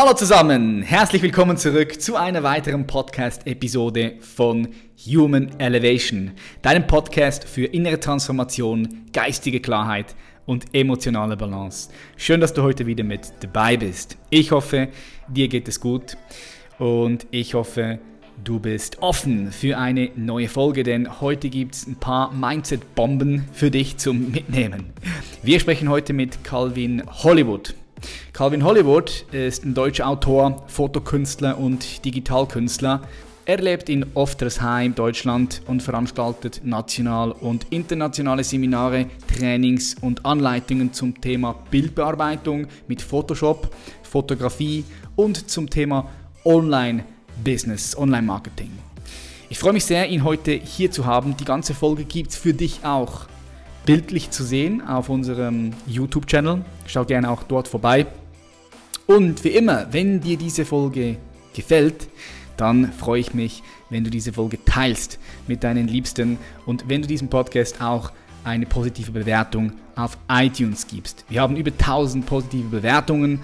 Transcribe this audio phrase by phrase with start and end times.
[0.00, 4.68] Hallo zusammen, herzlich willkommen zurück zu einer weiteren Podcast-Episode von
[5.04, 6.30] Human Elevation,
[6.62, 10.14] deinem Podcast für innere Transformation, geistige Klarheit
[10.46, 11.90] und emotionale Balance.
[12.16, 14.16] Schön, dass du heute wieder mit dabei bist.
[14.30, 14.86] Ich hoffe,
[15.26, 16.16] dir geht es gut
[16.78, 17.98] und ich hoffe,
[18.44, 23.72] du bist offen für eine neue Folge, denn heute gibt es ein paar Mindset-Bomben für
[23.72, 24.92] dich zum Mitnehmen.
[25.42, 27.74] Wir sprechen heute mit Calvin Hollywood.
[28.32, 33.02] Calvin Hollywood ist ein deutscher Autor, Fotokünstler und Digitalkünstler.
[33.44, 39.06] Er lebt in Oftersheim, Deutschland und veranstaltet national und internationale Seminare,
[39.38, 44.84] Trainings und Anleitungen zum Thema Bildbearbeitung mit Photoshop, Fotografie
[45.16, 46.10] und zum Thema
[46.44, 48.70] Online-Business, Online-Marketing.
[49.48, 51.34] Ich freue mich sehr, ihn heute hier zu haben.
[51.38, 53.28] Die ganze Folge gibt es für dich auch
[53.88, 56.62] bildlich zu sehen auf unserem YouTube-Channel.
[56.86, 58.06] Schau gerne auch dort vorbei.
[59.06, 61.16] Und wie immer, wenn dir diese Folge
[61.54, 62.10] gefällt,
[62.58, 67.08] dann freue ich mich, wenn du diese Folge teilst mit deinen Liebsten und wenn du
[67.08, 68.12] diesem Podcast auch
[68.44, 71.24] eine positive Bewertung auf iTunes gibst.
[71.30, 73.40] Wir haben über 1000 positive Bewertungen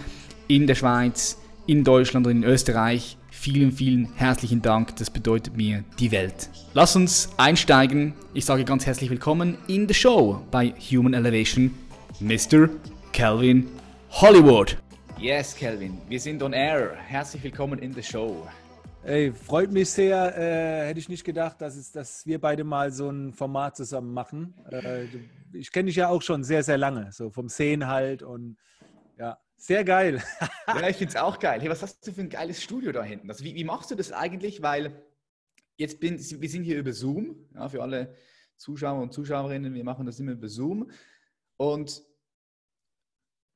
[0.46, 3.16] in der Schweiz, in Deutschland und in Österreich.
[3.44, 4.96] Vielen, vielen herzlichen Dank.
[4.96, 6.48] Das bedeutet mir die Welt.
[6.72, 8.14] Lass uns einsteigen.
[8.32, 11.74] Ich sage ganz herzlich willkommen in der Show bei Human Elevation,
[12.20, 12.70] Mr.
[13.12, 13.68] Calvin
[14.12, 14.78] Hollywood.
[15.18, 16.94] Yes, Calvin, wir sind on air.
[16.96, 18.48] Herzlich willkommen in der Show.
[19.02, 20.38] Ey, freut mich sehr.
[20.38, 24.14] Äh, hätte ich nicht gedacht, dass, es, dass wir beide mal so ein Format zusammen
[24.14, 24.54] machen.
[24.70, 25.04] Äh,
[25.52, 28.56] ich kenne dich ja auch schon sehr, sehr lange, so vom Sehen halt und
[29.66, 30.22] sehr geil.
[30.66, 31.60] ja, ich finde es auch geil.
[31.60, 33.30] Hey, was hast du für ein geiles Studio da hinten?
[33.30, 34.60] Also, wie, wie machst du das eigentlich?
[34.60, 35.02] Weil
[35.76, 38.14] jetzt bin, wir sind hier über Zoom, ja, für alle
[38.56, 40.90] Zuschauer und Zuschauerinnen, wir machen das immer über Zoom.
[41.56, 42.02] Und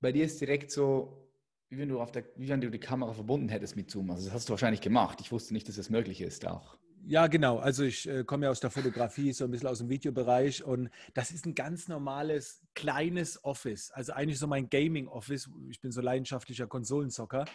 [0.00, 1.30] bei dir ist direkt so,
[1.68, 4.10] wie wenn du, auf der, wie wenn du die Kamera verbunden hättest mit Zoom.
[4.10, 5.20] Also das hast du wahrscheinlich gemacht.
[5.20, 6.77] Ich wusste nicht, dass das möglich ist auch.
[7.06, 7.58] Ja, genau.
[7.58, 10.91] Also ich äh, komme ja aus der Fotografie, so ein bisschen aus dem Videobereich und
[11.14, 13.91] das ist ein ganz normales, kleines Office.
[13.91, 15.48] Also eigentlich so mein Gaming-Office.
[15.70, 17.47] Ich bin so leidenschaftlicher Konsolenzocker.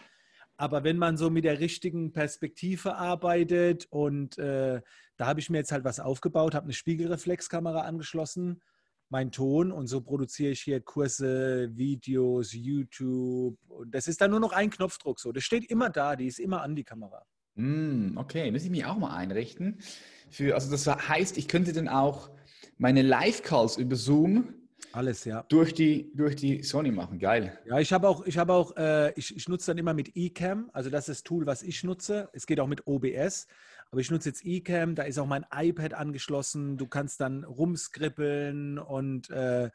[0.58, 4.82] Aber wenn man so mit der richtigen Perspektive arbeitet und äh,
[5.18, 8.62] da habe ich mir jetzt halt was aufgebaut, habe eine Spiegelreflexkamera angeschlossen,
[9.10, 14.40] mein Ton und so produziere ich hier Kurse, Videos, YouTube und das ist dann nur
[14.40, 15.32] noch ein Knopfdruck so.
[15.32, 17.26] Das steht immer da, die ist immer an die Kamera.
[17.56, 19.80] Mm, okay, muss ich mich auch mal einrichten.
[20.30, 22.30] Für, also das heißt, ich könnte dann auch
[22.78, 24.56] meine Live-Calls über Zoom
[24.94, 25.44] alles, ja.
[25.50, 27.58] Durch die, durch die Sony machen, geil.
[27.66, 30.70] Ja, ich habe auch, ich habe auch, äh, ich, ich nutze dann immer mit eCam,
[30.72, 32.30] also das ist das Tool, was ich nutze.
[32.32, 33.48] Es geht auch mit OBS,
[33.90, 36.78] aber ich nutze jetzt eCam, da ist auch mein iPad angeschlossen.
[36.78, 39.72] Du kannst dann rumskribbeln und äh,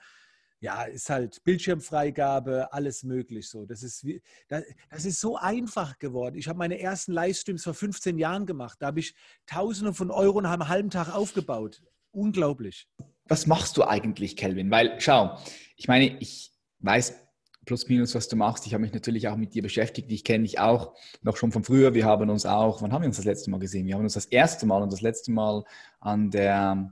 [0.61, 3.65] ja, ist halt Bildschirmfreigabe, alles möglich so.
[3.65, 6.37] Das ist, wie, das, das ist so einfach geworden.
[6.37, 8.79] Ich habe meine ersten Livestreams vor 15 Jahren gemacht.
[8.81, 9.15] Da habe ich
[9.47, 11.83] Tausende von Euro nach einem halben Tag aufgebaut.
[12.11, 12.89] Unglaublich.
[13.27, 14.71] Was machst du eigentlich, Kelvin?
[14.71, 15.39] Weil, schau,
[15.77, 17.15] ich meine, ich weiß
[17.69, 18.67] plus minus, was du machst.
[18.67, 20.11] Ich habe mich natürlich auch mit dir beschäftigt.
[20.11, 21.93] Ich kenne dich auch noch schon von früher.
[21.93, 23.87] Wir haben uns auch, wann haben wir uns das letzte Mal gesehen?
[23.87, 25.65] Wir haben uns das erste Mal und das letzte Mal
[26.01, 26.91] an der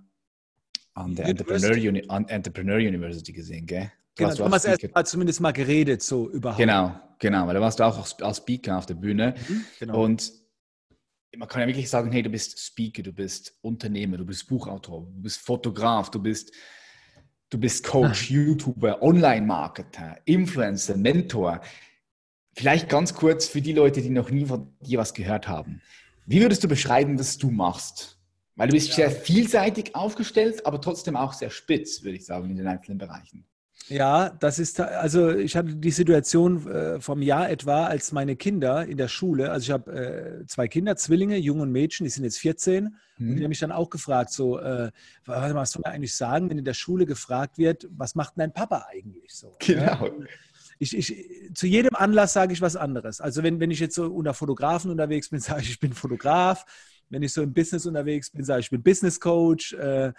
[0.97, 3.93] an der Entrepreneur, Uni an Entrepreneur University gesehen, gell?
[4.17, 6.59] Du genau, du hast erst mal zumindest mal geredet, so überhaupt.
[6.59, 9.35] Genau, genau, weil da warst du auch als Speaker auf der Bühne.
[9.47, 10.05] Mhm, genau.
[10.05, 10.33] Und
[11.37, 15.03] man kann ja wirklich sagen, hey, du bist Speaker, du bist Unternehmer, du bist Buchautor,
[15.03, 16.51] du bist Fotograf, du bist,
[17.51, 21.61] du bist Coach, YouTuber, Online-Marketer, Influencer, Mentor.
[22.55, 25.83] Vielleicht ganz kurz für die Leute, die noch nie von dir was gehört haben.
[26.25, 28.16] Wie würdest du beschreiben, was du machst?
[28.57, 28.95] Weil du bist ja.
[28.95, 33.45] sehr vielseitig aufgestellt, aber trotzdem auch sehr spitz, würde ich sagen, in den einzelnen Bereichen.
[33.89, 38.85] Ja, das ist, also ich hatte die Situation äh, vom Jahr etwa, als meine Kinder
[38.85, 42.25] in der Schule, also ich habe äh, zwei Kinder, Zwillinge, Jungen und Mädchen, die sind
[42.25, 43.31] jetzt 14 mhm.
[43.31, 44.91] und die haben mich dann auch gefragt, so, äh,
[45.25, 48.87] was soll man eigentlich sagen, wenn in der Schule gefragt wird, was macht dein Papa
[48.91, 49.55] eigentlich so?
[49.61, 49.83] Genau.
[49.83, 50.11] Ja?
[50.79, 51.25] Ich, ich,
[51.55, 53.21] zu jedem Anlass sage ich was anderes.
[53.21, 56.65] Also wenn, wenn ich jetzt so unter Fotografen unterwegs bin, sage ich, ich bin Fotograf
[57.09, 59.75] wenn ich so im Business unterwegs bin, sage ich, ich bin Business Coach.
[59.75, 60.13] Äh,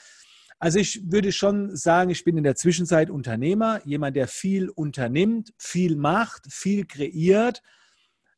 [0.60, 5.54] also ich würde schon sagen, ich bin in der Zwischenzeit Unternehmer, jemand, der viel unternimmt,
[5.58, 7.62] viel macht, viel kreiert,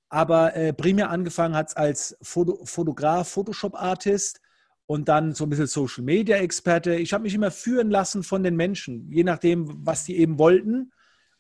[0.10, 4.42] aber äh, primär angefangen hat es als Foto, Fotograf, Photoshop-Artist
[4.86, 6.96] und dann so ein bisschen Social-Media-Experte.
[6.96, 10.92] Ich habe mich immer führen lassen von den Menschen, je nachdem, was die eben wollten.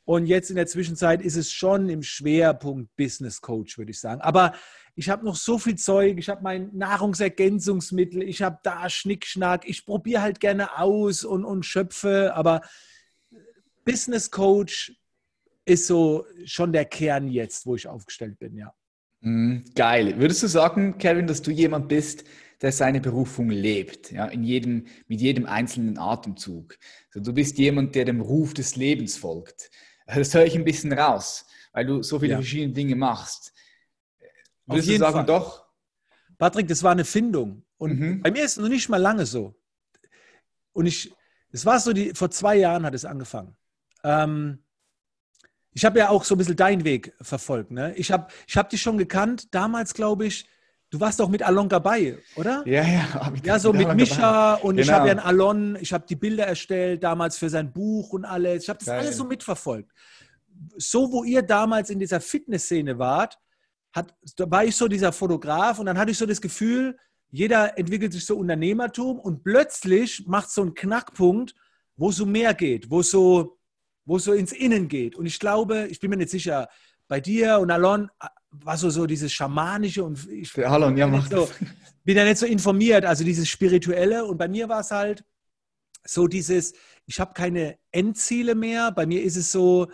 [0.06, 4.22] Und jetzt in der Zwischenzeit ist es schon im Schwerpunkt Business Coach, würde ich sagen.
[4.22, 4.54] Aber
[5.00, 9.86] ich habe noch so viel Zeug, ich habe mein Nahrungsergänzungsmittel, ich habe da Schnickschnack, ich
[9.86, 12.60] probiere halt gerne aus und, und schöpfe, aber
[13.86, 14.94] Business Coach
[15.64, 18.74] ist so schon der Kern jetzt, wo ich aufgestellt bin, ja.
[19.22, 20.20] Mhm, geil.
[20.20, 22.26] Würdest du sagen, Kevin, dass du jemand bist,
[22.62, 26.78] der seine Berufung lebt, ja, in jedem, mit jedem einzelnen Atemzug?
[27.08, 29.72] Also du bist jemand, der dem Ruf des Lebens folgt.
[30.08, 32.38] Das höre ich ein bisschen raus, weil du so viele ja.
[32.40, 33.54] verschiedene Dinge machst.
[34.70, 35.26] Würdest du sagen, Fall.
[35.26, 35.66] doch?
[36.38, 37.64] Patrick, das war eine Findung.
[37.78, 38.22] Und mhm.
[38.22, 39.56] bei mir ist es noch nicht mal lange so.
[40.74, 41.14] Und ich,
[41.52, 43.56] es war so, die, vor zwei Jahren hat es angefangen.
[44.04, 44.64] Ähm,
[45.74, 47.72] ich habe ja auch so ein bisschen deinen Weg verfolgt.
[47.72, 47.94] Ne?
[47.96, 50.48] Ich habe ich hab dich schon gekannt, damals glaube ich,
[50.90, 52.64] du warst auch mit Alon dabei, oder?
[52.66, 53.34] Ja, ja.
[53.44, 54.82] Ja, so mit Alon Mischa und genau.
[54.82, 58.26] ich habe ja einen Alon, ich habe die Bilder erstellt, damals für sein Buch und
[58.26, 58.64] alles.
[58.64, 59.00] Ich habe das Geil.
[59.00, 59.92] alles so mitverfolgt.
[60.78, 63.38] So, wo ihr damals in dieser Fitnessszene wart,
[63.94, 66.98] hat, da war ich so dieser Fotograf und dann hatte ich so das Gefühl,
[67.32, 71.54] jeder entwickelt sich so Unternehmertum und plötzlich macht so einen Knackpunkt,
[71.96, 73.60] wo es so mehr geht, wo es so
[74.10, 75.16] wo es so ins Innen geht.
[75.16, 76.68] Und ich glaube, ich bin mir nicht sicher,
[77.08, 81.06] bei dir und Alon äh, war so, so dieses Schamanische und ich Für Alon, ja,
[81.06, 81.48] macht so,
[82.04, 84.26] bin ja nicht so informiert, also dieses Spirituelle.
[84.26, 85.24] Und bei mir war es halt
[86.04, 86.74] so dieses,
[87.06, 88.92] ich habe keine Endziele mehr.
[88.92, 89.92] Bei mir ist es so,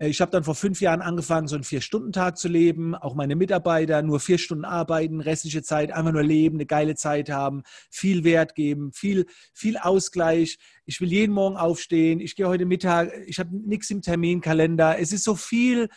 [0.00, 2.94] ich habe dann vor fünf Jahren angefangen, so einen Vier-Stunden-Tag zu leben.
[2.94, 7.30] Auch meine Mitarbeiter nur vier Stunden arbeiten, restliche Zeit einfach nur leben, eine geile Zeit
[7.30, 10.58] haben, viel Wert geben, viel, viel Ausgleich.
[10.84, 12.20] Ich will jeden Morgen aufstehen.
[12.20, 15.00] Ich gehe heute Mittag, ich habe nichts im Terminkalender.
[15.00, 15.88] Es ist so viel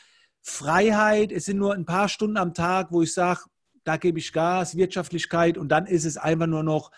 [0.41, 1.31] Freiheit.
[1.31, 3.41] Es sind nur ein paar Stunden am Tag, wo ich sage,
[3.83, 6.91] da gebe ich Gas, Wirtschaftlichkeit und dann ist es einfach nur noch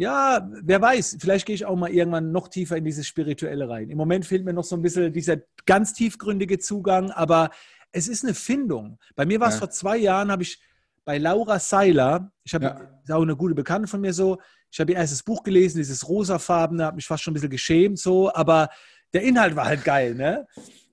[0.00, 3.90] ja, wer weiß, vielleicht gehe ich auch mal irgendwann noch tiefer in dieses Spirituelle rein.
[3.90, 5.36] Im Moment fehlt mir noch so ein bisschen dieser
[5.66, 7.50] ganz tiefgründige Zugang, aber
[7.92, 8.98] es ist eine Findung.
[9.14, 9.58] Bei mir war es ja.
[9.58, 10.58] vor zwei Jahren, habe ich
[11.04, 13.00] bei Laura Seiler, ich habe, ja.
[13.02, 14.38] ist auch eine gute Bekannte von mir so,
[14.70, 17.98] ich habe ihr erstes Buch gelesen, dieses rosafarbene, habe mich fast schon ein bisschen geschämt
[17.98, 18.70] so, aber
[19.12, 20.46] der Inhalt war halt geil, ne?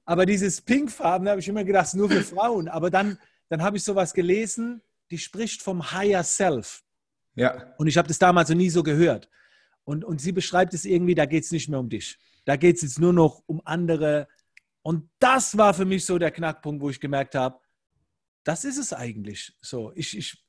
[0.04, 2.68] Aber dieses pinkfarbene habe ich immer gedacht, nur für Frauen.
[2.68, 3.18] Aber dann,
[3.48, 4.82] dann habe ich sowas gelesen,
[5.12, 6.84] die spricht vom Higher Self.
[7.38, 7.74] Ja.
[7.78, 9.30] Und ich habe das damals noch nie so gehört.
[9.86, 12.18] Und, und sie beschreibt es irgendwie, da geht es nicht mehr um dich.
[12.44, 14.28] Da geht es jetzt nur noch um andere.
[14.82, 17.60] Und das war für mich so der Knackpunkt, wo ich gemerkt habe,
[18.44, 19.54] das ist es eigentlich.
[19.62, 20.44] So, ich, ich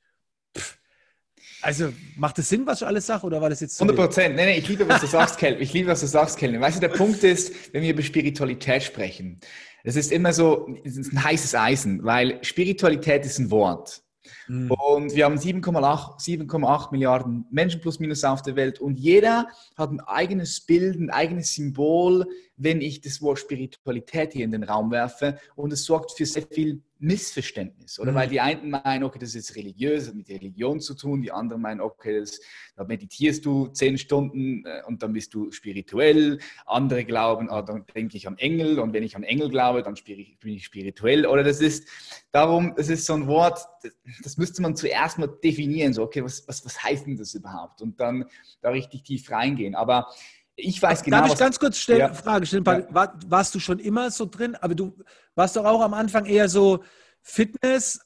[1.60, 3.80] also macht es Sinn, was ich alles sage, oder war das jetzt?
[3.80, 4.36] 100 Prozent.
[4.36, 5.62] Nee, nee, ich liebe, was du sagst, Kelvin.
[5.62, 6.60] Ich liebe, was du sagst, Kelvin.
[6.60, 9.40] Weißt du, der Punkt ist, wenn wir über Spiritualität sprechen,
[9.84, 14.02] das ist immer so, es ist ein heißes Eisen, weil Spiritualität ist ein Wort.
[14.48, 14.70] Mhm.
[14.70, 20.00] Und wir haben 7,8 Milliarden Menschen plus minus auf der Welt und jeder hat ein
[20.00, 22.26] eigenes Bild, ein eigenes Symbol,
[22.56, 26.46] wenn ich das Wort Spiritualität hier in den Raum werfe und es sorgt für sehr
[26.50, 27.98] viel Missverständnis.
[28.00, 28.16] Oder mhm.
[28.16, 31.30] weil die einen meinen, okay, das ist religiös, das hat mit Religion zu tun, die
[31.30, 32.40] anderen meinen, okay, das,
[32.76, 36.38] da meditierst du zehn Stunden äh, und dann bist du spirituell.
[36.66, 39.94] Andere glauben, ah, dann denke ich an Engel und wenn ich an Engel glaube, dann
[40.04, 41.26] bin ich spirituell.
[41.26, 41.88] Oder das ist
[42.32, 43.92] darum, es ist so ein Wort, das,
[44.22, 47.80] das müsste man zuerst mal definieren, so, okay, was, was, was heißt denn das überhaupt?
[47.80, 48.24] Und dann
[48.60, 49.74] da richtig tief reingehen.
[49.74, 50.08] Aber
[50.58, 51.18] ich weiß genau.
[51.18, 52.12] Darf ich ganz kurz stellen, ja.
[52.12, 52.64] Frage stellen?
[52.66, 52.92] Ja.
[52.92, 54.56] War, warst du schon immer so drin?
[54.56, 54.98] Aber du
[55.36, 56.82] warst doch auch am Anfang eher so
[57.22, 58.00] Fitness.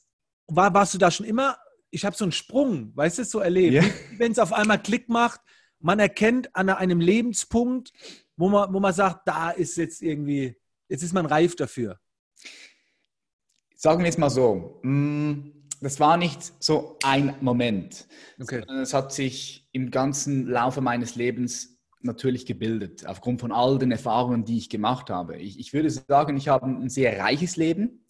[0.47, 1.57] War, warst du da schon immer?
[1.89, 3.73] Ich habe so einen Sprung, weißt du, so erlebt.
[3.73, 3.83] Ja.
[4.17, 5.41] Wenn es auf einmal Klick macht,
[5.79, 7.91] man erkennt an einem Lebenspunkt,
[8.37, 10.55] wo man, wo man sagt, da ist jetzt irgendwie,
[10.89, 11.99] jetzt ist man reif dafür.
[13.75, 14.79] Sagen wir es mal so.
[14.83, 15.51] Mm,
[15.81, 18.07] das war nicht so ein Moment.
[18.39, 18.63] Okay.
[18.81, 21.72] Es hat sich im ganzen Laufe meines Lebens
[22.05, 25.37] natürlich gebildet, aufgrund von all den Erfahrungen, die ich gemacht habe.
[25.37, 28.05] Ich, ich würde sagen, ich habe ein sehr reiches Leben.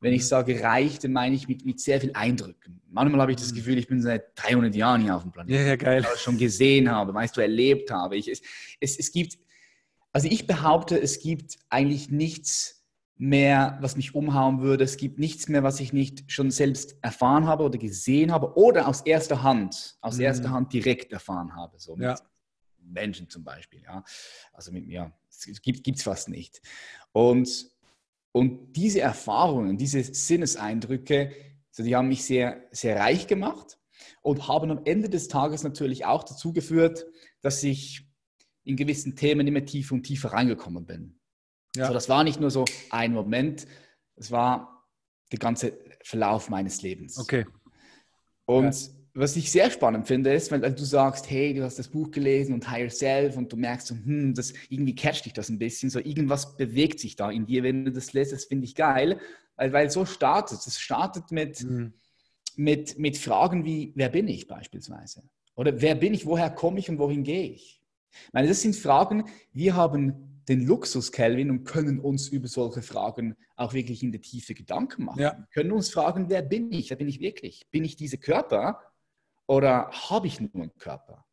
[0.00, 0.26] Wenn ich mhm.
[0.26, 2.80] sage reich, dann meine ich mit, mit sehr viel Eindrücken.
[2.90, 3.56] Manchmal habe ich das mhm.
[3.56, 5.58] Gefühl, ich bin seit 300 Jahren hier auf dem Planeten.
[5.58, 6.06] Ja, ja geil.
[6.14, 8.16] Ich schon gesehen habe, weißt du, erlebt habe.
[8.16, 8.42] Ich, es,
[8.80, 9.38] es, es gibt,
[10.12, 12.78] also ich behaupte, es gibt eigentlich nichts
[13.18, 14.84] mehr, was mich umhauen würde.
[14.84, 18.86] Es gibt nichts mehr, was ich nicht schon selbst erfahren habe oder gesehen habe oder
[18.86, 20.22] aus erster Hand, aus mhm.
[20.22, 21.78] erster Hand direkt erfahren habe.
[21.78, 22.16] So ja.
[22.88, 23.82] Menschen zum Beispiel.
[23.82, 24.04] Ja?
[24.52, 25.12] Also mit mir
[25.46, 26.60] es gibt es fast nicht.
[27.12, 27.70] Und,
[28.32, 31.32] und diese Erfahrungen, diese Sinneseindrücke,
[31.70, 33.78] so die haben mich sehr, sehr reich gemacht
[34.22, 37.06] und haben am Ende des Tages natürlich auch dazu geführt,
[37.40, 38.06] dass ich
[38.64, 41.18] in gewissen Themen immer tiefer und tiefer reingekommen bin.
[41.76, 41.84] Ja.
[41.84, 43.66] Also das war nicht nur so ein Moment,
[44.16, 44.86] es war
[45.30, 47.18] der ganze Verlauf meines Lebens.
[47.18, 47.46] Okay.
[48.46, 51.88] Und ja was ich sehr spannend finde, ist, wenn du sagst, hey, du hast das
[51.88, 55.48] Buch gelesen und Higher Self und du merkst so, hm, das irgendwie catcht dich das
[55.48, 58.66] ein bisschen, so irgendwas bewegt sich da in dir, wenn du das lässt, das finde
[58.66, 59.20] ich geil,
[59.56, 60.78] weil, weil so startet es.
[60.80, 61.92] startet mit, mhm.
[62.56, 65.22] mit, mit Fragen wie, wer bin ich beispielsweise?
[65.54, 67.82] Oder wer bin ich, woher komme ich und wohin gehe ich?
[68.10, 72.82] Ich meine, das sind Fragen, wir haben den Luxus, Kelvin, und können uns über solche
[72.82, 75.20] Fragen auch wirklich in der Tiefe Gedanken machen.
[75.20, 75.46] Ja.
[75.52, 76.90] Können uns fragen, wer bin ich?
[76.90, 77.66] Wer bin ich wirklich?
[77.70, 78.80] Bin ich dieser Körper
[79.48, 81.24] oder habe ich nur einen Körper?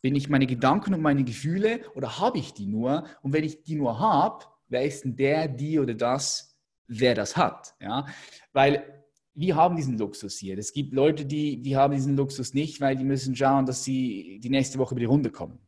[0.00, 3.04] Bin ich meine Gedanken und meine Gefühle oder habe ich die nur?
[3.22, 7.36] Und wenn ich die nur habe, wer ist denn der, die oder das, wer das
[7.36, 7.76] hat?
[7.80, 8.06] Ja?
[8.52, 9.04] Weil
[9.34, 10.58] wir haben diesen Luxus hier.
[10.58, 14.40] Es gibt Leute, die, die haben diesen Luxus nicht, weil die müssen schauen, dass sie
[14.42, 15.58] die nächste Woche über die Runde kommen.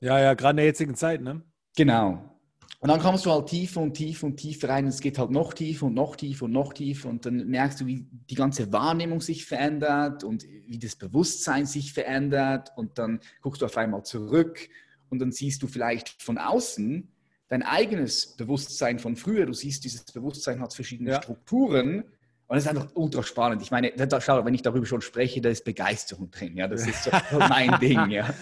[0.00, 1.42] Ja, ja, gerade in der jetzigen Zeit, ne?
[1.76, 2.31] Genau.
[2.80, 5.30] Und dann kommst du halt tiefer und tiefer und tiefer rein und es geht halt
[5.30, 8.72] noch tiefer und noch tiefer und noch tiefer und dann merkst du, wie die ganze
[8.72, 14.02] Wahrnehmung sich verändert und wie das Bewusstsein sich verändert und dann guckst du auf einmal
[14.02, 14.68] zurück
[15.10, 17.08] und dann siehst du vielleicht von außen
[17.52, 19.44] dein eigenes Bewusstsein von früher.
[19.44, 21.22] Du siehst, dieses Bewusstsein hat verschiedene ja.
[21.22, 22.02] Strukturen
[22.46, 23.60] und es ist einfach ultra spannend.
[23.60, 26.56] Ich meine, schau, wenn ich darüber schon spreche, da ist Begeisterung drin.
[26.56, 28.10] Ja, das ist so mein Ding.
[28.10, 28.32] Ja,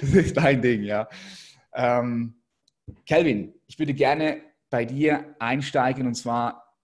[0.00, 0.82] das ist mein Ding.
[0.82, 1.08] Ja.
[1.74, 2.36] Ähm,
[3.06, 4.40] Kelvin, ich würde gerne
[4.70, 6.76] bei dir einsteigen und zwar,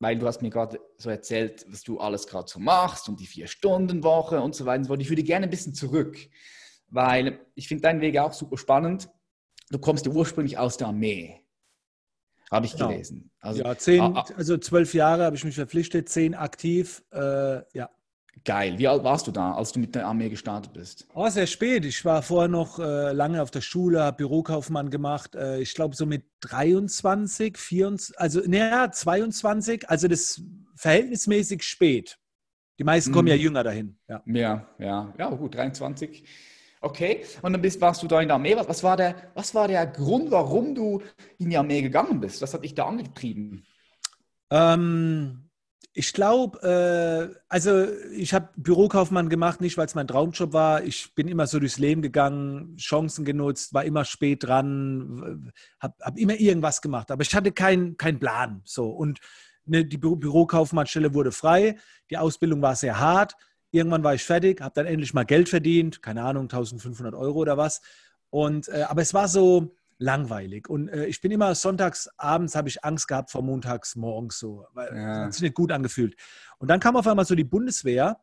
[0.00, 3.28] weil du hast mir gerade so erzählt, was du alles gerade so machst und die
[3.28, 5.02] Vier-Stunden-Woche und so weiter und so fort.
[5.02, 6.18] Ich würde gerne ein bisschen zurück,
[6.88, 9.08] weil ich finde deinen Weg auch super spannend.
[9.70, 11.46] Du kommst ja ursprünglich aus der Armee.
[12.50, 12.88] Habe ich genau.
[12.88, 13.30] gelesen.
[13.38, 14.34] Also, ja, zehn, ah, ah.
[14.36, 17.04] also zwölf Jahre habe ich mich verpflichtet, zehn aktiv.
[17.12, 17.88] Äh, ja.
[18.44, 18.78] Geil.
[18.78, 21.06] Wie alt warst du da, als du mit der Armee gestartet bist?
[21.14, 21.84] Oh, sehr spät.
[21.84, 25.34] Ich war vorher noch äh, lange auf der Schule, habe Bürokaufmann gemacht.
[25.34, 29.88] Äh, ich glaube so mit 23, 24, also naja, 22.
[29.88, 30.42] Also das
[30.76, 32.18] verhältnismäßig spät.
[32.78, 33.30] Die meisten kommen mhm.
[33.30, 33.98] ja jünger dahin.
[34.08, 36.24] Ja, ja, ja, ja gut, 23.
[36.80, 38.54] Okay, und dann bist, warst du da in der Armee.
[38.54, 41.02] Was, was, war der, was war der Grund, warum du
[41.38, 42.40] in die Armee gegangen bist?
[42.40, 43.64] Was hat dich da angetrieben?
[44.50, 45.47] Ähm,
[45.98, 50.84] ich glaube, äh, also ich habe Bürokaufmann gemacht, nicht weil es mein Traumjob war.
[50.84, 56.16] Ich bin immer so durchs Leben gegangen, Chancen genutzt, war immer spät dran, habe hab
[56.16, 57.10] immer irgendwas gemacht.
[57.10, 58.62] Aber ich hatte keinen kein Plan.
[58.64, 58.90] So.
[58.90, 59.18] Und
[59.64, 61.76] ne, die Bü Bürokaufmannstelle wurde frei.
[62.10, 63.34] Die Ausbildung war sehr hart.
[63.72, 67.56] Irgendwann war ich fertig, habe dann endlich mal Geld verdient, keine Ahnung, 1500 Euro oder
[67.56, 67.80] was.
[68.30, 70.68] Und, äh, aber es war so langweilig.
[70.68, 74.66] Und äh, ich bin immer sonntags abends, habe ich Angst gehabt vor montags morgens so,
[74.72, 75.24] weil ja.
[75.24, 76.14] hat sich nicht gut angefühlt.
[76.58, 78.20] Und dann kam auf einmal so die Bundeswehr.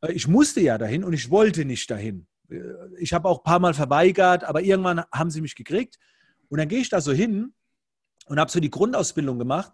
[0.00, 2.26] Äh, ich musste ja dahin und ich wollte nicht dahin.
[2.50, 2.60] Äh,
[2.98, 5.98] ich habe auch ein paar Mal verweigert, aber irgendwann haben sie mich gekriegt.
[6.48, 7.54] Und dann gehe ich da so hin
[8.26, 9.72] und habe so die Grundausbildung gemacht.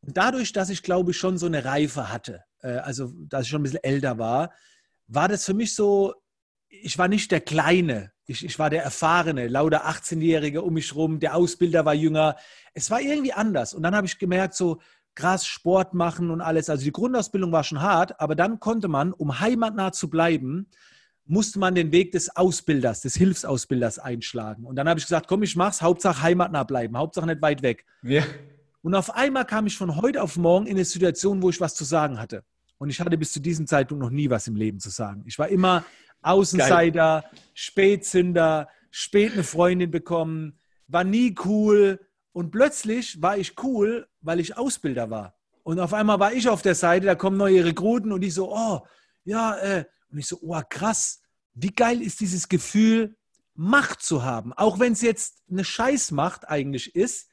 [0.00, 3.50] Und dadurch, dass ich, glaube ich, schon so eine Reife hatte, äh, also dass ich
[3.50, 4.52] schon ein bisschen älter war,
[5.06, 6.14] war das für mich so,
[6.68, 11.18] ich war nicht der Kleine, ich, ich war der Erfahrene, lauter 18-Jährige um mich rum,
[11.18, 12.36] der Ausbilder war jünger.
[12.74, 13.72] Es war irgendwie anders.
[13.72, 14.80] Und dann habe ich gemerkt, so
[15.14, 16.68] krass Sport machen und alles.
[16.68, 20.68] Also die Grundausbildung war schon hart, aber dann konnte man, um heimatnah zu bleiben,
[21.24, 24.64] musste man den Weg des Ausbilders, des Hilfsausbilders einschlagen.
[24.64, 27.86] Und dann habe ich gesagt, komm, ich mach's, Hauptsache heimatnah bleiben, Hauptsache nicht weit weg.
[28.02, 28.24] Ja.
[28.82, 31.74] Und auf einmal kam ich von heute auf morgen in eine Situation, wo ich was
[31.74, 32.44] zu sagen hatte.
[32.76, 35.24] Und ich hatte bis zu diesem Zeitpunkt noch nie was im Leben zu sagen.
[35.26, 35.84] Ich war immer
[36.22, 37.40] Außenseiter, Geil.
[37.54, 42.00] Spätzünder, spät eine Freundin bekommen, war nie cool.
[42.32, 45.34] Und plötzlich war ich cool, weil ich Ausbilder war.
[45.62, 48.54] Und auf einmal war ich auf der Seite, da kommen neue Rekruten und ich so,
[48.54, 48.86] oh,
[49.24, 49.84] ja, äh.
[50.10, 51.20] Und ich so, oh, krass.
[51.54, 53.16] Wie geil ist dieses Gefühl,
[53.54, 54.52] Macht zu haben?
[54.52, 57.28] Auch wenn es jetzt eine Scheißmacht eigentlich ist,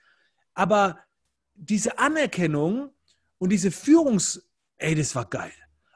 [0.54, 1.00] aber
[1.54, 2.90] diese Anerkennung
[3.38, 5.54] und diese Führungs, ey, das war geil.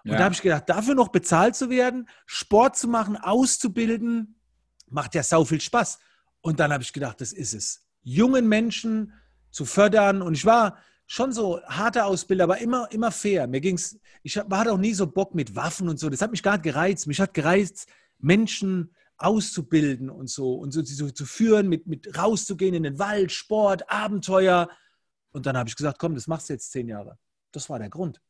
[0.09, 0.19] Und ja.
[0.19, 4.39] da habe ich gedacht, dafür noch bezahlt zu werden, Sport zu machen, auszubilden,
[4.89, 5.99] macht ja sau viel Spaß.
[6.41, 7.85] Und dann habe ich gedacht, das ist es.
[8.01, 9.13] Jungen Menschen
[9.51, 10.21] zu fördern.
[10.21, 13.47] Und ich war schon so harter Ausbilder, aber immer, immer fair.
[13.47, 16.09] Mir ging's, ich hatte auch nie so Bock mit Waffen und so.
[16.09, 17.07] Das hat mich nicht gereizt.
[17.07, 17.87] Mich hat gereizt,
[18.17, 23.31] Menschen auszubilden und so und so, so zu führen, mit, mit rauszugehen in den Wald,
[23.31, 24.69] Sport, Abenteuer.
[25.31, 27.19] Und dann habe ich gesagt, komm, das machst du jetzt zehn Jahre.
[27.51, 28.21] Das war der Grund.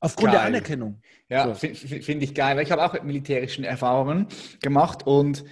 [0.00, 0.40] Aufgrund geil.
[0.40, 1.00] der Anerkennung.
[1.28, 1.54] Ja, so.
[1.54, 2.58] finde find ich geil.
[2.60, 4.26] Ich habe auch militärischen Erfahrungen
[4.60, 5.44] gemacht und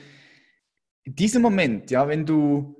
[1.04, 2.74] dieser Moment, ja, wenn du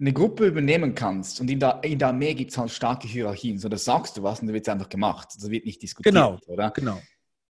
[0.00, 3.58] eine Gruppe übernehmen kannst und in der, in der Armee gibt es halt starke Hierarchien,
[3.58, 5.28] so das sagst du was und da wird es einfach gemacht.
[5.36, 6.70] Das wird nicht diskutiert, genau, oder?
[6.70, 7.00] Genau.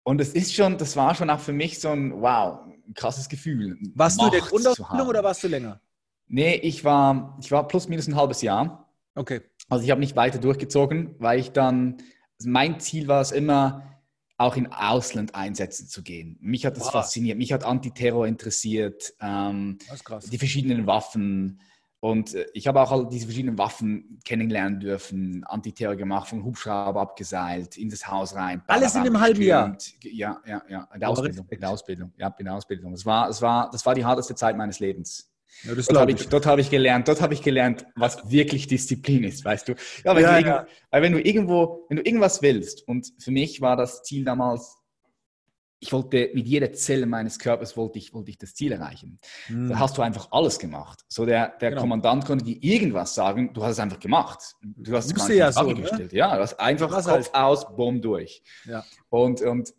[0.02, 3.28] Und es ist schon, das war schon auch für mich so ein, wow, ein krasses
[3.28, 3.78] Gefühl.
[3.94, 5.80] Warst Macht du in der Grundausbildung oder warst du länger?
[6.28, 8.92] Nee, ich war, ich war plus minus ein halbes Jahr.
[9.14, 9.40] Okay.
[9.68, 11.96] Also ich habe nicht weiter durchgezogen, weil ich dann,
[12.44, 13.82] mein Ziel war es immer,
[14.36, 16.36] auch in Ausland einsetzen zu gehen.
[16.40, 16.92] Mich hat das wow.
[16.92, 17.38] fasziniert.
[17.38, 19.78] Mich hat Antiterror interessiert, ähm,
[20.30, 21.60] die verschiedenen Waffen.
[22.00, 27.00] Und äh, ich habe auch all diese verschiedenen Waffen kennenlernen dürfen, Antiterror gemacht, von Hubschrauber
[27.00, 28.62] abgeseilt, in das Haus rein.
[28.66, 29.76] Alles in einem halben Jahr?
[30.02, 30.88] Ja, ja, ja.
[30.92, 31.46] In der Ausbildung.
[31.48, 32.12] In der Ausbildung.
[32.18, 32.92] Ja, in der Ausbildung.
[32.92, 35.33] Es war, es war, das war die harteste Zeit meines Lebens.
[35.62, 39.44] Ja, dort habe ich, hab ich gelernt, dort habe ich gelernt, was wirklich Disziplin ist,
[39.44, 39.74] weißt du.
[40.04, 40.66] Ja, ja, ja.
[40.90, 44.76] weil wenn du irgendwo, wenn du irgendwas willst, und für mich war das Ziel damals,
[45.84, 49.18] ich wollte mit jeder Zelle meines Körpers wollte ich, wollte ich das Ziel erreichen.
[49.48, 49.68] Mhm.
[49.68, 51.04] Da hast du einfach alles gemacht.
[51.08, 51.82] So der, der genau.
[51.82, 54.54] Kommandant konnte dir irgendwas sagen, du hast es einfach gemacht.
[54.62, 55.74] Du hast es gar nicht ja so, ne?
[55.74, 56.12] gestellt.
[56.14, 57.34] Ja, du hast einfach Kopf halt.
[57.34, 58.42] aus, Bumm durch.
[58.64, 58.82] Ja.
[59.10, 59.74] Und, und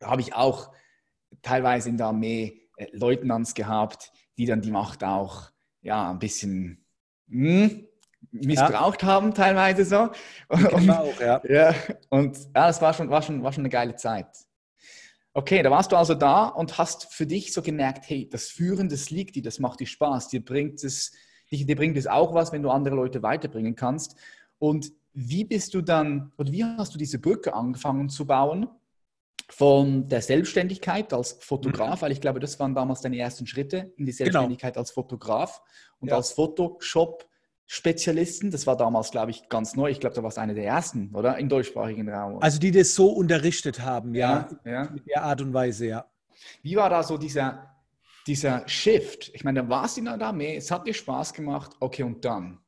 [0.00, 0.72] da habe ich auch
[1.42, 5.50] teilweise in der Armee äh, Leutnants gehabt, die dann die Macht auch
[5.82, 6.84] ja, ein bisschen
[7.28, 7.86] hm,
[8.30, 9.08] missbraucht ja.
[9.08, 10.10] haben, teilweise so.
[10.48, 11.40] Und, auch, ja.
[11.48, 11.74] ja.
[12.10, 14.26] Und ja, das war schon, war, schon, war schon eine geile Zeit.
[15.32, 18.88] Okay, da warst du also da und hast für dich so gemerkt, hey, das Führen,
[18.88, 21.12] das liegt dir, das macht dir Spaß, dir bringt es,
[21.50, 24.16] dir bringt es auch was, wenn du andere Leute weiterbringen kannst.
[24.58, 28.68] Und wie bist du dann, oder wie hast du diese Brücke angefangen zu bauen
[29.48, 32.02] von der Selbstständigkeit als Fotograf, mhm.
[32.02, 34.16] weil ich glaube, das waren damals deine ersten Schritte in die genau.
[34.16, 34.82] Selbstständigkeit genau.
[34.82, 35.62] als Fotograf
[36.00, 36.16] und ja.
[36.16, 37.26] als Photoshop
[37.68, 38.50] Spezialisten.
[38.50, 39.90] Das war damals, glaube ich, ganz neu.
[39.90, 41.36] Ich glaube, da war es einer der ersten, oder?
[41.38, 42.40] Im deutschsprachigen Raum.
[42.40, 44.48] Also die das so unterrichtet haben, ja.
[44.64, 44.82] ja, ja.
[44.84, 46.06] In der Art und Weise, ja.
[46.62, 47.74] Wie war da so dieser,
[48.26, 49.32] dieser Shift?
[49.34, 52.24] Ich meine, da warst du in der Armee, es hat dir Spaß gemacht, okay, und
[52.24, 52.58] dann?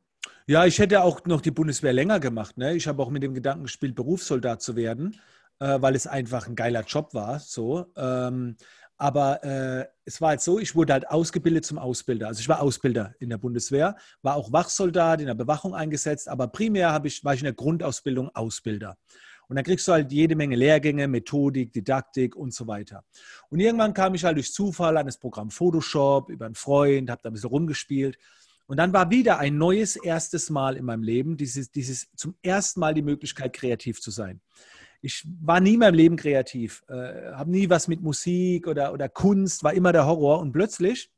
[0.47, 2.57] Ja, ich hätte auch noch die Bundeswehr länger gemacht.
[2.57, 2.75] Ne?
[2.75, 5.21] Ich habe auch mit dem Gedanken gespielt, Berufssoldat zu werden,
[5.61, 7.39] äh, weil es einfach ein geiler Job war.
[7.41, 7.87] So.
[7.97, 8.57] Ähm,
[8.97, 12.27] aber äh, es war halt so, ich wurde halt ausgebildet zum Ausbilder.
[12.27, 16.49] Also ich war Ausbilder in der Bundeswehr, war auch Wachsoldat in der Bewachung eingesetzt, aber
[16.49, 18.99] primär ich, war ich in der Grundausbildung Ausbilder.
[19.47, 23.05] Und dann kriegst du halt jede Menge Lehrgänge, Methodik, Didaktik und so weiter.
[23.49, 27.23] Und irgendwann kam ich halt durch Zufall an das Programm Photoshop über einen Freund, habe
[27.23, 28.19] da ein bisschen rumgespielt.
[28.67, 32.81] Und dann war wieder ein neues erstes Mal in meinem Leben, dieses, dieses zum ersten
[32.81, 34.43] Mal die Möglichkeit, kreativ zu sein
[35.01, 39.09] ich war nie in meinem Leben kreativ, äh, habe nie was mit Musik oder, oder
[39.09, 40.41] Kunst, war immer der Horror.
[40.41, 41.11] Und plötzlich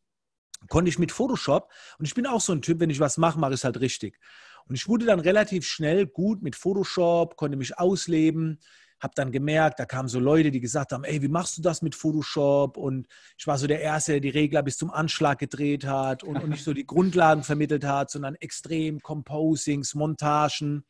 [0.69, 3.39] konnte ich mit Photoshop, und ich bin auch so ein Typ, wenn ich was mache,
[3.39, 4.19] mache ich es halt richtig.
[4.67, 8.61] Und ich wurde dann relativ schnell gut mit Photoshop, konnte mich ausleben,
[9.01, 11.81] habe dann gemerkt, da kamen so Leute, die gesagt haben, ey, wie machst du das
[11.81, 12.77] mit Photoshop?
[12.77, 16.37] Und ich war so der Erste, der die Regler bis zum Anschlag gedreht hat und,
[16.37, 20.85] und nicht so die Grundlagen vermittelt hat, sondern extrem Composings, Montagen.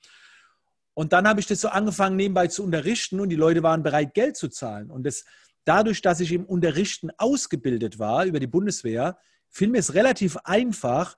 [0.94, 4.14] Und dann habe ich das so angefangen, nebenbei zu unterrichten und die Leute waren bereit,
[4.14, 4.90] Geld zu zahlen.
[4.90, 5.24] Und das,
[5.64, 11.16] dadurch, dass ich im Unterrichten ausgebildet war über die Bundeswehr, fiel mir es relativ einfach,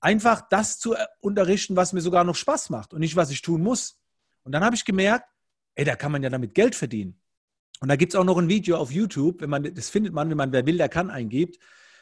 [0.00, 3.42] einfach das zu äh, unterrichten, was mir sogar noch Spaß macht und nicht, was ich
[3.42, 4.00] tun muss.
[4.42, 5.28] Und dann habe ich gemerkt,
[5.74, 7.20] ey, da kann man ja damit Geld verdienen.
[7.80, 10.28] Und da gibt es auch noch ein Video auf YouTube, wenn man, das findet man,
[10.30, 11.58] wenn man wer will, der kann eingibt.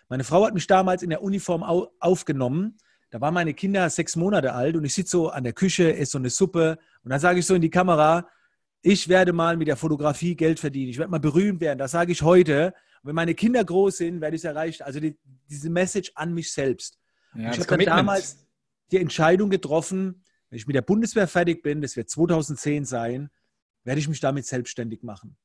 [0.09, 2.79] Meine Frau hat mich damals in der Uniform au aufgenommen
[3.11, 6.12] da waren meine Kinder sechs Monate alt und ich sitze so an der Küche, esse
[6.12, 8.29] so eine Suppe und dann sage ich so in die Kamera,
[8.83, 12.12] ich werde mal mit der Fotografie Geld verdienen, ich werde mal berühmt werden, das sage
[12.12, 12.75] ich heute.
[13.03, 14.83] Und wenn meine Kinder groß sind, werde ich es erreichen.
[14.83, 15.16] Also die,
[15.49, 16.99] diese Message an mich selbst.
[17.35, 18.47] Ja, ich habe damals
[18.90, 23.31] die Entscheidung getroffen, wenn ich mit der Bundeswehr fertig bin, das wird 2010 sein,
[23.85, 25.37] werde ich mich damit selbstständig machen.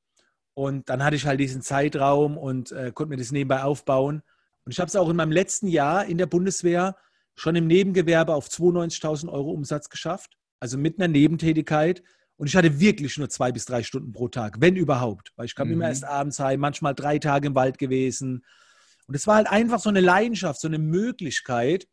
[0.54, 4.22] Und dann hatte ich halt diesen Zeitraum und äh, konnte mir das nebenbei aufbauen.
[4.66, 6.96] Und ich habe es auch in meinem letzten Jahr in der Bundeswehr
[7.36, 12.04] schon im Nebengewerbe auf 92.000 Euro Umsatz geschafft, also mit einer Nebentätigkeit.
[12.36, 15.56] Und ich hatte wirklich nur zwei bis drei Stunden pro Tag, wenn überhaupt, weil ich
[15.56, 15.76] kam mhm.
[15.76, 18.44] immer erst abends heim, manchmal drei Tage im Wald gewesen.
[19.08, 21.88] Und es war halt einfach so eine Leidenschaft, so eine Möglichkeit.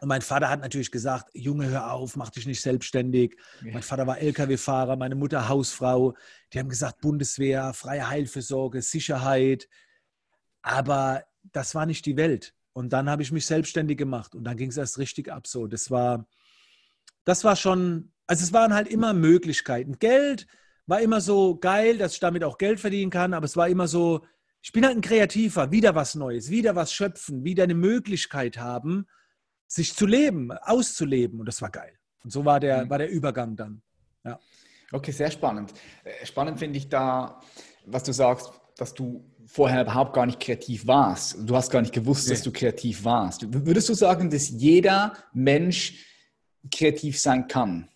[0.00, 3.36] Und mein Vater hat natürlich gesagt, Junge, hör auf, mach dich nicht selbstständig.
[3.64, 3.72] Ja.
[3.72, 6.14] Mein Vater war Lkw-Fahrer, meine Mutter Hausfrau.
[6.52, 9.68] Die haben gesagt, Bundeswehr, freie Heilfürsorge, Sicherheit.
[10.60, 12.54] Aber das war nicht die Welt.
[12.76, 15.46] Und dann habe ich mich selbstständig gemacht und dann ging es erst richtig ab.
[15.46, 16.26] So, das war,
[17.24, 19.98] das war schon, also es waren halt immer Möglichkeiten.
[19.98, 20.46] Geld
[20.84, 23.88] war immer so geil, dass ich damit auch Geld verdienen kann, aber es war immer
[23.88, 24.26] so,
[24.60, 29.06] ich bin halt ein Kreativer, wieder was Neues, wieder was schöpfen, wieder eine Möglichkeit haben,
[29.66, 31.40] sich zu leben, auszuleben.
[31.40, 31.98] Und das war geil.
[32.24, 32.90] Und so war der, mhm.
[32.90, 33.80] war der Übergang dann.
[34.22, 34.38] Ja.
[34.92, 35.72] Okay, sehr spannend.
[36.04, 37.40] Äh, spannend finde ich da,
[37.86, 41.36] was du sagst, dass du vorher überhaupt gar nicht kreativ warst.
[41.40, 42.34] Du hast gar nicht gewusst, nee.
[42.34, 43.46] dass du kreativ warst.
[43.52, 46.04] Würdest du sagen, dass jeder Mensch
[46.70, 47.88] kreativ sein kann?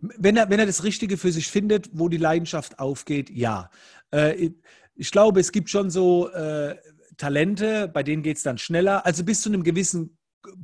[0.00, 3.70] Wenn er, wenn er das Richtige für sich findet, wo die Leidenschaft aufgeht, ja.
[4.10, 4.50] Äh,
[4.96, 6.76] ich glaube, es gibt schon so äh,
[7.16, 9.04] Talente, bei denen geht es dann schneller.
[9.04, 10.16] Also bis zu einem gewissen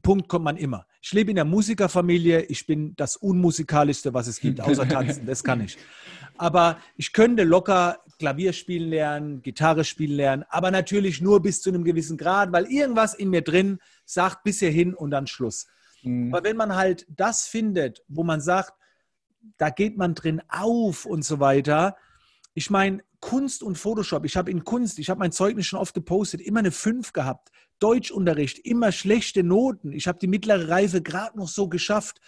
[0.03, 0.87] Punkt kommt man immer.
[1.07, 5.45] Ich lebe in der Musikerfamilie, ich bin das Unmusikalischste, was es gibt, außer Tanzen, das
[5.45, 5.79] kann ich.
[6.37, 11.71] Aber ich könnte locker Klavier spielen lernen, Gitarre spielen lernen, aber natürlich nur bis zu
[11.71, 15.69] einem gewissen Grad, weil irgendwas in mir drin sagt bis hierhin und dann Schluss.
[16.03, 16.35] Mhm.
[16.35, 18.73] Aber wenn man halt das findet, wo man sagt,
[19.59, 21.97] da geht man drin auf und so weiter.
[22.53, 24.25] Ich meine, Kunst und Photoshop.
[24.25, 27.53] Ich habe in Kunst, ich habe mein Zeugnis schon oft gepostet, immer eine 5 gehabt.
[27.79, 29.93] Deutschunterricht, immer schlechte Noten.
[29.93, 32.21] Ich habe die mittlere Reife gerade noch so geschafft.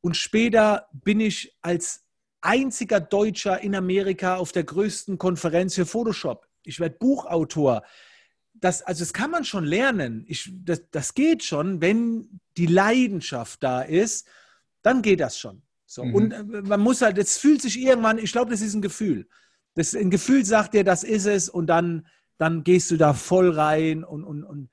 [0.00, 2.04] Und später bin ich als
[2.40, 6.46] einziger Deutscher in Amerika auf der größten Konferenz für Photoshop.
[6.62, 7.82] Ich werde Buchautor.
[8.54, 10.24] Das, also das kann man schon lernen.
[10.28, 14.26] Ich, das, das geht schon, wenn die Leidenschaft da ist,
[14.82, 15.62] dann geht das schon.
[15.86, 16.04] So.
[16.04, 16.14] Mhm.
[16.14, 19.28] Und äh, man muss halt, es fühlt sich irgendwann, ich glaube, das ist ein Gefühl.
[19.74, 22.06] Das, ein Gefühl sagt dir, das ist es und dann,
[22.38, 24.70] dann gehst du da voll rein und, und, und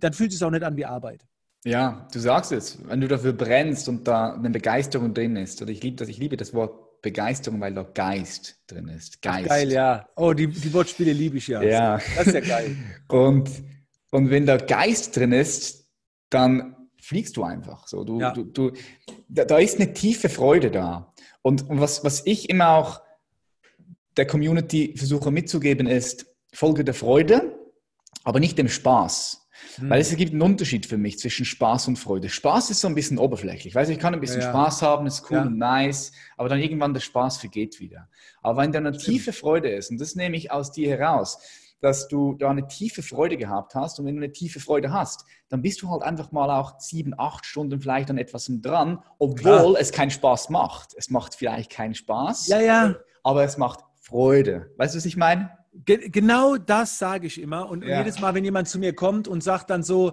[0.00, 1.26] dann fühlt es auch nicht an wie Arbeit.
[1.64, 5.70] Ja, du sagst es, wenn du dafür brennst und da eine Begeisterung drin ist, oder
[5.70, 9.22] ich liebe das, ich liebe das Wort Begeisterung, weil da Geist drin ist.
[9.22, 9.48] Geist.
[9.48, 10.06] geil, ja.
[10.16, 11.62] Oh, die, die Wortspiele liebe ich ja.
[11.62, 12.00] Ja.
[12.16, 12.76] Das ist ja geil.
[13.08, 13.50] und,
[14.10, 15.86] und wenn da Geist drin ist,
[16.28, 17.86] dann fliegst du einfach.
[17.88, 18.32] So, du, ja.
[18.32, 18.72] du, du,
[19.28, 21.12] da, da, ist eine tiefe Freude da.
[21.42, 23.00] Und, und was, was ich immer auch
[24.16, 27.56] der Community versuche mitzugeben, ist Folge der Freude,
[28.24, 29.48] aber nicht dem Spaß.
[29.76, 29.90] Hm.
[29.90, 32.28] Weil es gibt einen Unterschied für mich zwischen Spaß und Freude.
[32.28, 33.74] Spaß ist so ein bisschen oberflächlich.
[33.74, 34.52] Weißt, ich kann ein bisschen ja, ja.
[34.52, 35.42] Spaß haben, ist cool ja.
[35.42, 38.08] und nice, aber dann irgendwann der Spaß vergeht wieder.
[38.42, 41.38] Aber wenn da eine tiefe Freude ist, und das nehme ich aus dir heraus,
[41.80, 43.98] dass du da eine tiefe Freude gehabt hast.
[43.98, 47.14] Und wenn du eine tiefe Freude hast, dann bist du halt einfach mal auch sieben,
[47.18, 50.94] acht Stunden vielleicht an etwas dran, obwohl es keinen Spaß macht.
[50.96, 52.94] Es macht vielleicht keinen Spaß, ja, ja.
[53.22, 54.70] aber es macht Freude.
[54.76, 55.50] Weißt du, was ich meine?
[55.72, 57.68] Ge genau das sage ich immer.
[57.68, 57.98] Und ja.
[57.98, 60.12] jedes Mal, wenn jemand zu mir kommt und sagt dann so,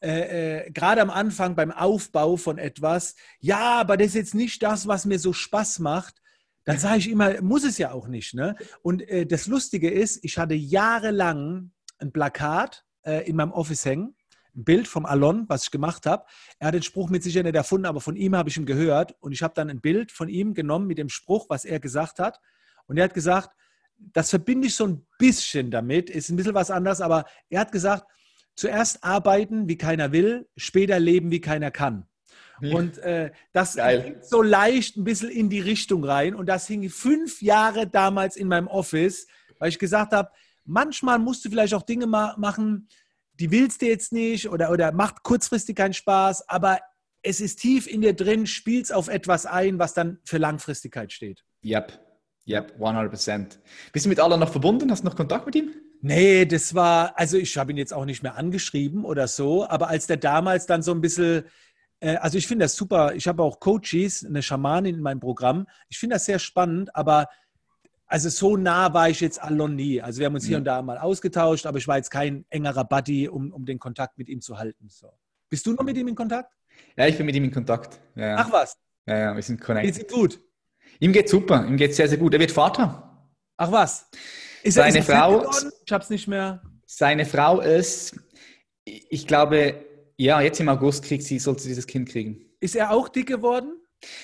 [0.00, 4.62] äh, äh, gerade am Anfang beim Aufbau von etwas, ja, aber das ist jetzt nicht
[4.62, 6.22] das, was mir so Spaß macht,
[6.64, 8.34] dann sage ich immer, muss es ja auch nicht.
[8.34, 8.54] Ne?
[8.82, 14.14] Und äh, das Lustige ist, ich hatte jahrelang ein Plakat äh, in meinem Office hängen,
[14.54, 16.24] ein Bild vom Alon, was ich gemacht habe.
[16.58, 19.16] Er hat den Spruch mit Sicherheit nicht erfunden, aber von ihm habe ich ihn gehört.
[19.20, 22.18] Und ich habe dann ein Bild von ihm genommen mit dem Spruch, was er gesagt
[22.18, 22.38] hat.
[22.86, 23.50] Und er hat gesagt,
[23.98, 27.72] das verbinde ich so ein bisschen damit, ist ein bisschen was anderes, aber er hat
[27.72, 28.06] gesagt,
[28.54, 32.06] zuerst arbeiten, wie keiner will, später leben, wie keiner kann.
[32.60, 36.34] Und äh, das ging so leicht ein bisschen in die Richtung rein.
[36.34, 39.26] Und das hing fünf Jahre damals in meinem Office,
[39.58, 40.30] weil ich gesagt habe,
[40.64, 42.88] manchmal musst du vielleicht auch Dinge ma machen,
[43.34, 46.80] die willst du jetzt nicht oder, oder macht kurzfristig keinen Spaß, aber
[47.22, 51.44] es ist tief in dir drin, spielst auf etwas ein, was dann für Langfristigkeit steht.
[51.64, 51.92] Yep,
[52.48, 53.58] yep, 100%.
[53.92, 54.90] Bist du mit Alan noch verbunden?
[54.90, 55.72] Hast du noch Kontakt mit ihm?
[56.00, 59.88] Nee, das war, also ich habe ihn jetzt auch nicht mehr angeschrieben oder so, aber
[59.88, 61.44] als der damals dann so ein bisschen
[62.00, 63.14] äh, also ich finde das super.
[63.14, 65.66] Ich habe auch Coaches, eine Schamanin in meinem Programm.
[65.88, 67.28] Ich finde das sehr spannend, aber
[68.06, 70.00] also so nah war ich jetzt Alon nie.
[70.00, 70.58] Also wir haben uns hier ja.
[70.58, 74.16] und da mal ausgetauscht, aber ich war jetzt kein engerer Buddy, um, um den Kontakt
[74.16, 74.88] mit ihm zu halten.
[74.88, 75.12] So.
[75.50, 76.54] Bist du noch mit ihm in Kontakt?
[76.96, 78.00] Ja, ich bin mit ihm in Kontakt.
[78.14, 78.78] Ja, Ach was?
[79.06, 79.94] Ja, ja, wir sind connected.
[79.94, 80.40] Geht's ihm gut?
[81.00, 82.34] Ihm geht's super, ihm geht's sehr, sehr gut.
[82.34, 83.26] Er wird Vater.
[83.56, 84.06] Ach was?
[84.62, 85.50] Ist seine er, Frau,
[85.84, 86.62] ich hab's nicht mehr.
[86.86, 88.16] Seine Frau ist,
[88.84, 89.84] ich glaube,
[90.16, 92.40] ja, jetzt im August kriegt sie, sollte sie dieses Kind kriegen.
[92.60, 93.78] Ist er auch dick geworden?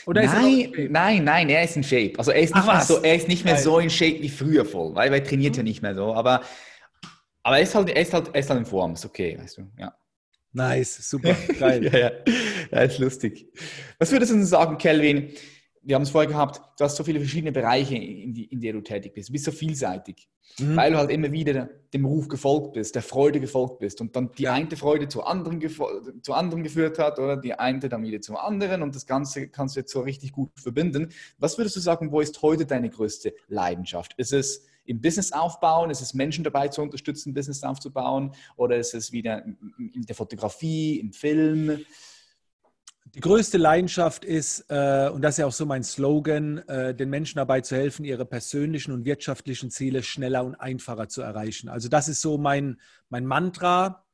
[0.07, 2.13] Oder nein, nein, nein, er ist in Shape.
[2.17, 4.29] Also er ist nicht, Ach, mehr, so, er ist nicht mehr so in Shape wie
[4.29, 6.15] früher voll, weil er trainiert ja nicht mehr so.
[6.15, 6.43] Aber,
[7.43, 9.59] aber er, ist halt, er, ist halt, er ist halt in Form, ist okay, weißt
[9.59, 9.63] du.
[9.79, 9.95] Ja.
[10.53, 11.85] Nice, super, geil.
[11.93, 12.11] ja, ja.
[12.71, 13.49] ja, ist lustig.
[13.99, 15.33] Was würdest du sagen, Kelvin?
[15.85, 18.79] Wir haben es vorher gehabt, du hast so viele verschiedene Bereiche, in, die, in denen
[18.79, 19.29] du tätig bist.
[19.29, 20.77] Du bist so vielseitig, mhm.
[20.77, 24.31] weil du halt immer wieder dem Ruf gefolgt bist, der Freude gefolgt bist und dann
[24.39, 25.61] die eine Freude zu anderen,
[26.23, 29.77] zu anderen geführt hat oder die eine dann wieder zum anderen und das Ganze kannst
[29.77, 31.11] du jetzt so richtig gut verbinden.
[31.39, 34.15] Was würdest du sagen, wo ist heute deine größte Leidenschaft?
[34.17, 35.91] Ist es im Business aufbauen?
[35.91, 38.33] Ist es Menschen dabei zu unterstützen, Business aufzubauen?
[38.57, 41.85] Oder ist es wieder in der Fotografie, im Film?
[43.15, 47.11] Die größte Leidenschaft ist, äh, und das ist ja auch so mein Slogan, äh, den
[47.11, 51.69] Menschen dabei zu helfen, ihre persönlichen und wirtschaftlichen Ziele schneller und einfacher zu erreichen.
[51.69, 54.05] Also das ist so mein, mein Mantra,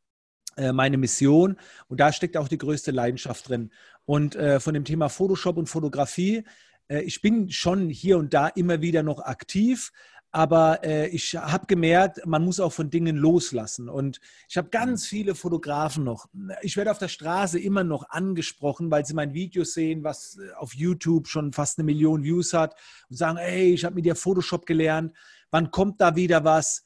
[0.58, 1.56] äh, meine Mission.
[1.88, 3.72] Und da steckt auch die größte Leidenschaft drin.
[4.04, 6.44] Und äh, von dem Thema Photoshop und Fotografie,
[6.88, 9.92] äh, ich bin schon hier und da immer wieder noch aktiv,
[10.32, 13.88] aber äh, ich habe gemerkt, man muss auch von Dingen loslassen.
[13.88, 15.08] Und ich habe ganz mhm.
[15.08, 16.26] viele Fotografen noch.
[16.62, 20.52] Ich werde auf der Straße immer noch angesprochen, weil sie mein Video sehen, was äh,
[20.54, 22.76] auf YouTube schon fast eine Million Views hat
[23.08, 25.16] und sagen, hey, ich habe mit dir Photoshop gelernt.
[25.50, 26.84] Wann kommt da wieder was?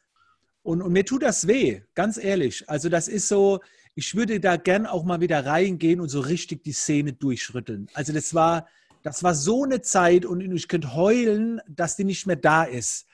[0.63, 2.69] Und, und mir tut das weh, ganz ehrlich.
[2.71, 3.61] Also das ist so,
[3.95, 7.89] ich würde da gern auch mal wieder reingehen und so richtig die Szene durchschrütteln.
[7.93, 8.67] Also das war,
[9.03, 13.07] das war so eine Zeit und ich könnte heulen, dass die nicht mehr da ist.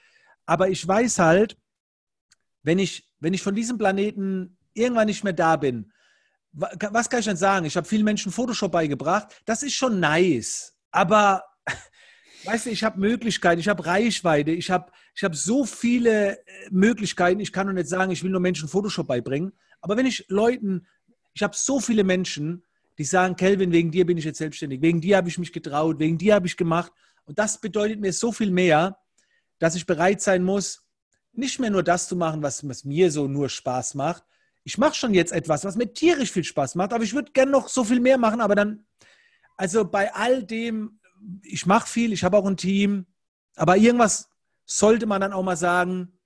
[0.51, 1.57] Aber ich weiß halt,
[2.65, 5.93] wenn ich, wenn ich von diesem Planeten irgendwann nicht mehr da bin,
[6.51, 7.67] was kann ich denn sagen?
[7.67, 9.29] Ich habe vielen Menschen Photoshop beigebracht.
[9.45, 10.77] Das ist schon nice.
[10.91, 11.45] Aber
[12.45, 16.43] Weißt du, ich habe Möglichkeiten, ich habe Reichweite, ich habe ich hab so viele äh,
[16.71, 17.39] Möglichkeiten.
[17.39, 19.53] Ich kann nur nicht sagen, ich will nur Menschen Photoshop beibringen.
[19.83, 20.87] Aber wenn ich Leuten,
[21.33, 22.65] ich habe so viele Menschen,
[22.99, 26.01] die sagen, Kelvin, wegen dir bin ich jetzt selbstständig, wegen dir habe ich mich getraut,
[26.01, 26.91] wegen dir habe ich gemacht.
[27.25, 28.97] Und das bedeutet mir so viel mehr,
[29.61, 30.85] dass ich bereit sein muss,
[31.33, 34.25] nicht mehr nur das zu machen, was, was mir so nur Spaß macht.
[34.65, 37.53] Ich mache schon jetzt etwas, was mir tierisch viel Spaß macht, aber ich würde gerne
[37.53, 38.85] noch so viel mehr machen, aber dann,
[39.57, 40.99] also bei all dem,
[41.43, 43.07] ich mache viel, ich habe auch ein Team,
[43.55, 44.29] aber irgendwas
[44.65, 46.19] sollte man dann auch mal sagen,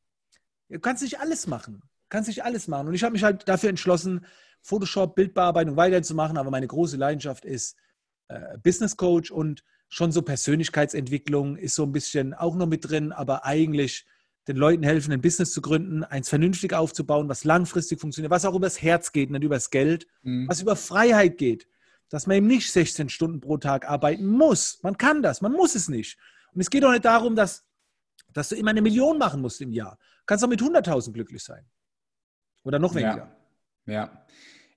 [0.69, 2.89] du kannst nicht alles machen, du kannst nicht alles machen.
[2.89, 4.27] Und ich habe mich halt dafür entschlossen,
[4.63, 7.77] Photoshop, Bildbearbeitung weiterzumachen, aber meine große Leidenschaft ist
[8.29, 9.63] äh, Business Coach und
[9.95, 14.05] schon so Persönlichkeitsentwicklung ist so ein bisschen auch noch mit drin, aber eigentlich
[14.49, 18.57] den Leuten helfen, ein Business zu gründen, eins vernünftig aufzubauen, was langfristig funktioniert, was auch
[18.57, 20.49] übers Herz geht, nicht übers Geld, mhm.
[20.49, 21.69] was über Freiheit geht,
[22.09, 24.81] dass man eben nicht 16 Stunden pro Tag arbeiten muss.
[24.83, 26.19] Man kann das, man muss es nicht.
[26.53, 27.65] Und es geht auch nicht darum, dass,
[28.33, 29.97] dass du immer eine Million machen musst im Jahr.
[30.01, 31.65] Du kannst auch mit 100.000 glücklich sein.
[32.65, 33.33] Oder noch weniger.
[33.87, 33.93] Ja.
[33.93, 34.27] ja.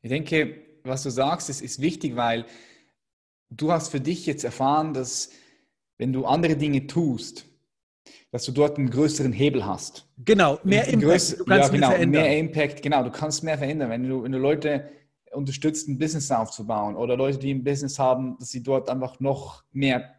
[0.04, 2.46] Ich denke, was du sagst, ist, ist wichtig, weil
[3.50, 5.30] du hast für dich jetzt erfahren, dass
[5.98, 7.46] wenn du andere Dinge tust,
[8.32, 10.08] dass du dort einen größeren Hebel hast.
[10.18, 11.02] Genau, mehr Impact.
[11.02, 13.90] Größ, du kannst ja, genau, mehr, mehr Impact, genau, du kannst mehr verändern.
[13.90, 14.90] Wenn du, wenn du Leute
[15.32, 19.64] unterstützt, ein Business aufzubauen oder Leute, die ein Business haben, dass sie dort einfach noch
[19.72, 20.16] mehr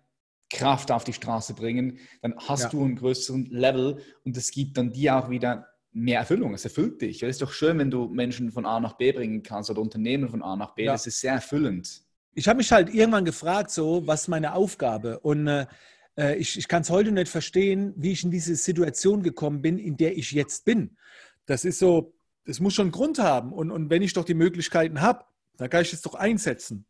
[0.51, 2.69] Kraft auf die Straße bringen, dann hast ja.
[2.71, 6.55] du einen größeren Level und es gibt dann dir auch wieder mehr Erfüllung.
[6.55, 7.23] Es erfüllt dich.
[7.23, 10.29] Es ist doch schön, wenn du Menschen von A nach B bringen kannst oder Unternehmen
[10.29, 10.85] von A nach B.
[10.85, 10.93] Ja.
[10.93, 12.03] Das ist sehr erfüllend.
[12.35, 15.19] Ich habe mich halt irgendwann gefragt, so, was ist meine Aufgabe?
[15.21, 15.67] Und äh,
[16.17, 19.79] äh, ich, ich kann es heute nicht verstehen, wie ich in diese Situation gekommen bin,
[19.79, 20.97] in der ich jetzt bin.
[21.47, 22.15] Das ist so,
[22.45, 23.53] das muss schon einen Grund haben.
[23.53, 25.25] Und, und wenn ich doch die Möglichkeiten habe,
[25.57, 26.85] dann kann ich es doch einsetzen.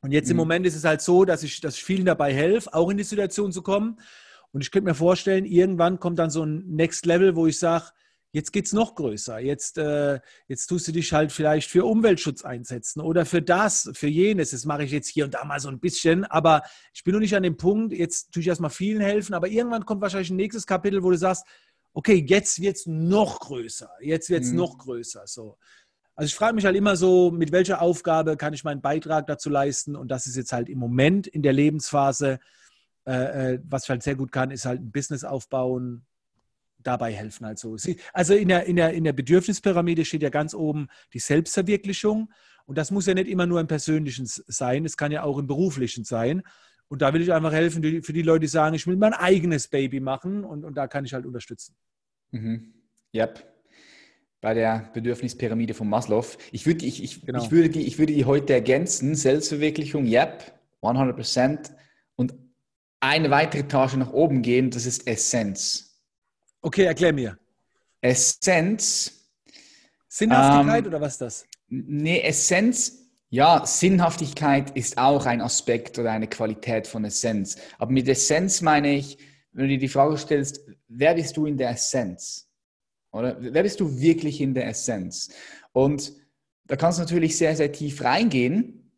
[0.00, 0.32] Und jetzt mhm.
[0.32, 2.96] im Moment ist es halt so, dass ich, dass ich vielen dabei helfe, auch in
[2.96, 4.00] die Situation zu kommen.
[4.50, 7.86] Und ich könnte mir vorstellen, irgendwann kommt dann so ein Next Level, wo ich sage,
[8.34, 9.38] Jetzt geht es noch größer.
[9.40, 10.18] Jetzt, äh,
[10.48, 14.52] jetzt tust du dich halt vielleicht für Umweltschutz einsetzen oder für das, für jenes.
[14.52, 16.24] Das mache ich jetzt hier und da mal so ein bisschen.
[16.24, 16.62] Aber
[16.94, 19.34] ich bin noch nicht an dem Punkt, jetzt tue ich erstmal vielen helfen.
[19.34, 21.44] Aber irgendwann kommt wahrscheinlich ein nächstes Kapitel, wo du sagst,
[21.92, 23.90] okay, jetzt wird es noch größer.
[24.00, 24.56] Jetzt wird es mhm.
[24.56, 25.26] noch größer.
[25.26, 25.58] So.
[26.14, 29.50] Also ich frage mich halt immer so, mit welcher Aufgabe kann ich meinen Beitrag dazu
[29.50, 29.94] leisten?
[29.94, 32.38] Und das ist jetzt halt im Moment in der Lebensphase,
[33.06, 36.06] äh, äh was ich halt sehr gut kann, ist halt ein Business aufbauen,
[36.86, 37.44] dabei helfen.
[37.44, 41.18] Also, sie, also in, der, in, der, in der Bedürfnispyramide steht ja ganz oben die
[41.18, 42.30] Selbstverwirklichung.
[42.66, 45.46] Und das muss ja nicht immer nur im Persönlichen sein, es kann ja auch im
[45.46, 46.42] Beruflichen sein.
[46.88, 49.68] Und da will ich einfach helfen für die Leute, die sagen, ich will mein eigenes
[49.68, 51.74] Baby machen und, und da kann ich halt unterstützen.
[52.32, 52.74] Mhm.
[53.14, 53.50] Yep.
[54.42, 56.26] Bei der Bedürfnispyramide von Maslow.
[56.50, 57.42] Ich würde, ich, ich, genau.
[57.42, 59.14] ich, würde die, ich würde die heute ergänzen.
[59.14, 61.70] Selbstverwirklichung, yep, 100%
[62.16, 62.34] Und
[63.00, 65.91] eine weitere Etage nach oben gehen, das ist Essenz.
[66.64, 67.38] Okay, erklär mir.
[68.00, 69.28] Essenz.
[70.08, 71.46] Sinnhaftigkeit ähm, oder was ist das?
[71.68, 77.56] Nee, Essenz, ja, Sinnhaftigkeit ist auch ein Aspekt oder eine Qualität von Essenz.
[77.78, 79.18] Aber mit Essenz meine ich,
[79.52, 82.48] wenn du dir die Frage stellst, wer bist du in der Essenz?
[83.10, 85.30] Oder wer bist du wirklich in der Essenz?
[85.72, 86.12] Und
[86.66, 88.92] da kannst du natürlich sehr, sehr tief reingehen.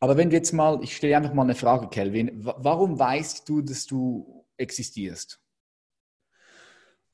[0.00, 3.60] Aber wenn du jetzt mal, ich stelle einfach mal eine Frage, Kelvin, warum weißt du,
[3.60, 5.41] dass du existierst?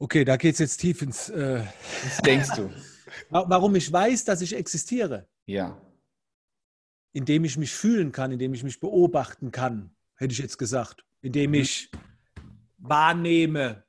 [0.01, 1.29] Okay, da geht es jetzt tief ins.
[1.29, 1.65] Äh,
[2.05, 2.71] Was denkst du?
[3.31, 5.27] Warum ich weiß, dass ich existiere?
[5.47, 5.81] Ja.
[7.13, 11.05] Indem ich mich fühlen kann, indem ich mich beobachten kann, hätte ich jetzt gesagt.
[11.21, 11.57] Indem mhm.
[11.57, 11.91] ich
[12.77, 13.85] wahrnehme,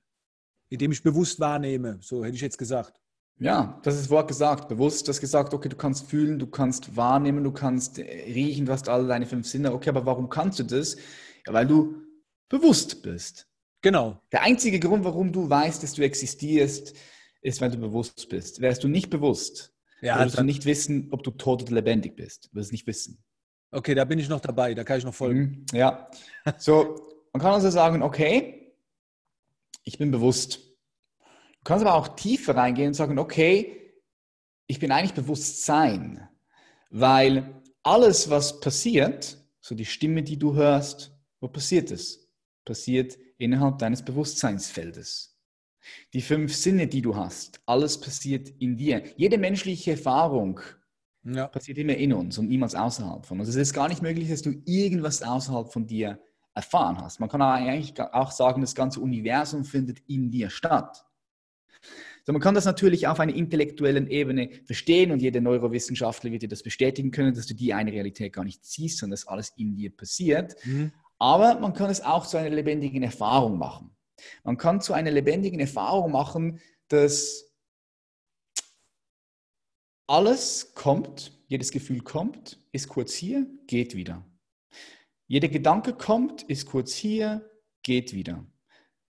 [0.69, 2.99] indem ich bewusst wahrnehme, so hätte ich jetzt gesagt.
[3.37, 5.07] Ja, das ist das Wort gesagt, bewusst.
[5.07, 8.89] Du hast gesagt, okay, du kannst fühlen, du kannst wahrnehmen, du kannst riechen, du hast
[8.89, 9.73] alle deine fünf Sinne.
[9.73, 10.97] Okay, aber warum kannst du das?
[11.45, 12.01] Ja, weil du
[12.49, 13.48] bewusst bist.
[13.81, 14.21] Genau.
[14.31, 16.95] Der einzige Grund, warum du weißt, dass du existierst,
[17.41, 18.59] ist, weil du bewusst bist.
[18.61, 22.49] Wärst du nicht bewusst, ja, würdest du nicht wissen, ob du tot oder lebendig bist.
[22.51, 23.23] Du wirst nicht wissen.
[23.71, 25.65] Okay, da bin ich noch dabei, da kann ich noch folgen.
[25.71, 26.09] Mhm, ja.
[26.57, 28.73] So, man kann also sagen, okay,
[29.83, 30.59] ich bin bewusst.
[31.19, 33.93] Du kannst aber auch tiefer reingehen und sagen, okay,
[34.67, 36.27] ich bin eigentlich Bewusstsein,
[36.89, 42.29] weil alles, was passiert, so die Stimme, die du hörst, wo passiert es?
[42.65, 45.35] Passiert innerhalb deines Bewusstseinsfeldes.
[46.13, 49.01] Die fünf Sinne, die du hast, alles passiert in dir.
[49.15, 50.59] Jede menschliche Erfahrung
[51.23, 51.47] ja.
[51.47, 53.49] passiert immer in uns und niemals außerhalb von uns.
[53.49, 56.19] Es ist gar nicht möglich, dass du irgendwas außerhalb von dir
[56.53, 57.19] erfahren hast.
[57.19, 61.05] Man kann eigentlich auch sagen, das ganze Universum findet in dir statt.
[62.25, 66.49] So, man kann das natürlich auf einer intellektuellen Ebene verstehen und jeder Neurowissenschaftler wird dir
[66.49, 69.75] das bestätigen können, dass du die eine Realität gar nicht siehst, sondern dass alles in
[69.75, 70.55] dir passiert.
[70.65, 70.91] Mhm.
[71.19, 73.95] Aber man kann es auch zu einer lebendigen Erfahrung machen.
[74.43, 77.53] Man kann zu einer lebendigen Erfahrung machen, dass
[80.07, 84.25] alles kommt, jedes Gefühl kommt, ist kurz hier, geht wieder.
[85.27, 87.47] Jeder Gedanke kommt, ist kurz hier,
[87.83, 88.45] geht wieder.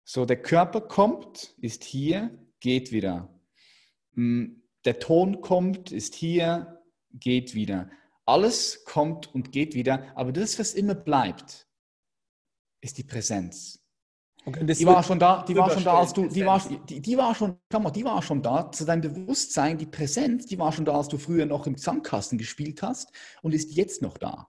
[0.03, 3.39] So, der Körper kommt, ist hier, geht wieder.
[4.13, 7.89] Hm, der Ton kommt, ist hier, geht wieder.
[8.25, 11.66] Alles kommt und geht wieder, aber das, was immer bleibt,
[12.87, 13.79] ist die Präsenz.
[14.45, 17.17] Okay, die war schon da, die war schon da, als du, die war, die, die
[17.17, 20.71] war schon, schau mal, die war schon da, zu deinem Bewusstsein, die Präsenz, die war
[20.71, 24.47] schon da, als du früher noch im Sandkasten gespielt hast und ist jetzt noch da.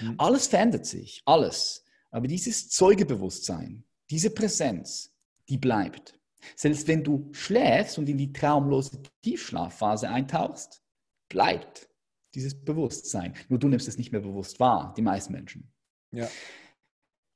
[0.00, 0.14] Mhm.
[0.18, 1.84] Alles verändert sich, alles.
[2.12, 5.12] Aber dieses Zeugebewusstsein, diese Präsenz,
[5.48, 6.20] die bleibt.
[6.54, 10.82] Selbst wenn du schläfst und in die traumlose Tiefschlafphase eintauchst,
[11.28, 11.88] bleibt
[12.34, 13.34] dieses Bewusstsein.
[13.48, 15.72] Nur du nimmst es nicht mehr bewusst wahr, die meisten Menschen.
[16.12, 16.28] Ja.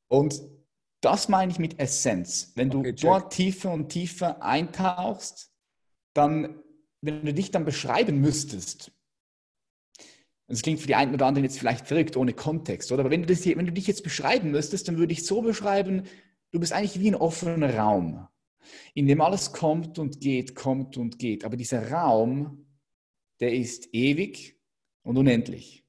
[0.08, 0.42] Und
[1.00, 2.52] das meine ich mit Essenz.
[2.54, 5.52] Wenn du okay, dort tiefer und tiefer eintauchst,
[6.14, 6.60] dann,
[7.00, 8.92] wenn du dich dann beschreiben müsstest,
[10.48, 13.00] das klingt für die einen oder anderen jetzt vielleicht verrückt, ohne Kontext, oder?
[13.00, 15.42] Aber wenn du, das hier, wenn du dich jetzt beschreiben müsstest, dann würde ich so
[15.42, 16.04] beschreiben,
[16.52, 18.28] du bist eigentlich wie ein offener Raum,
[18.94, 21.44] in dem alles kommt und geht, kommt und geht.
[21.44, 22.66] Aber dieser Raum,
[23.40, 24.56] der ist ewig
[25.02, 25.84] und unendlich.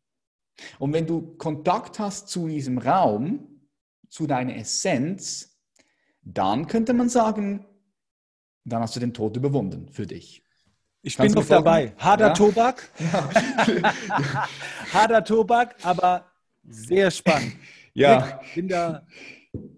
[0.80, 3.57] Und wenn du Kontakt hast zu diesem Raum,
[4.10, 5.58] zu deiner Essenz,
[6.22, 7.66] dann könnte man sagen,
[8.66, 10.44] dann hast du den Tod überwunden für dich.
[11.02, 11.94] Ich Kannst bin noch dabei.
[11.98, 12.34] Harder ja?
[12.34, 12.90] Tobak.
[13.00, 14.48] Ja.
[14.94, 16.26] Harder Tobak, aber
[16.68, 17.54] sehr spannend.
[17.94, 18.42] Ja.
[18.44, 19.08] Ich bin da.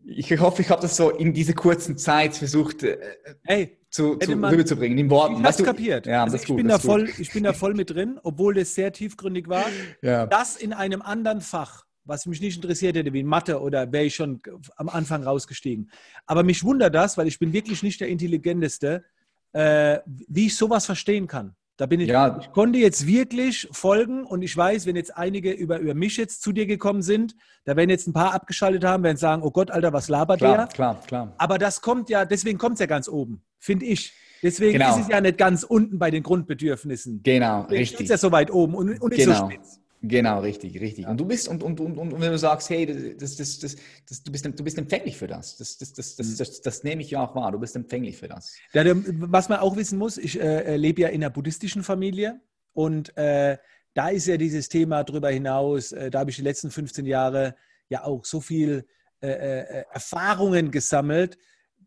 [0.04, 2.98] Ich hoffe, ich habe das so in dieser kurzen Zeit versucht äh,
[3.44, 5.40] hey, zu, zu man, rüberzubringen, in Worten.
[5.40, 6.06] Ich habe kapiert.
[6.06, 8.76] Ja, also ich, gut, bin da voll, ich bin da voll mit drin, obwohl das
[8.76, 9.66] sehr tiefgründig war.
[10.02, 10.26] Ja.
[10.28, 14.16] Das in einem anderen Fach, was mich nicht interessiert hätte, wie Mathe oder wäre ich
[14.16, 14.42] schon
[14.76, 15.90] am Anfang rausgestiegen.
[16.26, 19.06] Aber mich wundert das, weil ich bin wirklich nicht der Intelligenteste
[19.54, 21.56] äh, wie ich sowas verstehen kann.
[21.78, 22.38] Da bin ich, ja.
[22.42, 26.42] ich konnte jetzt wirklich folgen und ich weiß, wenn jetzt einige über, über mich jetzt
[26.42, 29.72] zu dir gekommen sind, da werden jetzt ein paar abgeschaltet haben, werden sagen, oh Gott,
[29.72, 30.68] Alter, was labert klar, der?
[30.68, 31.34] Klar, klar.
[31.38, 34.14] Aber das kommt ja, deswegen kommt es ja ganz oben, finde ich.
[34.44, 34.96] Deswegen genau.
[34.96, 37.24] ist es ja nicht ganz unten bei den Grundbedürfnissen.
[37.24, 38.02] Genau, deswegen richtig.
[38.02, 39.40] ist ja so weit oben und, und nicht genau.
[39.40, 39.80] so spitz.
[40.02, 41.08] Genau, richtig, richtig.
[41.08, 42.86] Und du bist, und, und, und, und wenn du sagst, hey,
[43.18, 43.76] das, das, das,
[44.08, 45.58] das, du, bist, du bist empfänglich für das.
[45.58, 46.38] Das, das, das, das, mhm.
[46.38, 47.52] das, das, nehme ich ja auch wahr.
[47.52, 48.56] Du bist empfänglich für das.
[48.72, 52.40] Ja, was man auch wissen muss, ich äh, lebe ja in einer buddhistischen Familie
[52.74, 53.58] und äh,
[53.94, 57.56] da ist ja dieses Thema darüber hinaus, äh, da habe ich die letzten 15 Jahre
[57.90, 58.86] ja auch so viel
[59.22, 61.38] äh, äh, Erfahrungen gesammelt,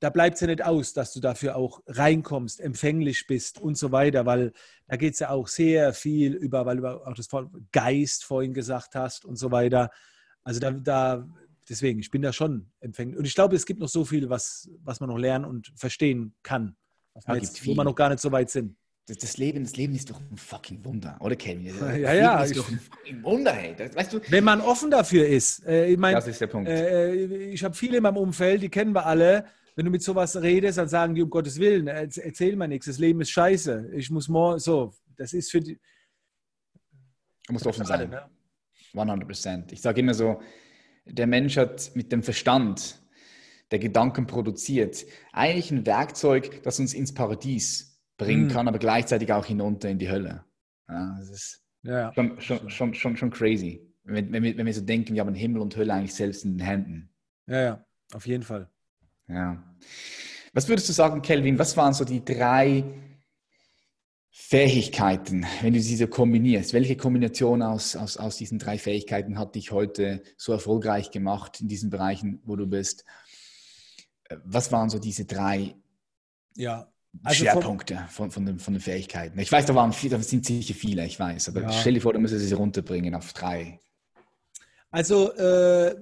[0.03, 3.93] da bleibt es ja nicht aus, dass du dafür auch reinkommst, empfänglich bist und so
[3.93, 4.53] weiter, weil
[4.89, 7.29] da geht es ja auch sehr viel über, weil du auch das
[7.71, 9.91] Geist vorhin gesagt hast und so weiter.
[10.43, 11.29] Also da, da
[11.69, 13.17] deswegen, ich bin da schon empfänglich.
[13.17, 16.35] Und ich glaube, es gibt noch so viel, was, was man noch lernen und verstehen
[16.43, 16.75] kann,
[17.29, 18.75] ja, jetzt, wo wir noch gar nicht so weit sind.
[19.07, 21.73] Das, das, Leben, das Leben ist doch ein fucking Wunder, oder Kevin?
[21.79, 22.39] Das ja, ja.
[22.39, 23.77] Das ist doch ein fucking Wunder, hey.
[23.79, 24.21] Das, weißt du?
[24.31, 25.65] Wenn man offen dafür ist.
[25.65, 26.69] Äh, ich mein, das ist der Punkt.
[26.69, 30.41] Äh, ich habe viele in meinem Umfeld, die kennen wir alle wenn du mit sowas
[30.41, 33.91] redest, dann sagen die um Gottes Willen, erzähl mir nichts, das Leben ist scheiße.
[33.95, 35.81] Ich muss morgen, so, das ist für die.
[37.47, 38.11] Du musst offen sein.
[38.11, 38.31] Ne?
[38.95, 39.73] 100 Prozent.
[39.73, 40.41] Ich sage immer so,
[41.07, 43.03] der Mensch hat mit dem Verstand,
[43.71, 48.51] der Gedanken produziert, eigentlich ein Werkzeug, das uns ins Paradies bringen mhm.
[48.51, 50.45] kann, aber gleichzeitig auch hinunter in die Hölle.
[50.89, 52.13] Ja, das ist ja.
[52.15, 55.35] Schon, schon, schon, schon, schon crazy, wenn, wenn, wir, wenn wir so denken, wir haben
[55.35, 57.11] Himmel und Hölle eigentlich selbst in den Händen.
[57.47, 58.71] Ja, ja, auf jeden Fall.
[59.29, 59.63] Ja.
[60.53, 62.85] Was würdest du sagen, Kelvin, was waren so die drei
[64.31, 66.75] Fähigkeiten, wenn du diese kombinierst?
[66.75, 71.69] Welche Kombination aus, aus, aus diesen drei Fähigkeiten hat dich heute so erfolgreich gemacht in
[71.69, 73.05] diesen Bereichen, wo du bist?
[74.45, 75.75] Was waren so diese drei
[76.55, 76.91] ja,
[77.23, 79.39] also Schwerpunkte von, von, den, von den Fähigkeiten?
[79.39, 81.73] Ich weiß, da, waren viel, da sind sicher viele, ich weiß, aber ja.
[81.73, 83.81] stell dir vor, du müsstest sie runterbringen auf drei.
[84.91, 85.95] Also äh,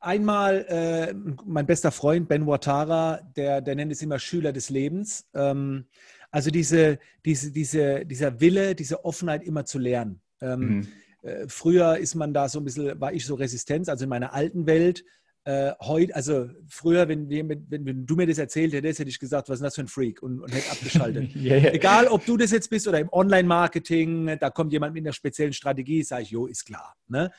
[0.00, 5.26] Einmal äh, mein bester Freund Ben Watara, der, der nennt es immer Schüler des Lebens.
[5.34, 5.84] Ähm,
[6.30, 10.22] also diese, diese, diese, dieser Wille, diese Offenheit immer zu lernen.
[10.40, 10.88] Ähm, mhm.
[11.22, 14.32] äh, früher ist man da so ein bisschen, war ich so Resistenz, also in meiner
[14.32, 15.04] alten Welt.
[15.44, 19.48] Äh, heute, also früher, wenn, wenn, wenn, du mir das erzählt hättest, hätte ich gesagt,
[19.48, 21.34] was ist das für ein Freak und, und hätte abgeschaltet.
[21.34, 21.72] yeah, yeah.
[21.72, 25.52] Egal, ob du das jetzt bist oder im Online-Marketing, da kommt jemand mit einer speziellen
[25.52, 26.94] Strategie, sage ich, jo, ist klar.
[27.08, 27.30] Ne?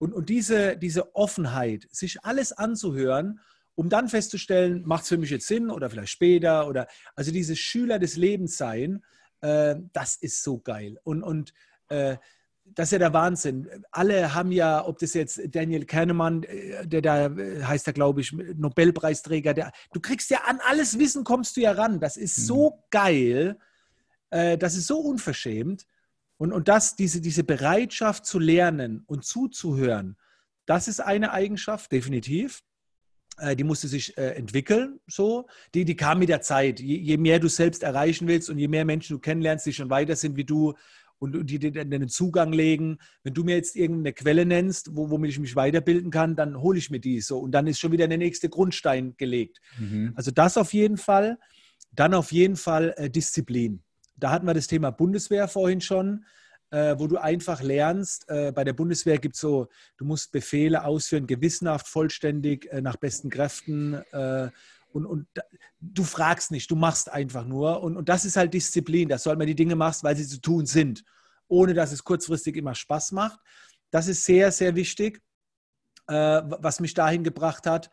[0.00, 3.38] Und, und diese, diese Offenheit, sich alles anzuhören,
[3.74, 7.58] um dann festzustellen, macht es für mich jetzt Sinn oder vielleicht später oder also dieses
[7.58, 9.04] Schüler des Lebens sein,
[9.42, 10.98] äh, das ist so geil.
[11.04, 11.52] Und, und
[11.88, 12.16] äh,
[12.64, 13.68] das ist ja der Wahnsinn.
[13.90, 18.22] Alle haben ja, ob das jetzt Daniel Kahnemann, äh, der da äh, heißt er, glaube
[18.22, 22.00] ich, Nobelpreisträger, der, du kriegst ja an alles Wissen, kommst du ja ran.
[22.00, 22.84] Das ist so mhm.
[22.90, 23.58] geil,
[24.30, 25.86] äh, das ist so unverschämt.
[26.40, 30.16] Und, und das, diese, diese Bereitschaft zu lernen und zuzuhören,
[30.64, 32.62] das ist eine Eigenschaft, definitiv.
[33.36, 35.46] Äh, die musste sich äh, entwickeln, so.
[35.74, 36.80] Die, die kam mit der Zeit.
[36.80, 39.90] Je, je, mehr du selbst erreichen willst und je mehr Menschen du kennenlernst, die schon
[39.90, 40.72] weiter sind wie du,
[41.18, 42.96] und die dir einen Zugang legen.
[43.22, 46.78] Wenn du mir jetzt irgendeine Quelle nennst, wo, womit ich mich weiterbilden kann, dann hole
[46.78, 47.38] ich mir die so.
[47.38, 49.60] Und dann ist schon wieder der nächste Grundstein gelegt.
[49.78, 50.14] Mhm.
[50.14, 51.38] Also das auf jeden Fall.
[51.92, 53.82] Dann auf jeden Fall äh, Disziplin.
[54.20, 56.24] Da hatten wir das Thema Bundeswehr vorhin schon.
[56.72, 59.66] Äh, wo du einfach lernst, äh, bei der Bundeswehr gibt es so,
[59.96, 63.94] du musst Befehle ausführen, gewissenhaft, vollständig, äh, nach besten Kräften.
[64.12, 64.50] Äh,
[64.92, 65.26] und, und
[65.80, 67.82] du fragst nicht, du machst einfach nur.
[67.82, 70.28] Und, und das ist halt Disziplin, dass du halt mal die Dinge machst, weil sie
[70.28, 71.04] zu tun sind,
[71.48, 73.40] ohne dass es kurzfristig immer Spaß macht.
[73.90, 75.20] Das ist sehr, sehr wichtig,
[76.06, 76.14] äh,
[76.44, 77.90] was mich dahin gebracht hat.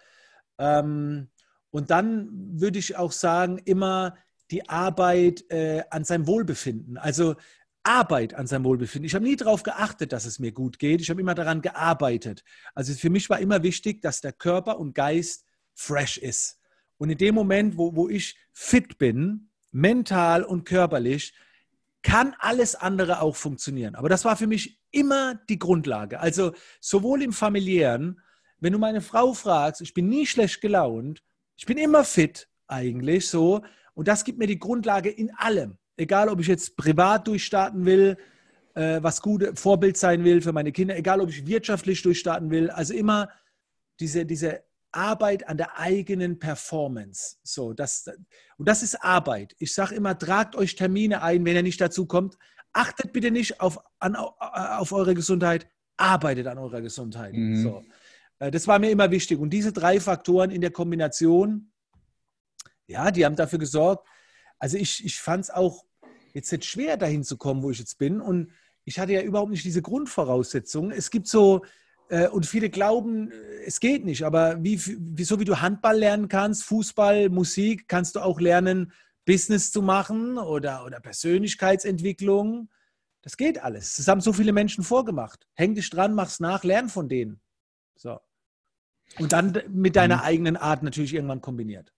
[0.60, 1.30] Ähm,
[1.72, 4.16] und dann würde ich auch sagen, immer
[4.52, 6.98] die Arbeit äh, an seinem Wohlbefinden.
[6.98, 7.36] Also
[7.84, 9.06] Arbeit an seinem Wohlbefinden.
[9.06, 11.02] Ich habe nie darauf geachtet, dass es mir gut geht.
[11.02, 12.44] Ich habe immer daran gearbeitet.
[12.76, 16.60] Also für mich war immer wichtig, dass der Körper und Geist fresh ist.
[16.98, 21.34] Und in dem Moment, wo, wo ich fit bin, mental und körperlich,
[22.02, 23.96] kann alles andere auch funktionieren.
[23.96, 26.20] Aber das war für mich immer die Grundlage.
[26.20, 28.22] Also sowohl im familiären,
[28.60, 31.22] wenn du meine Frau fragst, ich bin nie schlecht gelaunt,
[31.58, 33.62] ich bin immer fit eigentlich so.
[33.98, 35.80] Und das gibt mir die Grundlage in allem.
[35.98, 38.16] Egal, ob ich jetzt privat durchstarten will,
[38.76, 42.70] äh, was gut Vorbild sein will für meine Kinder, egal, ob ich wirtschaftlich durchstarten will.
[42.70, 43.30] Also immer
[44.00, 47.38] diese, diese Arbeit an der eigenen Performance.
[47.42, 48.06] So, das,
[48.58, 49.56] und das ist Arbeit.
[49.58, 52.38] Ich sage immer, tragt euch Termine ein, wenn ihr nicht dazu kommt.
[52.74, 55.68] Achtet bitte nicht auf, an, auf eure Gesundheit,
[55.98, 57.34] arbeitet an eurer Gesundheit.
[57.34, 57.64] Mhm.
[57.64, 57.84] So.
[58.38, 59.40] Äh, das war mir immer wichtig.
[59.40, 61.72] Und diese drei Faktoren in der Kombination,
[62.88, 64.08] ja, die haben dafür gesorgt.
[64.60, 65.86] Also ich, ich fand es auch
[66.34, 68.22] jetzt nicht schwer, dahin zu kommen, wo ich jetzt bin.
[68.22, 68.52] Und
[68.86, 70.92] ich hatte ja überhaupt nicht diese Grundvoraussetzungen.
[70.92, 71.64] Es gibt so,
[72.10, 73.32] äh, und viele glauben,
[73.66, 74.24] es geht nicht.
[74.24, 78.94] Aber wie, wie, so wie du Handball lernen kannst, Fußball, Musik, kannst du auch lernen,
[79.26, 82.70] Business zu machen oder, oder Persönlichkeitsentwicklung.
[83.22, 83.98] Das geht alles.
[83.98, 85.48] Das haben so viele Menschen vorgemacht.
[85.56, 87.42] Häng dich dran, mach's nach, lern von denen.
[87.96, 88.20] So.
[89.20, 90.24] Und dann mit deiner mhm.
[90.24, 91.94] eigenen Art natürlich irgendwann kombiniert.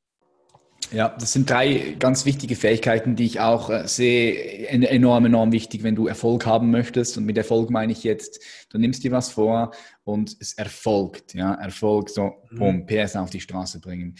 [0.91, 5.83] Ja, das sind drei ganz wichtige Fähigkeiten, die ich auch äh, sehe, enorm, enorm wichtig,
[5.83, 7.17] wenn du Erfolg haben möchtest.
[7.17, 9.71] Und mit Erfolg meine ich jetzt, du nimmst dir was vor
[10.03, 11.35] und es erfolgt.
[11.35, 12.85] Ja, Erfolg, so, boom, mhm.
[12.87, 14.15] PS auf die Straße bringen.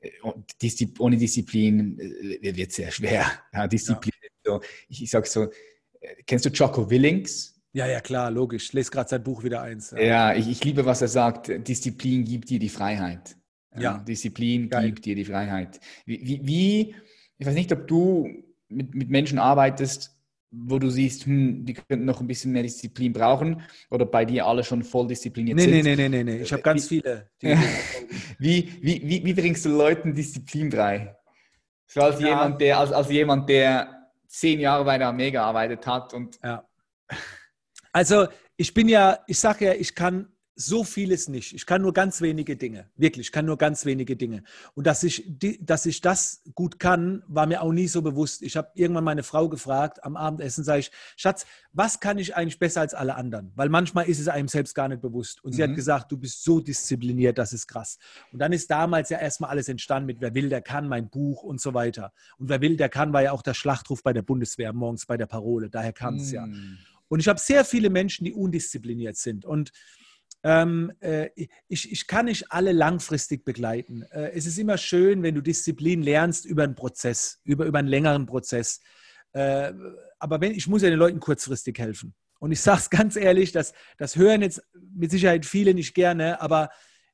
[0.00, 0.10] Äh,
[0.98, 3.26] ohne Disziplin äh, wird es sehr schwer.
[3.52, 4.52] Ja, Disziplin, ja.
[4.52, 5.48] So, ich, ich sage so,
[6.26, 7.54] kennst du Jocko Willings?
[7.72, 8.72] Ja, ja, klar, logisch.
[8.72, 9.92] Lese gerade sein Buch wieder eins.
[9.92, 11.52] Ja, ja ich, ich liebe, was er sagt.
[11.68, 13.36] Disziplin gibt dir die Freiheit.
[13.78, 13.98] Ja.
[13.98, 14.86] Disziplin Geil.
[14.86, 15.80] gibt dir die Freiheit.
[16.04, 16.94] Wie, wie, wie,
[17.38, 18.28] ich weiß nicht, ob du
[18.68, 20.16] mit, mit Menschen arbeitest,
[20.50, 24.46] wo du siehst, hm, die könnten noch ein bisschen mehr Disziplin brauchen oder bei dir
[24.46, 25.84] alle schon voll diszipliniert nee, sind?
[25.84, 27.30] Nee, nee, nee, nee, ich habe ganz wie, viele.
[28.38, 31.16] wie, wie, wie, wie bringst du Leuten Disziplin bei?
[31.86, 32.28] So als, ja.
[32.28, 36.38] jemand, der, als, als jemand, der zehn Jahre bei der Armee gearbeitet hat und...
[36.42, 36.64] Ja.
[37.92, 40.28] Also ich bin ja, ich sage ja, ich kann
[40.60, 41.54] so vieles nicht.
[41.54, 42.90] Ich kann nur ganz wenige Dinge.
[42.96, 44.42] Wirklich, ich kann nur ganz wenige Dinge.
[44.74, 45.24] Und dass ich,
[45.60, 48.42] dass ich das gut kann, war mir auch nie so bewusst.
[48.42, 52.58] Ich habe irgendwann meine Frau gefragt, am Abendessen sage ich, Schatz, was kann ich eigentlich
[52.58, 53.52] besser als alle anderen?
[53.56, 55.42] Weil manchmal ist es einem selbst gar nicht bewusst.
[55.42, 55.70] Und sie mhm.
[55.70, 57.98] hat gesagt, du bist so diszipliniert, das ist krass.
[58.32, 61.42] Und dann ist damals ja erstmal alles entstanden mit Wer will, der kann, mein Buch
[61.42, 62.12] und so weiter.
[62.38, 65.16] Und Wer will, der kann, war ja auch der Schlachtruf bei der Bundeswehr morgens bei
[65.16, 65.70] der Parole.
[65.70, 66.34] Daher kam es mhm.
[66.34, 66.48] ja.
[67.08, 69.44] Und ich habe sehr viele Menschen, die undiszipliniert sind.
[69.44, 69.72] Und
[70.42, 71.28] ähm, äh,
[71.68, 74.02] ich, ich kann nicht alle langfristig begleiten.
[74.10, 77.88] Äh, es ist immer schön, wenn du Disziplin lernst über einen Prozess, über, über einen
[77.88, 78.80] längeren Prozess.
[79.32, 79.72] Äh,
[80.18, 82.14] aber wenn, ich muss ja den Leuten kurzfristig helfen.
[82.38, 84.62] Und ich sage es ganz ehrlich, das, das hören jetzt
[84.94, 86.70] mit Sicherheit viele nicht gerne, aber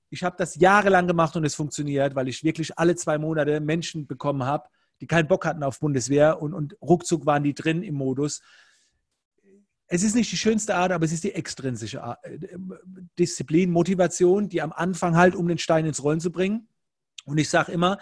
[0.09, 4.07] ich habe das jahrelang gemacht und es funktioniert, weil ich wirklich alle zwei Monate Menschen
[4.07, 4.69] bekommen habe,
[5.01, 8.41] die keinen Bock hatten auf Bundeswehr und, und ruckzuck waren die drin im Modus
[9.89, 12.39] es ist nicht die schönste Art, aber es ist die extrinsische Art, äh,
[13.19, 16.69] Disziplin, Motivation, die am Anfang halt, um den Stein ins Rollen zu bringen.
[17.25, 17.99] Und ich sage immer,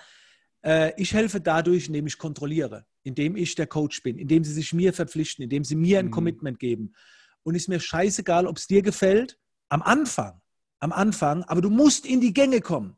[0.64, 4.72] äh, ich helfe dadurch, indem ich kontrolliere, indem ich der Coach bin, indem sie sich
[4.72, 6.10] mir verpflichten, indem sie mir ein mhm.
[6.10, 6.94] Commitment geben.
[7.42, 10.40] Und ist mir scheißegal, ob es dir gefällt, am Anfang,
[10.78, 12.96] am Anfang, aber du musst in die Gänge kommen.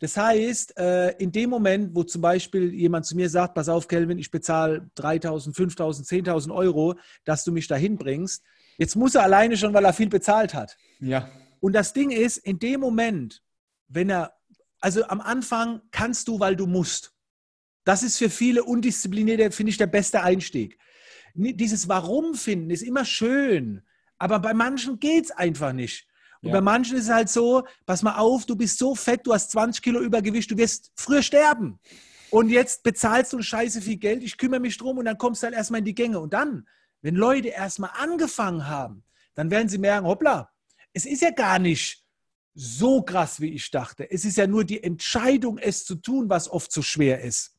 [0.00, 3.88] Das heißt, äh, in dem Moment, wo zum Beispiel jemand zu mir sagt, pass auf,
[3.88, 8.42] Kelvin, ich bezahle 3.000, 5.000, 10.000 Euro, dass du mich dahin bringst,
[8.76, 10.76] jetzt muss er alleine schon, weil er viel bezahlt hat.
[11.00, 11.30] Ja.
[11.60, 13.42] Und das Ding ist, in dem Moment,
[13.88, 14.34] wenn er,
[14.80, 17.14] also am Anfang kannst du, weil du musst.
[17.84, 20.78] Das ist für viele Undisziplinierte, finde ich, der beste Einstieg.
[21.34, 23.82] Dieses Warum finden ist immer schön,
[24.18, 26.06] aber bei manchen geht es einfach nicht.
[26.44, 26.56] Und ja.
[26.56, 29.50] bei manchen ist es halt so, pass mal auf, du bist so fett, du hast
[29.52, 31.78] 20 Kilo Übergewicht, du wirst früher sterben.
[32.30, 35.46] Und jetzt bezahlst du scheiße viel Geld, ich kümmere mich drum und dann kommst du
[35.46, 36.20] halt erstmal in die Gänge.
[36.20, 36.68] Und dann,
[37.00, 40.50] wenn Leute erstmal angefangen haben, dann werden sie merken, hoppla,
[40.92, 42.04] es ist ja gar nicht
[42.54, 44.10] so krass, wie ich dachte.
[44.10, 47.54] Es ist ja nur die Entscheidung, es zu tun, was oft so schwer ist.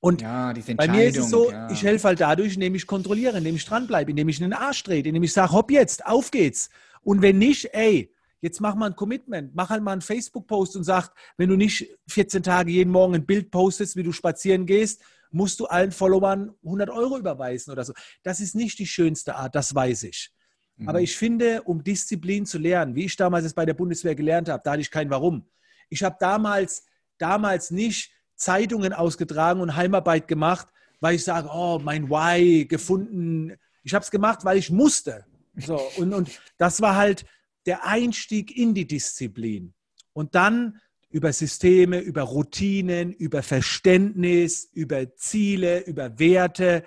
[0.00, 1.70] Und ja, bei mir ist es so, ja.
[1.70, 4.82] ich helfe halt dadurch, indem ich kontrolliere, indem ich dranbleibe, indem ich in den Arsch
[4.82, 6.68] drehe, indem ich sage, hopp jetzt, auf geht's.
[7.06, 10.82] Und wenn nicht, ey, jetzt mach mal ein Commitment, mach halt mal einen Facebook-Post und
[10.82, 15.02] sag, wenn du nicht 14 Tage jeden Morgen ein Bild postest, wie du spazieren gehst,
[15.30, 17.92] musst du allen Followern 100 Euro überweisen oder so.
[18.24, 20.32] Das ist nicht die schönste Art, das weiß ich.
[20.78, 20.88] Mhm.
[20.88, 24.48] Aber ich finde, um Disziplin zu lernen, wie ich damals es bei der Bundeswehr gelernt
[24.48, 25.48] habe, da hatte ich kein Warum.
[25.88, 26.86] Ich habe damals,
[27.18, 30.66] damals nicht Zeitungen ausgetragen und Heimarbeit gemacht,
[30.98, 33.52] weil ich sage, oh, mein Why gefunden.
[33.84, 35.24] Ich habe es gemacht, weil ich musste.
[35.56, 37.24] So, und, und das war halt
[37.66, 39.74] der Einstieg in die Disziplin.
[40.12, 40.80] Und dann
[41.10, 46.84] über Systeme, über Routinen, über Verständnis, über Ziele, über Werte,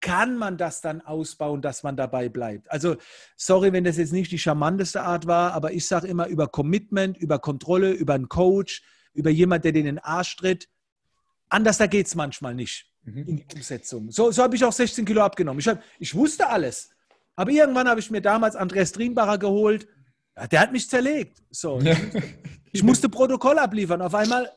[0.00, 2.70] kann man das dann ausbauen, dass man dabei bleibt.
[2.70, 2.96] Also,
[3.36, 7.16] sorry, wenn das jetzt nicht die charmanteste Art war, aber ich sage immer über Commitment,
[7.16, 8.82] über Kontrolle, über einen Coach,
[9.14, 10.68] über jemand, der den in den Arsch tritt.
[11.48, 13.24] Anders da geht es manchmal nicht mhm.
[13.28, 14.10] in die Umsetzung.
[14.10, 15.60] So, so habe ich auch 16 Kilo abgenommen.
[15.60, 16.90] Ich, hab, ich wusste alles.
[17.36, 19.88] Aber irgendwann habe ich mir damals Andreas Drienbacher geholt.
[20.36, 21.42] Ja, der hat mich zerlegt.
[21.50, 21.80] So,
[22.72, 24.02] ich musste Protokoll abliefern.
[24.02, 24.50] Auf einmal,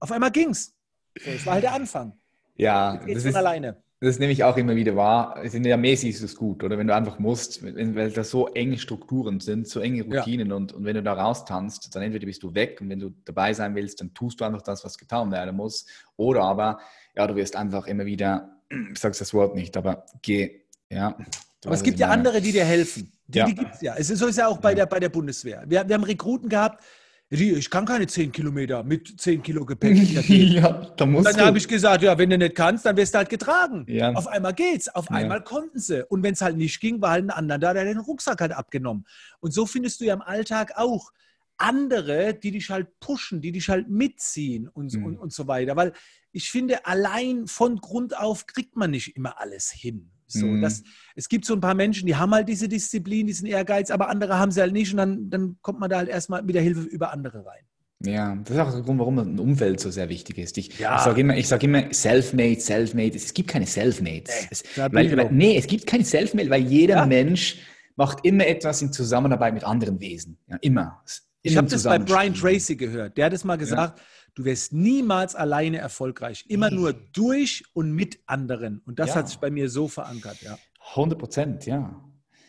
[0.00, 0.74] auf einmal ging's.
[1.18, 2.12] So, das war halt der Anfang.
[2.56, 3.82] Ja, das ist, alleine.
[4.00, 5.42] Das nehme ich auch immer wieder wahr.
[5.42, 8.78] In der mäßig ist es gut, oder wenn du einfach musst, weil da so enge
[8.78, 10.56] Strukturen sind, so enge Routinen ja.
[10.56, 13.54] und, und wenn du da raustanzt, dann entweder bist du weg und wenn du dabei
[13.54, 15.86] sein willst, dann tust du einfach das, was getan werden muss.
[16.16, 16.78] Oder aber,
[17.16, 18.60] ja, du wirst einfach immer wieder,
[18.92, 21.16] ich sage das Wort nicht, aber geh, ja.
[21.64, 23.12] Aber es gibt ja andere, die dir helfen.
[23.26, 23.46] Die, ja.
[23.46, 23.94] die gibt es ja.
[23.96, 25.64] Es ist, so ist ja auch bei, der, bei der Bundeswehr.
[25.66, 26.82] Wir, wir haben Rekruten gehabt,
[27.30, 29.98] ich kann keine 10 Kilometer mit 10 Kilo Gepäck.
[30.28, 33.18] ja, da musst dann habe ich gesagt, ja, wenn du nicht kannst, dann wirst du
[33.18, 33.84] halt getragen.
[33.86, 34.12] Ja.
[34.12, 35.16] Auf einmal geht's, auf ja.
[35.16, 36.06] einmal konnten sie.
[36.08, 38.52] Und wenn es halt nicht ging, war halt ein anderer da, der den Rucksack halt
[38.52, 39.04] abgenommen.
[39.40, 41.12] Und so findest du ja im Alltag auch
[41.58, 45.04] andere, die dich halt pushen, die dich halt mitziehen und, mhm.
[45.04, 45.76] und, und so weiter.
[45.76, 45.92] Weil
[46.32, 50.10] ich finde, allein von Grund auf kriegt man nicht immer alles hin.
[50.28, 50.62] So, mhm.
[50.62, 50.82] das,
[51.16, 54.38] es gibt so ein paar Menschen, die haben halt diese Disziplin, diesen Ehrgeiz, aber andere
[54.38, 56.82] haben sie halt nicht und dann, dann kommt man da halt erstmal mit der Hilfe
[56.82, 57.64] über andere rein.
[58.04, 60.56] Ja, das ist auch der Grund, warum ein Umfeld so sehr wichtig ist.
[60.56, 60.96] Ich, ja.
[60.96, 63.16] ich sage immer, sag immer self-made, self-made.
[63.16, 64.52] Es gibt keine Self-Mades.
[64.76, 67.06] Nee, weil, weil, nee, es gibt keine Self-Made, weil jeder ja.
[67.06, 67.56] Mensch
[67.96, 70.38] macht immer etwas in Zusammenarbeit mit anderen Wesen.
[70.46, 71.02] Ja, immer.
[71.42, 73.16] Ich habe das bei Brian Tracy gehört.
[73.16, 74.04] Der hat es mal gesagt, ja.
[74.38, 76.44] Du wirst niemals alleine erfolgreich.
[76.48, 78.80] Immer nur durch und mit anderen.
[78.86, 79.14] Und das ja.
[79.16, 80.56] hat sich bei mir so verankert, ja.
[80.90, 82.00] 100 Prozent, ja.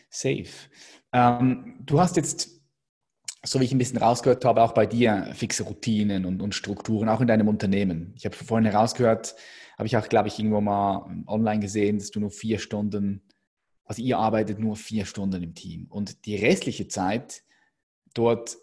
[0.08, 0.46] Safe.
[1.12, 2.60] Ähm, du hast jetzt,
[3.42, 7.08] so wie ich ein bisschen rausgehört habe, auch bei dir fixe Routinen und, und Strukturen,
[7.08, 8.14] auch in deinem Unternehmen.
[8.16, 9.34] Ich habe vorhin herausgehört,
[9.76, 13.26] habe ich auch, glaube ich, irgendwo mal online gesehen, dass du nur vier Stunden,
[13.84, 15.86] also ihr arbeitet nur vier Stunden im Team.
[15.90, 17.42] Und die restliche Zeit
[18.14, 18.58] dort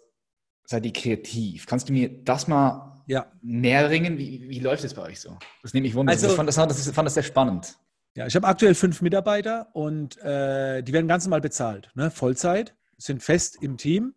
[0.64, 1.66] seid ihr kreativ.
[1.66, 3.32] Kannst du mir das mal ja.
[3.42, 4.18] näher ringen?
[4.18, 5.36] Wie, wie läuft es bei euch so?
[5.62, 6.12] Das nehme ich wunder.
[6.12, 7.76] Also, ich fand das, das, fand das sehr spannend.
[8.14, 11.90] Ja, ich habe aktuell fünf Mitarbeiter und äh, die werden ganz normal bezahlt.
[11.94, 12.10] Ne?
[12.10, 14.14] Vollzeit, sind fest im Team,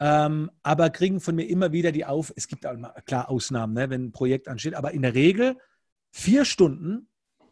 [0.00, 2.32] ähm, aber kriegen von mir immer wieder die Auf.
[2.36, 5.56] Es gibt auch mal, klar Ausnahmen, ne, wenn ein Projekt ansteht, aber in der Regel
[6.10, 7.08] vier Stunden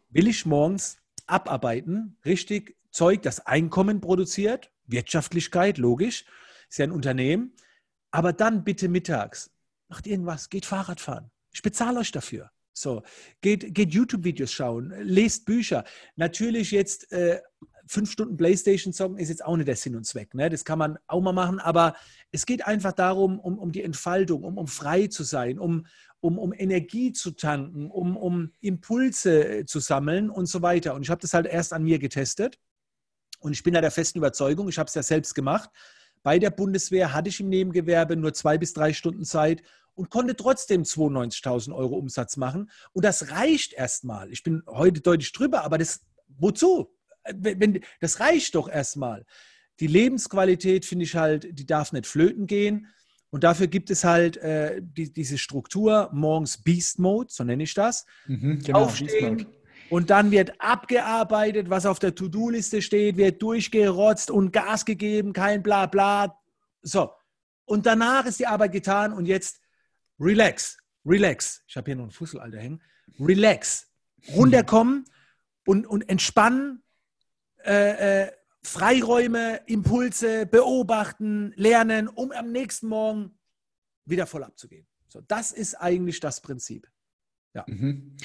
[0.09, 6.25] will ich morgens abarbeiten, richtig Zeug, das Einkommen produziert, Wirtschaftlichkeit, logisch,
[6.69, 7.53] ist ja ein Unternehmen.
[8.11, 9.51] Aber dann bitte mittags,
[9.87, 11.31] macht irgendwas, geht Fahrrad fahren.
[11.53, 12.51] Ich bezahle euch dafür.
[12.77, 13.03] So,
[13.39, 15.85] geht, geht YouTube-Videos schauen, lest Bücher.
[16.17, 17.39] Natürlich jetzt äh,
[17.87, 20.33] fünf Stunden Playstation zocken ist jetzt auch nicht der Sinn und Zweck.
[20.33, 20.49] Ne?
[20.49, 21.95] Das kann man auch mal machen, aber
[22.31, 25.85] es geht einfach darum, um, um die Entfaltung, um, um frei zu sein, um,
[26.19, 30.95] um, um Energie zu tanken, um, um Impulse äh, zu sammeln und so weiter.
[30.95, 32.57] Und ich habe das halt erst an mir getestet
[33.39, 35.69] und ich bin da der festen Überzeugung, ich habe es ja selbst gemacht,
[36.25, 39.61] bei der Bundeswehr hatte ich im Nebengewerbe nur zwei bis drei Stunden Zeit
[39.93, 42.71] und konnte trotzdem 92.000 Euro Umsatz machen.
[42.93, 44.31] Und das reicht erstmal.
[44.31, 46.91] Ich bin heute deutlich drüber, aber das, wozu?
[47.31, 49.23] Wenn, das reicht doch erstmal.
[49.79, 52.87] Die Lebensqualität finde ich halt, die darf nicht flöten gehen.
[53.29, 57.75] Und dafür gibt es halt äh, die, diese Struktur, morgens Beast Mode, so nenne ich
[57.75, 58.07] das.
[58.25, 59.45] Mhm, genau, Aufstehen,
[59.89, 65.61] und dann wird abgearbeitet, was auf der To-Do-Liste steht, wird durchgerotzt und Gas gegeben, kein
[65.61, 66.39] Blabla.
[66.81, 67.11] So.
[67.65, 69.59] Und danach ist die Arbeit getan und jetzt
[70.19, 71.63] relax, relax.
[71.67, 72.81] Ich habe hier noch einen Fussel, Alter, hängen.
[73.19, 73.91] Relax.
[74.35, 75.05] Runterkommen
[75.65, 76.83] und, und entspannen.
[77.63, 78.31] Äh, äh,
[78.63, 83.37] Freiräume, Impulse, beobachten, lernen, um am nächsten Morgen
[84.05, 84.87] wieder voll abzugehen.
[85.07, 86.87] So, das ist eigentlich das Prinzip.
[87.53, 87.63] Ja.
[87.67, 88.17] Mhm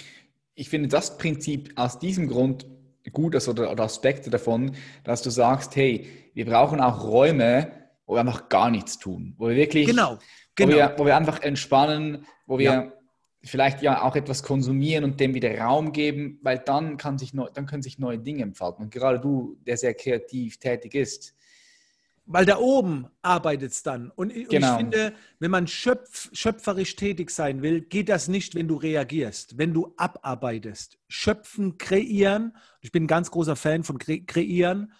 [0.60, 2.66] ich finde das Prinzip aus diesem Grund
[3.12, 7.72] gut also, oder, oder Aspekte davon, dass du sagst, hey, wir brauchen auch Räume,
[8.06, 10.18] wo wir einfach gar nichts tun, wo wir wirklich, genau,
[10.54, 10.72] genau.
[10.72, 12.92] Wo, wir, wo wir einfach entspannen, wo wir ja.
[13.42, 17.48] vielleicht ja auch etwas konsumieren und dem wieder Raum geben, weil dann, kann sich neu,
[17.54, 18.84] dann können sich neue Dinge entfalten.
[18.84, 21.34] Und gerade du, der sehr kreativ tätig ist,
[22.32, 24.10] weil da oben arbeitet es dann.
[24.10, 24.70] Und, genau.
[24.70, 29.58] ich finde, wenn man schöpf, schöpferisch tätig sein will, geht das nicht, wenn du reagierst,
[29.58, 30.98] wenn du abarbeitest.
[31.08, 32.56] Schöpfen, kreieren.
[32.82, 34.92] Ich bin ein ganz großer Fan von kre kreieren.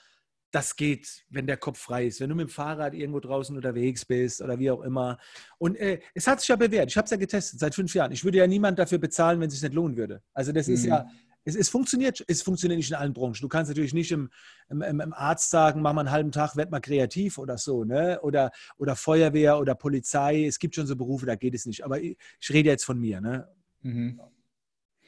[0.51, 2.21] Das geht, wenn der Kopf frei ist.
[2.21, 5.17] Wenn du mit dem Fahrrad irgendwo draußen unterwegs bist oder wie auch immer.
[5.59, 6.91] Und äh, es hat sich ja bewährt.
[6.91, 8.11] Ich habe es ja getestet seit fünf Jahren.
[8.11, 10.21] Ich würde ja niemand dafür bezahlen, wenn es sich nicht lohnen würde.
[10.35, 10.75] Also das mhm.
[10.75, 11.07] ist ja,
[11.51, 13.41] es, es, funktioniert, es funktioniert nicht in allen Branchen.
[13.41, 14.31] Du kannst natürlich nicht im,
[14.69, 18.21] im, im Arzt sagen, mach mal einen halben Tag, werd mal kreativ oder so, ne?
[18.23, 20.47] Oder, oder Feuerwehr oder Polizei.
[20.47, 21.85] Es gibt schon so Berufe, da geht es nicht.
[21.85, 23.49] Aber ich, ich rede jetzt von mir, ne?
[23.83, 24.21] Mhm.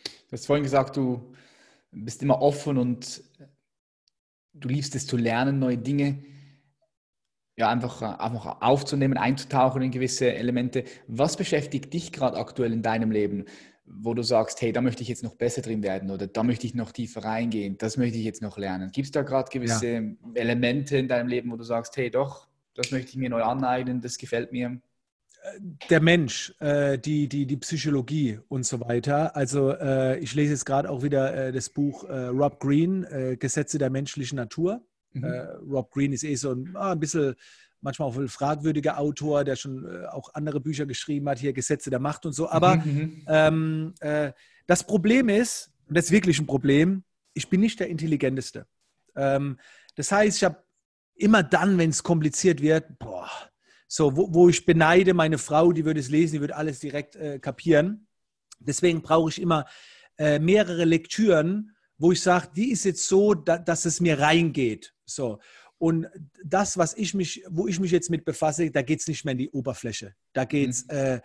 [0.05, 1.35] Du hast vorhin gesagt, du
[1.91, 3.23] bist immer offen und
[4.55, 6.23] du liebst es zu lernen, neue Dinge
[7.57, 10.85] ja, einfach, einfach aufzunehmen, einzutauchen in gewisse Elemente.
[11.07, 13.45] Was beschäftigt dich gerade aktuell in deinem Leben?
[13.85, 16.67] Wo du sagst, hey, da möchte ich jetzt noch besser drin werden oder da möchte
[16.67, 18.91] ich noch tiefer reingehen, das möchte ich jetzt noch lernen.
[18.93, 20.03] Gibt es da gerade gewisse ja.
[20.35, 24.01] Elemente in deinem Leben, wo du sagst, hey, doch, das möchte ich mir neu aneignen,
[24.01, 24.81] das gefällt mir?
[25.91, 29.35] Der Mensch, äh, die, die, die Psychologie und so weiter.
[29.35, 33.05] Also äh, ich lese jetzt gerade auch wieder äh, das Buch Rob Green,
[33.39, 34.87] Gesetze der menschlichen Natur.
[35.13, 35.25] Mhm.
[35.69, 37.35] Rob Green ist eh so ein, ah, ein bisschen
[37.83, 41.91] manchmal auch ein fragwürdiger Autor, der schon äh, auch andere Bücher geschrieben hat, hier Gesetze
[41.91, 42.49] der Macht und so.
[42.49, 43.25] Aber mhm, mhm.
[43.29, 44.33] ähm, äh,
[44.67, 47.05] das Problem ist, und das ist wirklich ein Problem,
[47.35, 48.67] ich bin nicht der Intelligenteste.
[49.17, 49.59] Ähm,
[49.97, 50.63] das heißt, ich habe
[51.15, 53.29] immer dann, wenn es kompliziert wird, boah,
[53.89, 57.15] so, wo, wo, ich beneide meine Frau, die würde es lesen, die würde alles direkt
[57.17, 58.07] äh, kapieren.
[58.59, 59.67] Deswegen brauche ich immer
[60.17, 64.95] äh, mehrere Lektüren, wo ich sage, die ist jetzt so, da, dass es mir reingeht.
[65.05, 65.41] So.
[65.83, 66.07] Und
[66.45, 69.33] das, was ich mich, wo ich mich jetzt mit befasse, da geht es nicht mehr
[69.33, 70.15] in die Oberfläche.
[70.33, 70.91] Da geht es mhm.
[70.91, 71.21] äh,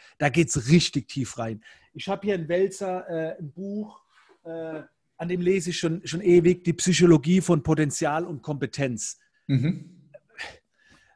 [0.72, 1.64] richtig tief rein.
[1.94, 4.02] Ich habe hier ein Wälzer, äh, ein Buch,
[4.44, 4.82] äh,
[5.18, 9.20] an dem lese ich schon, schon ewig, die Psychologie von Potenzial und Kompetenz.
[9.46, 9.97] Mhm.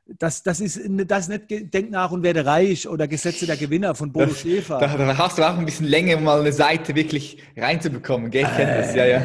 [0.06, 3.95] Das, das, ist, das ist nicht Denk nach und werde reich oder Gesetze der Gewinner
[3.95, 4.78] von Bodo das, Schäfer.
[4.78, 8.30] Da, da, hast du auch ein bisschen länger, um mal eine Seite wirklich reinzubekommen.
[8.30, 8.43] Gell?
[8.43, 9.24] Ich kenne das, ja, ja.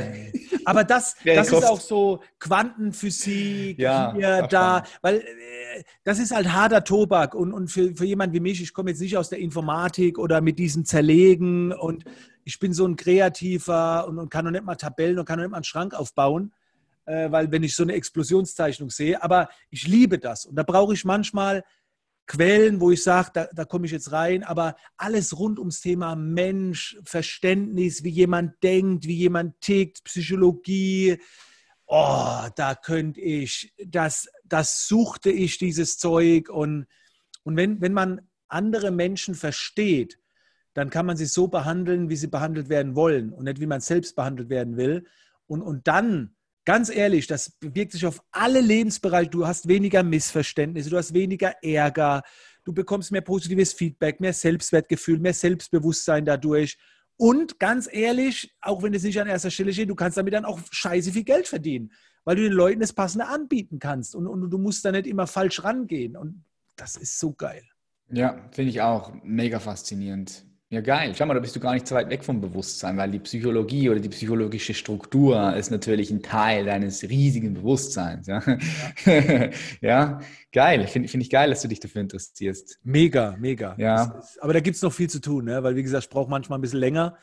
[0.65, 6.53] Aber das, das ist auch so Quantenphysik ja, hier, da, weil äh, das ist halt
[6.53, 9.39] harter Tobak und, und für, für jemanden wie mich, ich komme jetzt nicht aus der
[9.39, 12.05] Informatik oder mit diesem Zerlegen und
[12.45, 15.45] ich bin so ein Kreativer und, und kann noch nicht mal Tabellen und kann noch
[15.45, 16.53] nicht mal einen Schrank aufbauen,
[17.07, 20.95] äh, weil wenn ich so eine Explosionszeichnung sehe, aber ich liebe das und da brauche
[20.95, 21.65] ich manchmal
[22.27, 26.17] Quellen, wo ich sage, da, da komme ich jetzt rein, aber alles rund ums Thema
[26.17, 31.19] Mensch, Verständnis, wie jemand denkt, wie jemand tickt, Psychologie,
[31.87, 36.49] oh, da könnte ich, das, das suchte ich, dieses Zeug.
[36.49, 36.87] Und,
[37.45, 40.19] und wenn, wenn man andere Menschen versteht,
[40.75, 43.81] dann kann man sie so behandeln, wie sie behandelt werden wollen und nicht, wie man
[43.81, 45.07] selbst behandelt werden will.
[45.47, 46.36] Und, und dann
[46.67, 49.31] Ganz ehrlich, das bewirkt sich auf alle Lebensbereiche.
[49.31, 52.23] Du hast weniger Missverständnisse, du hast weniger Ärger,
[52.65, 56.77] du bekommst mehr positives Feedback, mehr Selbstwertgefühl, mehr Selbstbewusstsein dadurch.
[57.17, 60.45] Und ganz ehrlich, auch wenn es nicht an erster Stelle steht, du kannst damit dann
[60.45, 61.93] auch scheiße viel Geld verdienen,
[62.25, 64.17] weil du den Leuten das Passende anbieten kannst.
[64.17, 66.17] Und, und du musst da nicht immer falsch rangehen.
[66.17, 66.45] Und
[66.75, 67.63] das ist so geil.
[68.11, 70.45] Ja, finde ich auch mega faszinierend.
[70.77, 71.15] Ja, geil.
[71.17, 73.89] Schau mal, da bist du gar nicht so weit weg vom Bewusstsein, weil die Psychologie
[73.89, 78.27] oder die psychologische Struktur ist natürlich ein Teil deines riesigen Bewusstseins.
[78.27, 78.43] Ja,
[79.07, 79.49] ja.
[79.81, 80.21] ja
[80.53, 80.87] geil.
[80.87, 82.79] Finde find ich geil, dass du dich dafür interessierst.
[82.85, 83.75] Mega, mega.
[83.79, 84.19] Ja.
[84.19, 85.63] Ist, aber da gibt es noch viel zu tun, ne?
[85.63, 87.17] weil, wie gesagt, ich brauche manchmal ein bisschen länger.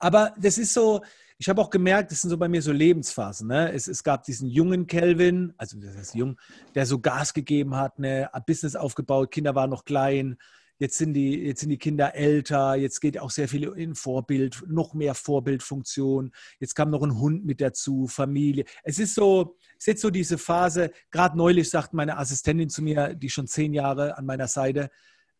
[0.00, 1.00] Aber das ist so,
[1.38, 3.46] ich habe auch gemerkt, das sind so bei mir so Lebensphasen.
[3.46, 3.70] Ne?
[3.70, 6.40] Es, es gab diesen jungen Kelvin, also das heißt jung,
[6.74, 8.28] der so Gas gegeben hat, ne?
[8.48, 10.38] Business aufgebaut, Kinder waren noch klein
[10.78, 14.62] Jetzt sind die, jetzt sind die Kinder älter, jetzt geht auch sehr viel in Vorbild,
[14.66, 16.32] noch mehr Vorbildfunktion.
[16.60, 18.64] Jetzt kam noch ein Hund mit dazu, Familie.
[18.84, 22.82] Es ist so, es ist jetzt so diese Phase, gerade neulich sagt meine Assistentin zu
[22.82, 24.90] mir, die schon zehn Jahre an meiner Seite,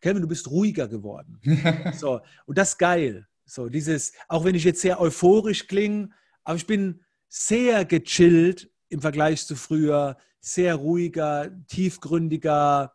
[0.01, 1.41] Kevin, du bist ruhiger geworden.
[1.99, 3.27] so, und das ist geil.
[3.45, 6.11] So, dieses, auch wenn ich jetzt sehr euphorisch klinge,
[6.45, 12.93] aber ich bin sehr gechillt im Vergleich zu früher, sehr ruhiger, tiefgründiger.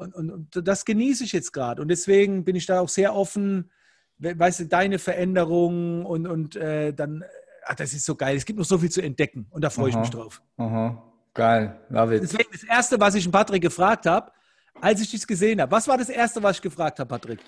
[0.00, 1.82] Und, und, und das genieße ich jetzt gerade.
[1.82, 3.70] Und deswegen bin ich da auch sehr offen,
[4.18, 7.22] weißt du, deine Veränderungen und, und äh, dann,
[7.66, 8.36] ach, das ist so geil.
[8.36, 10.42] Es gibt noch so viel zu entdecken und da freue ich mich drauf.
[10.56, 11.02] Aha.
[11.34, 12.22] Geil, love it.
[12.22, 14.32] Deswegen das Erste, was ich Patrick gefragt habe,
[14.80, 17.40] als ich dich gesehen habe, was war das Erste, was ich gefragt habe, Patrick?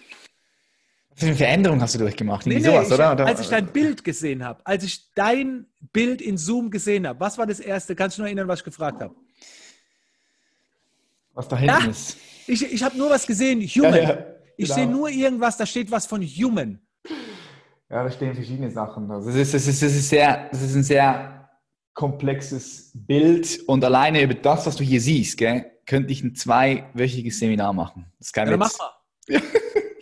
[1.11, 2.47] Was für eine Veränderung hast du durchgemacht?
[2.47, 3.27] Nee, nee, sowas, ich, oder?
[3.27, 7.39] Als ich dein Bild gesehen habe, als ich dein Bild in Zoom gesehen habe, was
[7.39, 7.97] war das Erste?
[7.97, 9.15] Kannst du noch erinnern, was ich gefragt habe?
[11.35, 12.19] Was da hinten ja, ist.
[12.47, 13.95] Ich, ich habe nur was gesehen, Human.
[14.03, 14.27] Ja, ja,
[14.57, 14.75] ich genau.
[14.75, 16.81] sehe nur irgendwas, da steht was von Human.
[17.89, 19.11] Ja, da stehen verschiedene Sachen.
[19.11, 21.49] Also es ist, es ist, es ist, sehr, es ist ein sehr
[21.95, 27.39] komplexes Bild und alleine über das, was du hier siehst, gell, könnte ich ein zweiwöchiges
[27.39, 28.07] Seminar machen.
[28.19, 28.71] Das kann ja, mach
[29.29, 29.43] mal.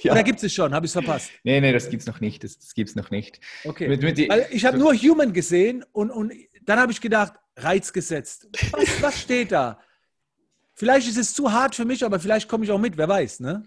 [0.03, 0.12] Ja.
[0.12, 0.72] Oder gibt es schon?
[0.72, 1.30] Habe ich es verpasst?
[1.45, 2.43] Nee, nee, das gibt es noch nicht.
[2.43, 3.41] Das, das gibt es noch nicht.
[3.64, 3.88] Okay.
[3.88, 6.32] Mit, mit Weil ich habe nur Human gesehen und, und
[6.62, 8.49] dann habe ich gedacht, Reiz gesetzt.
[8.72, 9.78] Was, was steht da?
[10.81, 13.41] Vielleicht ist es zu hart für mich, aber vielleicht komme ich auch mit, wer weiß,
[13.41, 13.62] ne?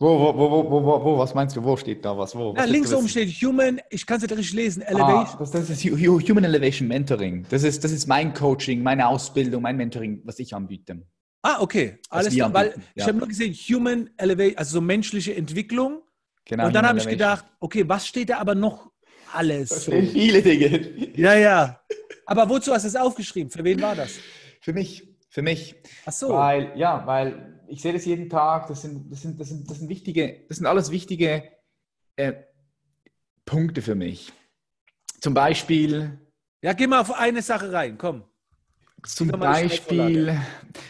[0.00, 1.62] Wo, wo, wo, wo, wo, wo, was meinst du?
[1.62, 2.34] Wo steht da was?
[2.34, 5.34] Wo, ja, links oben steht Human, ich kann es nicht richtig lesen, Elevation.
[5.34, 7.46] Ah, das, das, ist Human Elevation Mentoring.
[7.50, 11.06] Das ist, das ist mein Coaching, meine Ausbildung, mein Mentoring, was ich anbiete.
[11.42, 12.00] Ah, okay.
[12.10, 12.52] Alles klar.
[12.52, 12.82] Weil ja.
[12.96, 16.02] ich habe nur gesehen, Human Elevation, also so menschliche Entwicklung.
[16.46, 16.66] Genau.
[16.66, 18.90] Und dann habe ich gedacht, okay, was steht da aber noch
[19.32, 19.68] alles?
[19.68, 21.14] Da stehen viele Dinge.
[21.16, 21.80] Ja, ja.
[22.26, 23.52] Aber wozu hast du es aufgeschrieben?
[23.52, 24.14] Für wen war das?
[24.60, 25.07] Für mich.
[25.28, 25.76] Für mich.
[26.06, 26.30] Ach so.
[26.30, 28.66] Weil, ja, weil ich sehe das jeden Tag.
[28.68, 31.44] Das sind, das sind, das sind, das sind wichtige, das sind alles wichtige
[32.16, 32.32] äh,
[33.44, 34.32] Punkte für mich.
[35.20, 36.18] Zum Beispiel.
[36.62, 38.24] Ja, geh mal auf eine Sache rein, komm.
[39.04, 40.36] Zum Beispiel,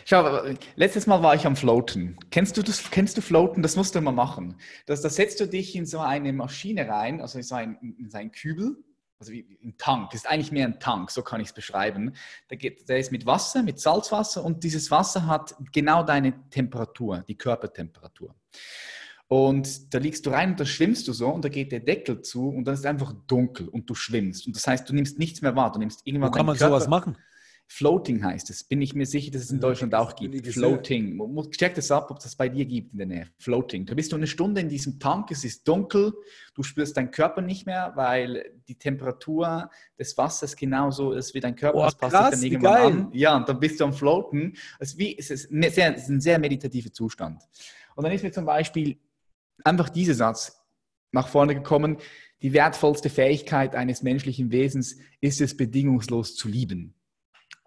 [0.06, 0.40] schau,
[0.76, 2.16] letztes Mal war ich am Floaten.
[2.30, 2.90] Kennst du das?
[2.90, 3.62] Kennst du Floaten?
[3.62, 4.56] Das musst du immer machen.
[4.86, 8.08] Das, da setzt du dich in so eine Maschine rein, also in so ein, in
[8.08, 8.82] so einen Kübel,
[9.20, 10.14] also wie ein Tank.
[10.14, 12.14] Ist eigentlich mehr ein Tank, so kann ich es beschreiben.
[12.50, 17.24] Der, geht, der ist mit Wasser, mit Salzwasser und dieses Wasser hat genau deine Temperatur,
[17.26, 18.34] die Körpertemperatur.
[19.26, 22.22] Und da liegst du rein und da schwimmst du so und da geht der Deckel
[22.22, 24.46] zu und dann ist es einfach dunkel und du schwimmst.
[24.46, 25.70] Und das heißt, du nimmst nichts mehr wahr.
[25.70, 27.18] Du nimmst irgendwann Wo kann man Körper, sowas machen?
[27.70, 28.64] Floating heißt es.
[28.64, 30.46] Bin ich mir sicher, dass es in Deutschland auch gibt.
[30.46, 31.20] Floating.
[31.50, 33.28] Check das ab, ob das bei dir gibt in der Nähe.
[33.38, 33.84] Floating.
[33.84, 36.14] Da bist du eine Stunde in diesem Tank, es ist dunkel,
[36.54, 41.54] du spürst deinen Körper nicht mehr, weil die Temperatur des Wassers genauso ist wie dein
[41.54, 41.78] Körper.
[41.78, 43.10] Oh, das passt krass, sich dann irgendwann an.
[43.12, 44.56] Ja, und dann bist du am Floaten.
[44.78, 47.42] Es ist, wie, es ist, sehr, es ist ein sehr meditativer Zustand.
[47.94, 48.98] Und dann ist mir zum Beispiel
[49.62, 50.58] einfach dieser Satz
[51.12, 51.98] nach vorne gekommen.
[52.40, 56.94] Die wertvollste Fähigkeit eines menschlichen Wesens ist es, bedingungslos zu lieben.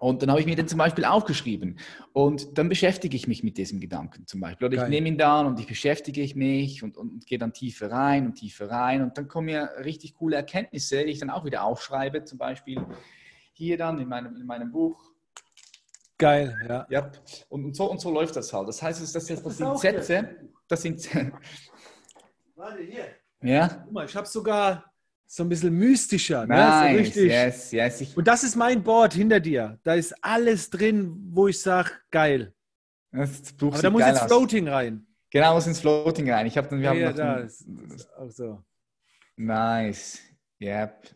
[0.01, 1.77] Und dann habe ich mir den zum Beispiel aufgeschrieben.
[2.11, 4.65] Und dann beschäftige ich mich mit diesem Gedanken zum Beispiel.
[4.65, 4.89] Oder ich Geil.
[4.89, 8.25] nehme ihn dann und ich beschäftige ich mich und, und, und, gehe dann tiefer rein
[8.25, 9.03] und tiefer rein.
[9.03, 12.23] Und dann kommen mir richtig coole Erkenntnisse, die ich dann auch wieder aufschreibe.
[12.23, 12.83] Zum Beispiel
[13.53, 14.99] hier dann in meinem, in meinem Buch.
[16.17, 16.87] Geil, ja.
[16.89, 17.11] ja.
[17.49, 18.69] Und, und, so, und so läuft das halt.
[18.69, 20.35] Das heißt, das, das, das, das sind Sätze.
[20.67, 21.07] Das sind.
[22.55, 23.05] Warte, hier.
[23.43, 23.67] Ja.
[23.67, 24.90] Guck mal, ich habe sogar
[25.33, 26.45] so ein bisschen mystischer.
[26.45, 26.91] Nice, ne?
[26.91, 27.31] so richtig.
[27.31, 28.17] yes, yes.
[28.17, 29.79] Und das ist mein Board hinter dir.
[29.83, 32.53] Da ist alles drin, wo ich sage, geil.
[33.13, 34.27] Das Buch Aber da muss jetzt aus.
[34.27, 35.07] Floating rein.
[35.29, 36.47] Genau, muss ins Floating rein.
[36.47, 37.65] Ich habe dann, wir ja, haben noch da ein, ist,
[38.17, 38.61] auch so.
[39.37, 40.19] Nice.
[40.61, 41.15] Yep.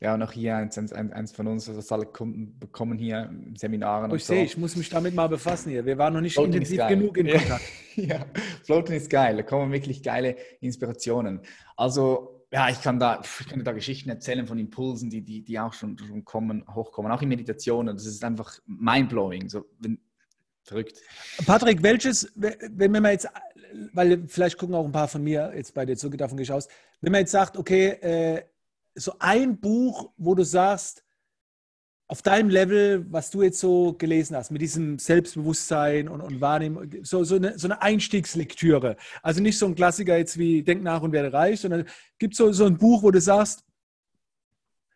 [0.00, 4.10] Ja, noch hier eins, eins, eins von uns, was alle Kunden bekommen hier Seminaren.
[4.10, 4.34] Oh, ich so.
[4.34, 5.86] sehe, ich muss mich damit mal befassen hier.
[5.86, 7.62] Wir waren noch nicht Floating intensiv genug in Kontakt.
[7.94, 8.26] ja,
[8.64, 9.36] Floating ist geil.
[9.36, 11.42] Da kommen wirklich geile Inspirationen.
[11.76, 15.58] Also ja, ich kann da, ich könnte da Geschichten erzählen von Impulsen, die, die, die
[15.58, 17.96] auch schon, schon kommen, hochkommen, auch in Meditationen.
[17.96, 19.98] Das ist einfach mindblowing, so wenn,
[20.62, 21.00] verrückt.
[21.44, 23.28] Patrick, welches, wenn man jetzt,
[23.92, 26.52] weil vielleicht gucken auch ein paar von mir jetzt bei dir zurück, davon gehe ich
[26.52, 26.68] aus,
[27.00, 28.42] wenn man jetzt sagt, okay, äh,
[28.94, 31.04] so ein Buch, wo du sagst,
[32.08, 37.00] auf deinem Level, was du jetzt so gelesen hast, mit diesem Selbstbewusstsein und, und Wahrnehmen,
[37.02, 38.96] so, so, eine, so eine Einstiegslektüre.
[39.22, 41.84] Also nicht so ein Klassiker jetzt wie Denk nach und werde reich, sondern
[42.18, 43.64] gibt es so, so ein Buch, wo du sagst,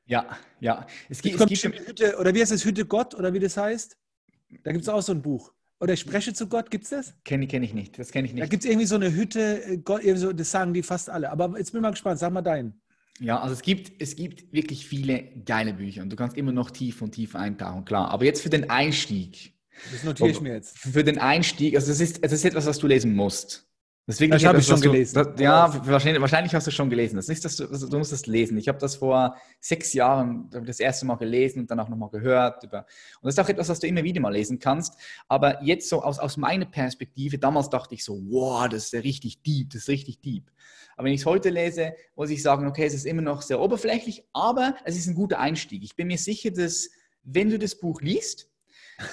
[0.06, 0.26] ja,
[0.58, 0.86] ja.
[1.08, 3.96] Es gibt, es gibt Hütte, oder wie heißt das, Hütte Gott, oder wie das heißt?
[4.64, 5.52] Da gibt es auch so ein Buch.
[5.78, 7.14] Oder ich spreche zu Gott, gibt es das?
[7.24, 8.42] Kenne kenn ich nicht, das kenne ich nicht.
[8.42, 11.30] Da gibt es irgendwie so eine Hütte, äh, Gott, das sagen die fast alle.
[11.30, 12.80] Aber jetzt bin ich mal gespannt, sag mal deinen.
[13.18, 16.70] Ja, also es gibt, es gibt wirklich viele geile Bücher und du kannst immer noch
[16.70, 18.10] tief und tief eintauchen, klar.
[18.10, 19.54] Aber jetzt für den Einstieg.
[19.92, 20.78] Das notiere ich mir jetzt.
[20.78, 23.69] Für den Einstieg, also das ist, das ist etwas, was du lesen musst.
[24.10, 25.14] Deswegen das habe ich schon gelesen.
[25.14, 27.14] Das, ja, wahrscheinlich, wahrscheinlich, hast du schon gelesen.
[27.14, 28.58] Das ist das, du, du musst es lesen.
[28.58, 32.64] Ich habe das vor sechs Jahren das erste Mal gelesen und dann auch nochmal gehört.
[32.64, 32.86] Über, und
[33.22, 34.98] das ist auch etwas, was du immer wieder mal lesen kannst.
[35.28, 39.00] Aber jetzt so aus, aus meiner Perspektive, damals dachte ich so, wow, das ist ja
[39.00, 40.50] richtig deep, das ist richtig deep.
[40.96, 43.60] Aber wenn ich es heute lese, muss ich sagen, okay, es ist immer noch sehr
[43.60, 45.84] oberflächlich, aber es ist ein guter Einstieg.
[45.84, 46.90] Ich bin mir sicher, dass
[47.22, 48.49] wenn du das Buch liest,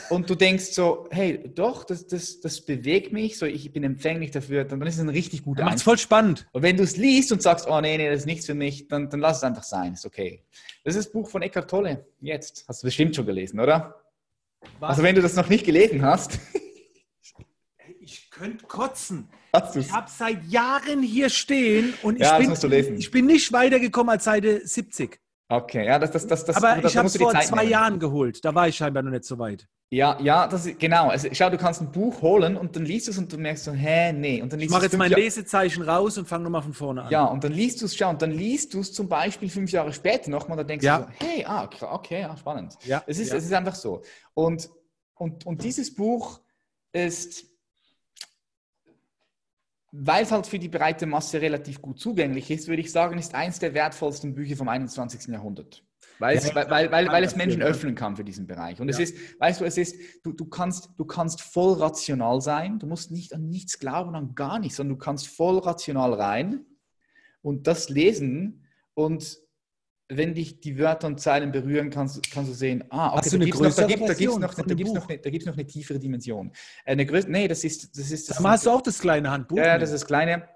[0.10, 4.32] und du denkst so, hey, doch, das, das, das bewegt mich, so ich bin empfänglich
[4.32, 6.48] dafür, dann, dann ist es ein richtig guter Macht es voll spannend.
[6.52, 8.88] Und wenn du es liest und sagst, oh nee, nee, das ist nichts für mich,
[8.88, 10.44] dann, dann lass es einfach sein, ist okay.
[10.84, 12.66] Das ist das Buch von Eckhart Tolle, jetzt.
[12.68, 14.02] Hast du bestimmt schon gelesen, oder?
[14.80, 14.92] Was?
[14.92, 16.40] Also wenn du das noch nicht gelesen hast.
[18.00, 19.28] ich könnte kotzen.
[19.76, 24.26] Ich habe seit Jahren hier stehen und ich, ja, bin, ich bin nicht weitergekommen als
[24.26, 25.20] Seite 70.
[25.50, 27.72] Okay, ja, das, das, das, das Aber das, ich habe es vor zwei nehmen.
[27.72, 28.44] Jahren geholt.
[28.44, 29.68] Da war ich scheinbar noch nicht so weit.
[29.90, 31.08] Ja, ja, das ist, genau.
[31.08, 33.64] Also, schau, du kannst ein Buch holen und dann liest du es und du merkst
[33.64, 34.42] so, hä, nee.
[34.42, 37.04] Und dann liest ich mache jetzt mein Jahr Lesezeichen raus und fange nochmal von vorne
[37.04, 37.10] an.
[37.10, 39.72] Ja, und dann liest du es, schau, und dann liest du es zum Beispiel fünf
[39.72, 41.00] Jahre später nochmal, da denkst ja.
[41.00, 42.78] du so, hey, ah, okay, ja, spannend.
[42.84, 43.38] Ja, es, ist, ja.
[43.38, 44.02] es ist einfach so.
[44.34, 44.70] Und,
[45.16, 46.42] und, und dieses Buch
[46.92, 47.46] ist
[49.92, 53.34] weil es halt für die breite Masse relativ gut zugänglich ist, würde ich sagen, ist
[53.34, 55.28] eins der wertvollsten Bücher vom 21.
[55.28, 55.84] Jahrhundert.
[56.20, 58.82] Weil, es, weil, weil, weil, weil es Menschen öffnen kann für diesen Bereich.
[58.82, 58.94] Und ja.
[58.94, 62.88] es ist, weißt du, es ist, du, du, kannst, du kannst voll rational sein, du
[62.88, 66.66] musst nicht an nichts glauben, an gar nichts, sondern du kannst voll rational rein
[67.42, 68.66] und das lesen
[68.96, 69.38] und
[70.10, 73.56] wenn dich die Wörter und Zeilen berühren, kannst, kannst du sehen, ah, okay, da gibt
[73.56, 75.68] es noch, da gibt, da gibt's noch, da gibt's noch, eine, da gibt's noch eine
[75.68, 76.52] tiefere Dimension.
[76.86, 77.98] Äh, eine größere, nee, das ist...
[77.98, 79.58] Das ist das hast du auch das kleine Handbuch?
[79.58, 80.48] Ja, das ist das kleine.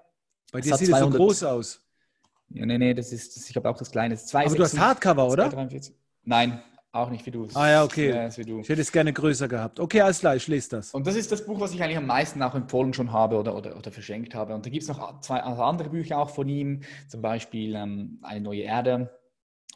[0.52, 1.80] Bei dir sieht es so groß aus.
[2.48, 4.14] Ja, nee, nee, das ist, das, ich habe auch das kleine.
[4.14, 5.50] Das Aber du hast Hardcover, oder?
[5.50, 5.94] 243.
[6.24, 7.48] Nein, auch nicht wie du.
[7.54, 8.10] Ah ja, okay.
[8.10, 9.80] Ja, ich hätte es gerne größer gehabt.
[9.80, 10.92] Okay, alles klar, ich lese das.
[10.92, 13.56] Und das ist das Buch, was ich eigentlich am meisten auch empfohlen schon habe oder,
[13.56, 14.54] oder, oder verschenkt habe.
[14.54, 18.18] Und da gibt es noch zwei also andere Bücher auch von ihm, zum Beispiel ähm,
[18.22, 19.10] Eine neue Erde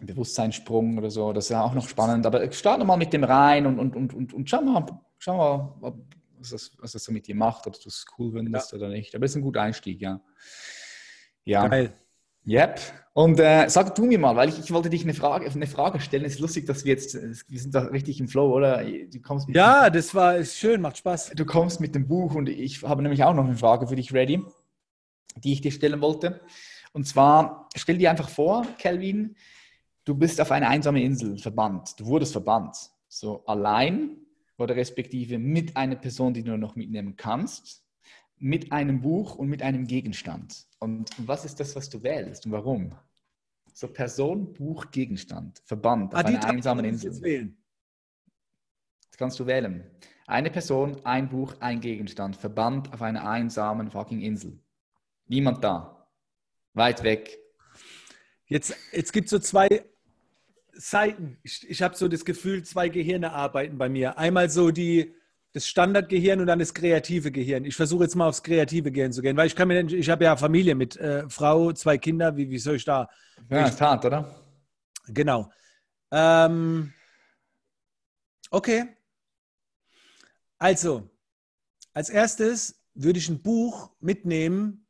[0.01, 2.27] Bewusstseinssprung oder so, das ist ja auch noch spannend.
[2.27, 4.87] Aber starte mal mit dem rein und, und, und, und, und schau mal,
[5.19, 5.37] schau
[5.81, 5.95] mal
[6.39, 8.79] was, das, was das so mit dir macht, ob du es cool findest ja.
[8.79, 9.15] oder nicht.
[9.15, 10.21] Aber es ist ein guter Einstieg, ja.
[11.45, 11.67] Ja.
[11.69, 11.95] Geil.
[12.47, 12.81] Yep.
[13.13, 16.01] Und äh, sag du mir mal, weil ich, ich wollte dich eine Frage, eine Frage
[16.01, 16.25] stellen.
[16.25, 18.85] Es ist lustig, dass wir jetzt, wir sind da richtig im Flow, oder?
[18.85, 21.33] Du kommst ja, das war ist schön, macht Spaß.
[21.35, 24.13] Du kommst mit dem Buch und ich habe nämlich auch noch eine Frage für dich
[24.13, 24.45] ready,
[25.43, 26.41] die ich dir stellen wollte.
[26.93, 29.35] Und zwar, stell dir einfach vor, Kelvin,
[30.07, 32.77] du bist auf eine einsame Insel verbannt, du wurdest verbannt,
[33.09, 34.17] so allein
[34.57, 37.85] oder respektive mit einer Person, die du noch mitnehmen kannst,
[38.39, 40.67] mit einem Buch und mit einem Gegenstand.
[40.79, 42.95] Und was ist das, was du wählst und warum?
[43.75, 47.11] So Person, Buch, Gegenstand, verbannt auf ah, einer einsamen Insel.
[47.11, 47.59] Jetzt wählen.
[49.11, 49.91] Das kannst du wählen.
[50.27, 54.59] Eine Person, ein Buch, ein Gegenstand, verbannt auf einer einsamen fucking Insel.
[55.27, 56.09] Niemand da.
[56.75, 57.39] Weit weg.
[58.47, 59.85] Jetzt, jetzt gibt es so zwei
[60.79, 61.39] Seiten.
[61.43, 64.19] Ich, ich habe so das Gefühl, zwei Gehirne arbeiten bei mir.
[64.19, 65.15] Einmal so die,
[65.53, 67.65] das Standardgehirn und dann das kreative Gehirn.
[67.65, 70.25] Ich versuche jetzt mal aufs kreative Gehirn zu gehen, weil ich kann mir, ich habe
[70.25, 72.37] ja Familie mit äh, Frau, zwei Kinder.
[72.37, 73.09] Wie, wie soll ich da?
[73.49, 74.43] Ja, ist hart, oder?
[75.09, 75.51] Genau.
[76.11, 76.93] Ähm,
[78.51, 78.85] okay.
[80.59, 81.09] Also,
[81.93, 84.87] als erstes würde ich ein Buch mitnehmen,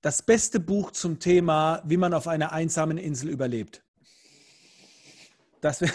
[0.00, 3.84] das beste Buch zum Thema, wie man auf einer einsamen Insel überlebt.
[5.60, 5.92] Das wäre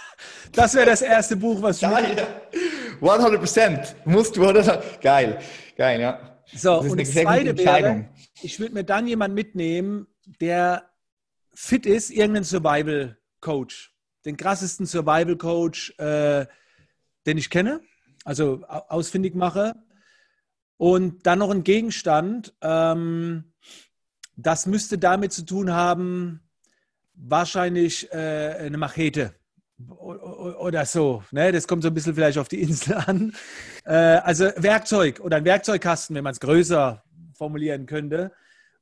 [0.52, 1.88] das, wär das erste Buch, was ich.
[1.88, 2.26] Geil.
[3.00, 3.96] 100 Prozent.
[4.04, 4.82] Musst du, oder?
[5.00, 5.38] Geil.
[5.76, 6.38] Geil, ja.
[6.52, 8.08] So, das und das zweite wäre,
[8.42, 10.06] ich würde mir dann jemanden mitnehmen,
[10.40, 10.90] der
[11.54, 13.92] fit ist, irgendeinen Survival-Coach.
[14.24, 16.46] Den krassesten Survival-Coach, äh,
[17.26, 17.80] den ich kenne,
[18.24, 19.74] also ausfindig mache.
[20.76, 22.54] Und dann noch ein Gegenstand.
[22.60, 23.52] Ähm,
[24.36, 26.43] das müsste damit zu tun haben,
[27.14, 29.34] wahrscheinlich äh, eine Machete
[29.88, 31.22] oder so.
[31.30, 31.52] Ne?
[31.52, 33.34] Das kommt so ein bisschen vielleicht auf die Insel an.
[33.84, 37.02] Äh, also Werkzeug oder ein Werkzeugkasten, wenn man es größer
[37.34, 38.32] formulieren könnte,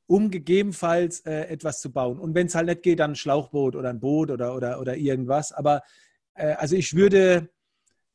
[0.07, 2.19] um gegebenenfalls äh, etwas zu bauen.
[2.19, 4.97] Und wenn es halt nicht geht, dann ein Schlauchboot oder ein Boot oder, oder, oder
[4.97, 5.53] irgendwas.
[5.53, 5.83] Aber
[6.35, 7.49] äh, also ich würde,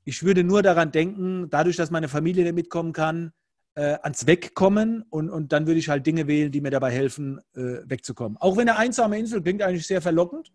[0.03, 3.33] ich würde nur daran denken, dadurch, dass meine Familie nicht mitkommen kann,
[3.77, 7.39] äh, ans Wegkommen und, und dann würde ich halt Dinge wählen, die mir dabei helfen,
[7.55, 8.37] äh, wegzukommen.
[8.39, 10.51] Auch wenn eine einsame Insel klingt eigentlich sehr verlockend,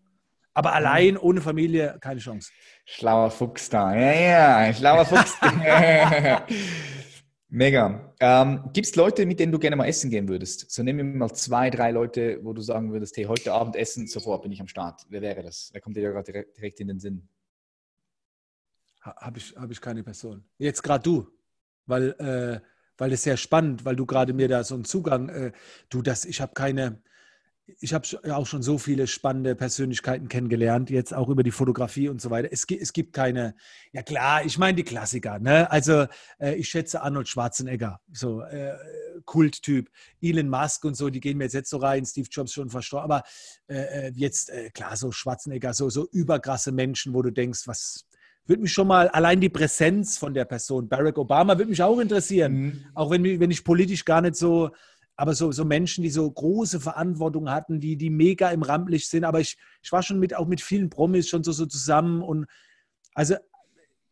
[0.53, 0.75] aber mhm.
[0.75, 2.51] allein ohne Familie keine Chance.
[2.85, 3.95] Schlauer Fuchs da.
[3.95, 5.37] Ja, ja, schlauer Fuchs.
[7.47, 8.13] Mega.
[8.19, 10.69] Ähm, Gibt es Leute, mit denen du gerne mal essen gehen würdest?
[10.69, 14.07] So nehmen wir mal zwei, drei Leute, wo du sagen würdest, hey, heute Abend essen,
[14.07, 15.05] sofort bin ich am Start.
[15.07, 15.69] Wer wäre das?
[15.71, 17.29] Wer kommt dir gerade direkt, direkt in den Sinn?
[19.01, 20.43] Habe ich, hab ich keine Person.
[20.57, 21.27] Jetzt gerade du.
[21.85, 25.51] Weil äh, weil das sehr spannend, weil du gerade mir da so einen Zugang, äh,
[25.89, 27.01] du, das, ich habe keine,
[27.79, 32.21] ich habe auch schon so viele spannende Persönlichkeiten kennengelernt, jetzt auch über die Fotografie und
[32.21, 32.49] so weiter.
[32.51, 33.55] Es, es gibt keine,
[33.93, 35.39] ja klar, ich meine die Klassiker.
[35.39, 35.71] Ne?
[35.71, 36.07] Also
[36.39, 38.73] äh, ich schätze Arnold Schwarzenegger, so äh,
[39.25, 39.89] Kulttyp,
[40.21, 43.05] Elon Musk und so, die gehen mir jetzt, jetzt so rein, Steve Jobs schon verstorben,
[43.05, 43.23] aber
[43.67, 48.05] äh, äh jetzt, äh, klar, so Schwarzenegger, so, so überkrasse Menschen, wo du denkst, was,
[48.45, 51.99] würde mich schon mal, allein die Präsenz von der Person, Barack Obama, würde mich auch
[51.99, 52.53] interessieren.
[52.53, 52.85] Mhm.
[52.93, 54.71] Auch wenn, wenn ich politisch gar nicht so
[55.15, 59.23] aber so, so Menschen, die so große Verantwortung hatten, die, die mega im Rampenlicht sind.
[59.23, 62.47] Aber ich, ich war schon mit, auch mit vielen Promis schon so, so zusammen und
[63.13, 63.35] also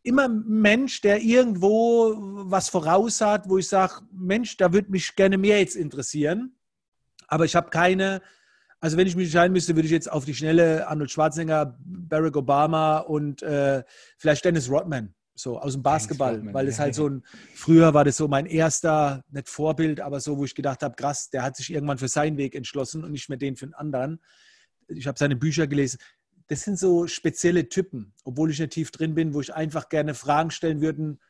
[0.04, 5.14] immer ein Mensch, der irgendwo was voraus hat, wo ich sage, Mensch, da würde mich
[5.16, 6.56] gerne mehr jetzt interessieren.
[7.26, 8.22] Aber ich habe keine,
[8.82, 12.36] also wenn ich mich entscheiden müsste, würde ich jetzt auf die Schnelle Arnold Schwarzenegger, Barack
[12.36, 13.84] Obama und äh,
[14.18, 17.22] vielleicht Dennis Rodman so aus dem Basketball, weil es halt so ein,
[17.54, 21.30] früher war das so mein erster, nicht Vorbild, aber so, wo ich gedacht habe, krass,
[21.30, 24.20] der hat sich irgendwann für seinen Weg entschlossen und nicht mehr den für einen anderen.
[24.88, 25.98] Ich habe seine Bücher gelesen.
[26.48, 30.14] Das sind so spezielle Typen, obwohl ich nicht tief drin bin, wo ich einfach gerne
[30.14, 31.20] Fragen stellen würden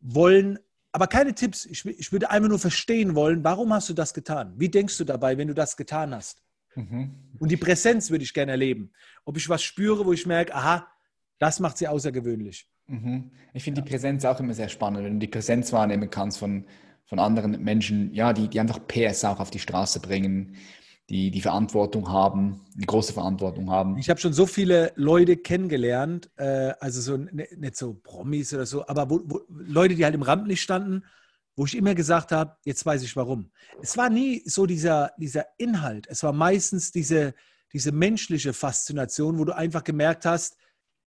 [0.00, 0.58] wollen,
[0.90, 1.66] aber keine Tipps.
[1.66, 4.54] Ich, ich würde einfach nur verstehen wollen, warum hast du das getan?
[4.56, 6.42] Wie denkst du dabei, wenn du das getan hast?
[6.76, 7.10] Mhm.
[7.38, 8.92] Und die Präsenz würde ich gerne erleben.
[9.24, 10.86] Ob ich was spüre, wo ich merke, aha,
[11.38, 12.68] das macht sie außergewöhnlich.
[12.86, 13.30] Mhm.
[13.52, 13.84] Ich finde ja.
[13.84, 16.64] die Präsenz auch immer sehr spannend, wenn du die Präsenz wahrnehmen kannst von,
[17.04, 20.56] von anderen Menschen, ja, die, die einfach PS auch auf die Straße bringen,
[21.08, 23.96] die die Verantwortung haben, die große Verantwortung haben.
[23.98, 28.66] Ich habe schon so viele Leute kennengelernt, äh, also so ne, nicht so Promis oder
[28.66, 31.04] so, aber wo, wo, Leute, die halt im Rampenlicht standen,
[31.56, 33.50] wo ich immer gesagt habe, jetzt weiß ich warum.
[33.80, 37.34] Es war nie so dieser, dieser Inhalt, es war meistens diese,
[37.72, 40.56] diese menschliche Faszination, wo du einfach gemerkt hast,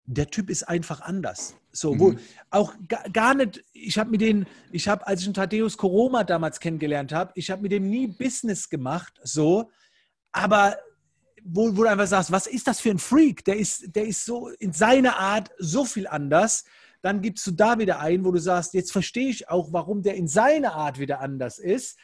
[0.05, 1.55] der Typ ist einfach anders.
[1.71, 2.19] So, wo mhm.
[2.51, 2.75] auch
[3.13, 7.13] gar nicht, ich habe mit denen, ich habe, als ich einen Thaddeus Koroma damals kennengelernt
[7.13, 9.71] habe, ich habe mit dem nie Business gemacht, so,
[10.33, 10.77] aber
[11.45, 13.45] wo, wo du einfach sagst, was ist das für ein Freak?
[13.45, 16.65] Der ist, der ist so in seiner Art so viel anders.
[17.03, 20.15] Dann gibst du da wieder ein, wo du sagst, jetzt verstehe ich auch, warum der
[20.15, 21.99] in seiner Art wieder anders ist.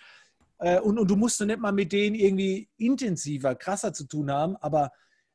[0.59, 4.57] Äh, und, und du musst nicht mal mit denen irgendwie intensiver, krasser zu tun haben,
[4.57, 4.91] aber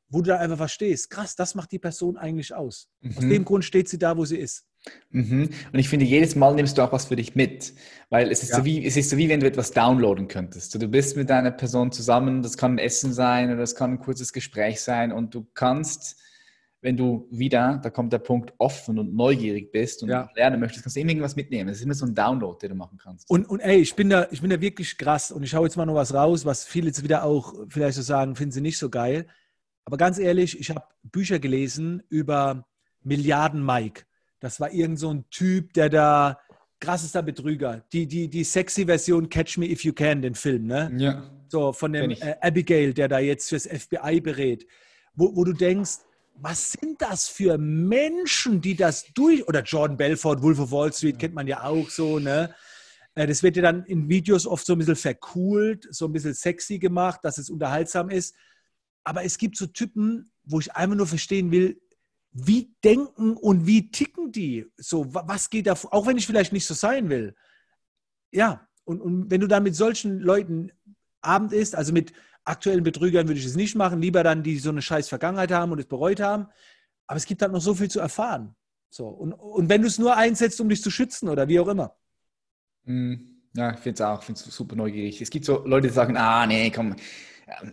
[0.09, 2.88] wo du da einfach verstehst, krass, das macht die Person eigentlich aus.
[3.01, 3.18] Mhm.
[3.18, 4.66] Aus dem Grund steht sie da, wo sie ist.
[5.09, 5.49] Mhm.
[5.72, 7.74] Und ich finde, jedes Mal nimmst du auch was für dich mit,
[8.09, 8.57] weil es ist, ja.
[8.57, 10.76] so wie, es ist so wie, wenn du etwas downloaden könntest.
[10.76, 13.99] Du bist mit deiner Person zusammen, das kann ein Essen sein oder das kann ein
[13.99, 16.18] kurzes Gespräch sein und du kannst,
[16.84, 20.30] wenn du wieder, da kommt der Punkt, offen und neugierig bist und ja.
[20.36, 21.70] lernen möchtest, kannst du immer irgendwas mitnehmen.
[21.70, 23.30] Das ist immer so ein Download, den du machen kannst.
[23.30, 25.78] Und, und ey, ich bin, da, ich bin da wirklich krass und ich hau jetzt
[25.78, 28.78] mal noch was raus, was viele jetzt wieder auch vielleicht so sagen, finden sie nicht
[28.78, 29.28] so geil.
[29.86, 32.66] Aber ganz ehrlich, ich habe Bücher gelesen über
[33.02, 34.04] Milliarden Mike.
[34.42, 36.40] Das war irgend so ein Typ, der da
[36.82, 37.86] krassester Betrüger.
[37.94, 40.92] Die, die, die sexy Version Catch Me If You Can, den Film, ne?
[40.98, 41.24] Ja.
[41.48, 44.68] So von dem äh, Abigail, der da jetzt fürs FBI berät.
[45.16, 46.00] Wo, wo du denkst,
[46.36, 49.48] was sind das für Menschen, die das durch.
[49.48, 52.54] Oder Jordan Belfort, Wolf of Wall Street, kennt man ja auch so, ne?
[53.16, 56.34] Äh, das wird ja dann in Videos oft so ein bisschen vercoolt, so ein bisschen
[56.34, 58.36] sexy gemacht, dass es unterhaltsam ist.
[59.04, 61.80] Aber es gibt so Typen, wo ich einfach nur verstehen will,
[62.32, 64.66] wie denken und wie ticken die?
[64.78, 67.36] So, was geht da, auch wenn ich vielleicht nicht so sein will.
[68.32, 70.72] Ja, und, und wenn du dann mit solchen Leuten
[71.22, 72.12] Abend isst, also mit
[72.46, 75.72] aktuellen Betrügern würde ich es nicht machen, lieber dann, die so eine scheiß Vergangenheit haben
[75.72, 76.48] und es bereut haben.
[77.08, 78.56] Aber es gibt halt noch so viel zu erfahren.
[78.89, 81.68] So, und, und wenn du es nur einsetzt, um dich zu schützen oder wie auch
[81.68, 81.96] immer.
[82.86, 83.16] Mm,
[83.56, 85.22] ja, ich finde es auch, finde es super neugierig.
[85.22, 86.96] Es gibt so Leute, die sagen, ah, nee, komm,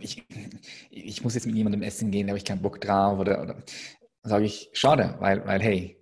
[0.00, 0.26] ich,
[0.90, 3.18] ich muss jetzt mit niemandem essen gehen, da habe ich keinen Bock drauf.
[3.18, 3.56] Oder, oder
[4.22, 5.96] sage ich, schade, weil, weil, hey,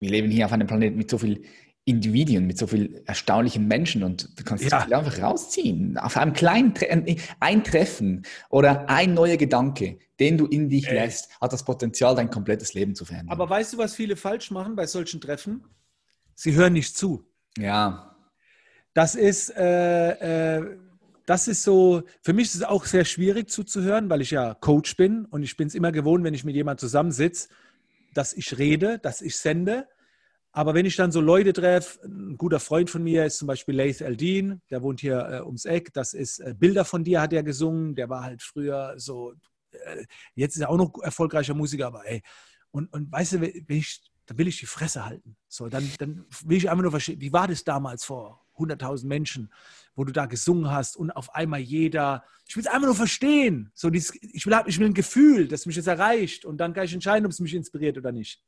[0.00, 1.44] wir leben hier auf einem Planeten mit so viel
[1.86, 4.78] Individuen, mit so viel erstaunlichen Menschen und du kannst ja.
[4.78, 5.98] einfach rausziehen.
[5.98, 10.88] Auf einem kleinen Tre äh, ein Treffen oder ein neuer Gedanke, den du in dich
[10.88, 10.94] äh.
[10.94, 13.30] lässt, hat das Potenzial, dein komplettes Leben zu verändern.
[13.30, 15.64] Aber weißt du, was viele falsch machen bei solchen Treffen?
[16.34, 17.26] Sie hören nicht zu.
[17.58, 18.16] Ja.
[18.94, 20.78] Das ist, äh, äh,
[21.26, 24.96] das ist so, für mich ist es auch sehr schwierig zuzuhören, weil ich ja Coach
[24.96, 27.48] bin und ich bin es immer gewohnt, wenn ich mit jemandem zusammensitze,
[28.14, 29.86] dass ich rede, dass ich sende.
[30.56, 33.74] Aber wenn ich dann so Leute treffe, ein guter Freund von mir ist zum Beispiel
[33.74, 37.32] Laith Eldin, der wohnt hier äh, ums Eck, das ist äh, Bilder von dir hat
[37.32, 39.32] er gesungen, der war halt früher so,
[39.72, 40.04] äh,
[40.36, 42.22] jetzt ist er auch noch erfolgreicher Musiker, aber ey,
[42.70, 45.36] und, und weißt du, wenn ich, dann will ich die Fresse halten.
[45.48, 49.52] So, dann, dann will ich einfach nur verstehen, wie war das damals vor 100.000 Menschen,
[49.96, 53.72] wo du da gesungen hast und auf einmal jeder, ich will es einfach nur verstehen.
[53.74, 56.84] So dieses, ich, will, ich will ein Gefühl, das mich jetzt erreicht und dann kann
[56.84, 58.40] ich entscheiden, ob es mich inspiriert oder nicht.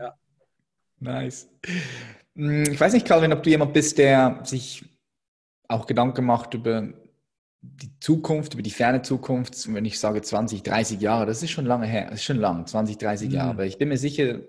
[0.00, 0.18] Ja.
[1.00, 1.48] Nice.
[2.34, 4.84] Hm, ich weiß nicht, Calvin, ob du jemand bist, der sich
[5.68, 6.88] auch Gedanken macht über
[7.60, 9.66] die Zukunft, über die ferne Zukunft.
[9.66, 12.38] Und wenn ich sage 20, 30 Jahre, das ist schon lange her, das ist schon
[12.38, 13.34] lang, 20, 30 mhm.
[13.34, 13.50] Jahre.
[13.50, 14.40] Aber ich bin mir sicher,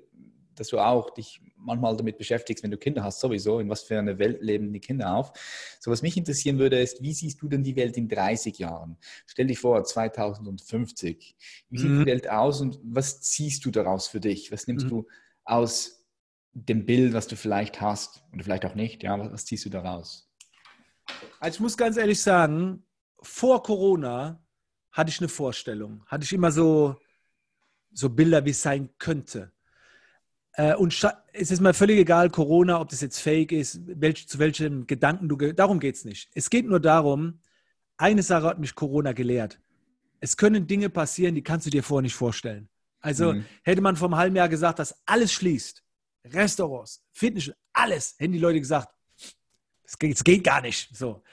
[0.55, 3.99] dass du auch dich manchmal damit beschäftigst, wenn du Kinder hast, sowieso, in was für
[3.99, 5.33] eine Welt leben die Kinder auf.
[5.79, 8.97] So, was mich interessieren würde, ist, wie siehst du denn die Welt in 30 Jahren?
[9.25, 11.35] Stell dich vor, 2050.
[11.69, 11.99] Wie sieht mhm.
[11.99, 14.51] die Welt aus und was ziehst du daraus für dich?
[14.51, 14.89] Was nimmst mhm.
[14.89, 15.07] du
[15.43, 15.98] aus
[16.53, 19.03] dem Bild, was du vielleicht hast oder vielleicht auch nicht?
[19.03, 20.29] Ja, was, was ziehst du daraus?
[21.39, 22.83] Also ich muss ganz ehrlich sagen,
[23.21, 24.41] vor Corona
[24.91, 26.95] hatte ich eine Vorstellung, hatte ich immer so,
[27.91, 29.51] so Bilder, wie es sein könnte.
[30.53, 30.93] Äh, und
[31.33, 35.29] es ist mir völlig egal, Corona, ob das jetzt fake ist, welch, zu welchen Gedanken
[35.29, 36.29] du, darum geht es nicht.
[36.33, 37.39] Es geht nur darum,
[37.97, 39.59] eine Sache hat mich Corona gelehrt.
[40.19, 42.69] Es können Dinge passieren, die kannst du dir vorher nicht vorstellen.
[43.01, 43.45] Also mhm.
[43.63, 45.83] hätte man vor einem halben Jahr gesagt, dass alles schließt,
[46.25, 48.93] Restaurants, Fitness, alles, hätten die Leute gesagt,
[49.83, 50.95] es geht, geht, gar nicht.
[50.95, 51.23] So.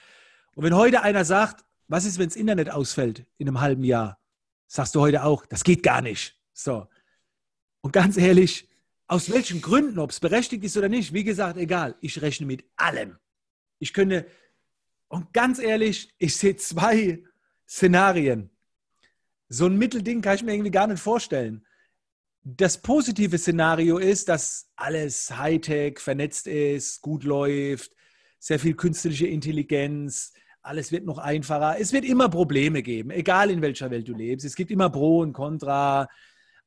[0.55, 4.19] Und wenn heute einer sagt, was ist, wenn das Internet ausfällt in einem halben Jahr?
[4.67, 6.39] Sagst du heute auch, das geht gar nicht.
[6.53, 6.87] So.
[7.81, 8.67] Und ganz ehrlich,
[9.07, 11.95] aus welchen Gründen, ob es berechtigt ist oder nicht, wie gesagt, egal.
[12.01, 13.17] Ich rechne mit allem.
[13.79, 14.25] Ich könnte,
[15.07, 17.23] und ganz ehrlich, ich sehe zwei
[17.67, 18.49] Szenarien.
[19.49, 21.65] So ein Mittelding kann ich mir irgendwie gar nicht vorstellen.
[22.49, 27.91] Das positive Szenario ist, dass alles Hightech, vernetzt ist, gut läuft,
[28.39, 30.31] sehr viel künstliche Intelligenz,
[30.61, 31.75] alles wird noch einfacher.
[31.77, 34.45] Es wird immer Probleme geben, egal in welcher Welt du lebst.
[34.45, 36.07] Es gibt immer Pro und Contra.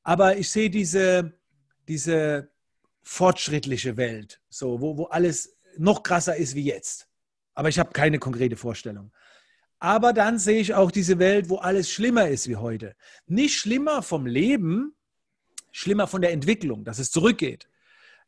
[0.03, 1.33] Aber ich sehe diese,
[1.89, 2.51] diese
[3.03, 7.09] fortschrittliche Welt, so, wo, wo alles noch krasser ist wie jetzt.
[7.55, 9.13] Aber ich habe keine konkrete Vorstellung.
[9.79, 12.95] Aber dann sehe ich auch diese Welt, wo alles schlimmer ist wie heute.
[13.25, 14.95] Nicht schlimmer vom Leben,
[15.73, 17.69] schlimmer von der Entwicklung, dass es zurückgeht.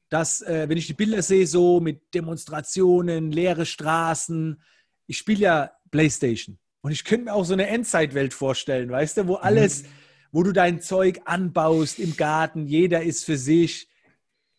[0.08, 4.62] Dass, äh, wenn ich die Bilder sehe, so mit Demonstrationen, leere Straßen,
[5.06, 9.28] ich spiele ja PlayStation und ich könnte mir auch so eine Endzeitwelt vorstellen, weißt du,
[9.28, 9.88] wo alles, mhm
[10.32, 13.88] wo du dein Zeug anbaust im Garten, jeder ist für sich.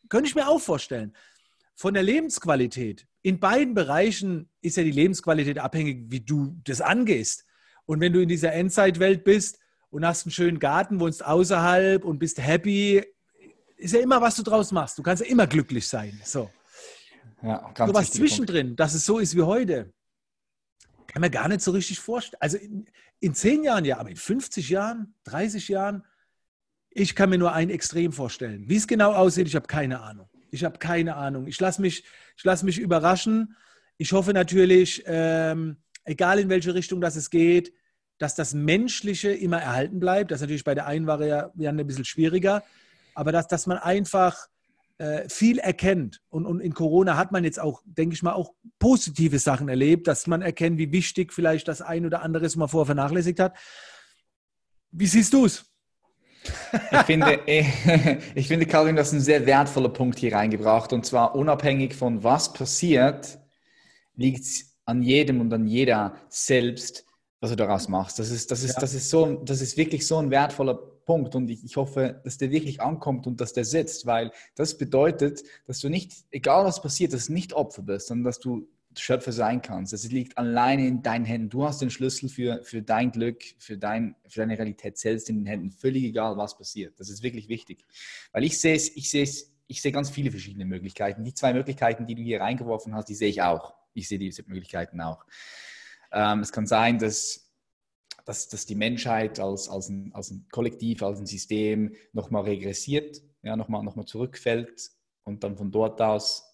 [0.08, 1.14] Könnte ich mir auch vorstellen.
[1.76, 3.08] Von der Lebensqualität.
[3.24, 7.46] In beiden Bereichen ist ja die Lebensqualität abhängig, wie du das angehst.
[7.86, 9.60] Und wenn du in dieser Endzeitwelt bist
[9.94, 13.06] und hast einen schönen Garten, wohnst außerhalb und bist happy,
[13.78, 14.98] ist ja immer, was du draus machst.
[14.98, 16.20] Du kannst ja immer glücklich sein.
[16.24, 16.50] So.
[17.44, 18.80] Ja, ganz so was zwischendrin, Punkt.
[18.80, 19.94] dass es so ist wie heute,
[21.06, 22.42] kann mir gar nicht so richtig vorstellen.
[22.42, 22.88] Also in,
[23.20, 26.04] in zehn Jahren ja, aber in 50 Jahren, 30 Jahren,
[26.90, 28.68] ich kann mir nur ein Extrem vorstellen.
[28.68, 30.28] Wie es genau aussieht, ich habe keine Ahnung.
[30.50, 31.46] Ich habe keine Ahnung.
[31.46, 32.04] Ich lasse mich,
[32.42, 33.56] lass mich überraschen.
[33.98, 37.74] Ich hoffe natürlich, ähm, egal in welche Richtung das es geht,
[38.24, 40.32] dass das Menschliche immer erhalten bleibt.
[40.32, 42.64] Das ist natürlich bei der einen Variante ein bisschen schwieriger.
[43.14, 44.48] Aber dass, dass man einfach
[44.98, 46.22] äh, viel erkennt.
[46.30, 50.08] Und, und in Corona hat man jetzt auch, denke ich mal, auch positive Sachen erlebt,
[50.08, 53.58] dass man erkennt, wie wichtig vielleicht das ein oder andere ist, man vorher vernachlässigt hat.
[54.92, 55.66] Wie siehst du es?
[56.92, 57.40] Ich finde,
[58.36, 60.94] ich finde, Calvin, das ist ein sehr wertvoller Punkt hier reingebracht.
[60.94, 63.40] Und zwar unabhängig von was passiert,
[64.16, 67.06] liegt es an jedem und an jeder selbst,
[67.44, 68.20] was du daraus machst.
[68.20, 68.80] Das ist, das ist, ja.
[68.80, 72.38] das ist, so, das ist wirklich so ein wertvoller Punkt und ich, ich hoffe, dass
[72.38, 76.82] der wirklich ankommt und dass der sitzt, weil das bedeutet, dass du nicht, egal was
[76.82, 79.92] passiert, dass du nicht Opfer bist, sondern dass du Schöpfer sein kannst.
[79.92, 81.50] Es liegt alleine in deinen Händen.
[81.50, 85.40] Du hast den Schlüssel für, für dein Glück, für, dein, für deine Realität selbst in
[85.40, 85.72] den Händen.
[85.72, 86.98] Völlig egal, was passiert.
[86.98, 87.84] Das ist wirklich wichtig.
[88.32, 91.26] Weil ich sehe es, ich sehe es, ich sehe ganz viele verschiedene Möglichkeiten.
[91.26, 93.74] Die zwei Möglichkeiten, die du hier reingeworfen hast, die sehe ich auch.
[93.94, 95.26] Ich sehe diese Möglichkeiten auch.
[96.14, 97.52] Ähm, es kann sein, dass,
[98.26, 103.22] dass, dass die Menschheit als, als, ein, als ein Kollektiv, als ein System nochmal regressiert,
[103.42, 104.92] ja, nochmal noch mal zurückfällt
[105.24, 106.50] und dann von dort aus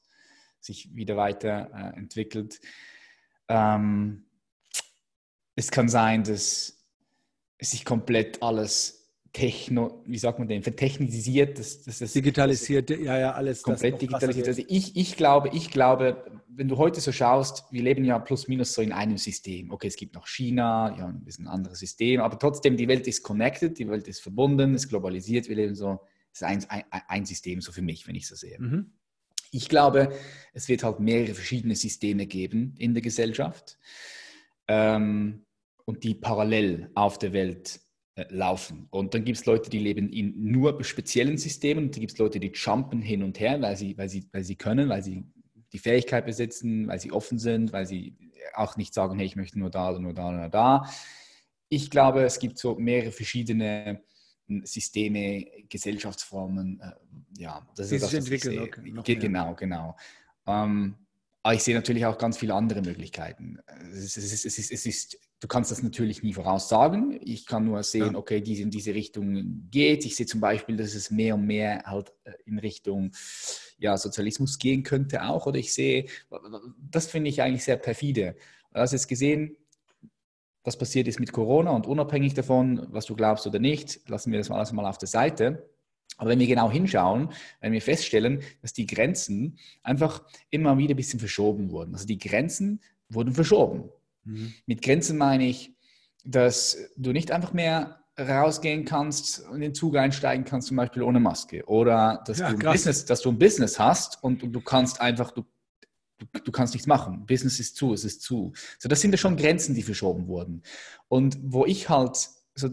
[0.60, 2.60] sich wieder weiterentwickelt.
[3.48, 4.26] Äh, ähm,
[5.56, 6.86] es kann sein, dass
[7.60, 8.99] sich komplett alles
[9.32, 13.62] techno, wie sagt man denn, vertechnisiert, das, das, das digitalisiert, ja, ja, alles.
[13.62, 14.48] Komplett digitalisiert.
[14.48, 18.48] Also ich, ich glaube, ich glaube, wenn du heute so schaust, wir leben ja plus
[18.48, 19.72] minus so in einem System.
[19.72, 23.24] Okay, es gibt noch China, ja, ein bisschen anderes System, aber trotzdem, die Welt ist
[23.24, 26.00] connected, die Welt ist verbunden, ist globalisiert, wir leben so,
[26.34, 28.60] es ist ein, ein, ein System, so für mich, wenn ich so sehe.
[28.60, 28.92] Mhm.
[29.52, 30.12] Ich glaube,
[30.54, 33.78] es wird halt mehrere verschiedene Systeme geben in der Gesellschaft
[34.68, 35.46] ähm,
[35.86, 37.80] und die parallel auf der Welt
[38.30, 38.88] laufen.
[38.90, 42.18] Und dann gibt es Leute, die leben in nur speziellen Systemen und dann gibt es
[42.18, 45.24] Leute, die jumpen hin und her, weil sie, weil, sie, weil sie können, weil sie
[45.72, 48.16] die Fähigkeit besitzen, weil sie offen sind, weil sie
[48.54, 50.90] auch nicht sagen, hey, ich möchte nur da oder nur da oder da.
[51.70, 54.02] Ich glaube, es gibt so mehrere verschiedene
[54.64, 58.60] Systeme, Gesellschaftsformen, äh, ja, das ist das, entwickeln.
[58.98, 59.96] Okay, Ge genau, genau.
[60.48, 60.96] Ähm,
[61.44, 63.60] aber ich sehe natürlich auch ganz viele andere Möglichkeiten.
[63.92, 67.20] Es ist, es ist, es ist, du kannst das natürlich nie voraussagen.
[67.24, 68.18] Ich kann nur sehen, ja.
[68.18, 70.06] okay, diese in diese Richtung geht.
[70.06, 73.12] Ich sehe zum Beispiel, dass es mehr und mehr halt äh, in Richtung
[73.78, 75.46] ja, Sozialismus gehen könnte auch.
[75.46, 76.06] Oder ich sehe,
[76.92, 78.36] das finde ich eigentlich sehr perfide.
[78.74, 79.56] Du hast jetzt gesehen,
[80.64, 84.40] was passiert ist mit Corona und unabhängig davon, was du glaubst oder nicht, lassen wir
[84.40, 85.70] das alles mal auf der Seite.
[86.18, 87.30] Aber wenn wir genau hinschauen,
[87.62, 91.94] werden wir feststellen, dass die Grenzen einfach immer wieder ein bisschen verschoben wurden.
[91.94, 93.90] Also die Grenzen wurden verschoben.
[94.30, 94.54] Mhm.
[94.66, 95.76] Mit Grenzen meine ich,
[96.24, 101.04] dass du nicht einfach mehr rausgehen kannst und in den Zug einsteigen kannst, zum Beispiel
[101.04, 101.66] ohne Maske.
[101.66, 105.00] Oder dass, ja, du, ein Business, dass du ein Business hast und, und du kannst
[105.00, 105.46] einfach, du,
[106.18, 107.26] du, du, kannst nichts machen.
[107.26, 108.52] Business ist zu, es ist zu.
[108.78, 110.64] So, das sind ja schon Grenzen, die verschoben wurden.
[111.08, 112.70] Und wo ich halt so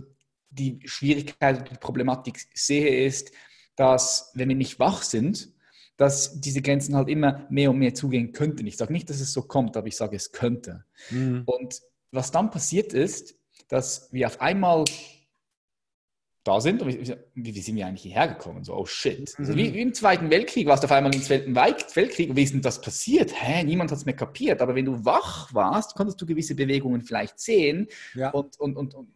[0.50, 3.30] die Schwierigkeit, die Problematik sehe, ist,
[3.76, 5.52] dass wenn wir nicht wach sind,
[5.96, 8.66] dass diese Grenzen halt immer mehr und mehr zugehen könnten.
[8.66, 10.84] Ich sage nicht, dass es so kommt, aber ich sage, es könnte.
[11.10, 11.42] Mhm.
[11.46, 13.34] Und was dann passiert ist,
[13.68, 14.84] dass wir auf einmal
[16.46, 18.62] da sind und wie, wie sind wir eigentlich hierher gekommen?
[18.62, 19.34] So, oh shit.
[19.36, 22.44] Also wie, wie, im Zweiten Weltkrieg warst du auf einmal im Zweiten Weltkrieg und wie
[22.44, 23.32] ist denn das passiert?
[23.34, 24.62] Hä, niemand hat es mehr kapiert.
[24.62, 28.30] Aber wenn du wach warst, konntest du gewisse Bewegungen vielleicht sehen ja.
[28.30, 29.08] und, und, und, und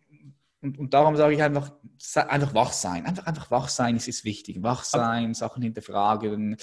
[0.63, 1.73] und, und darum sage ich einfach,
[2.15, 3.07] einfach wach sein.
[3.07, 4.63] Einfach, einfach wach sein ist, ist wichtig.
[4.63, 6.57] Wach sein, Sachen hinterfragen,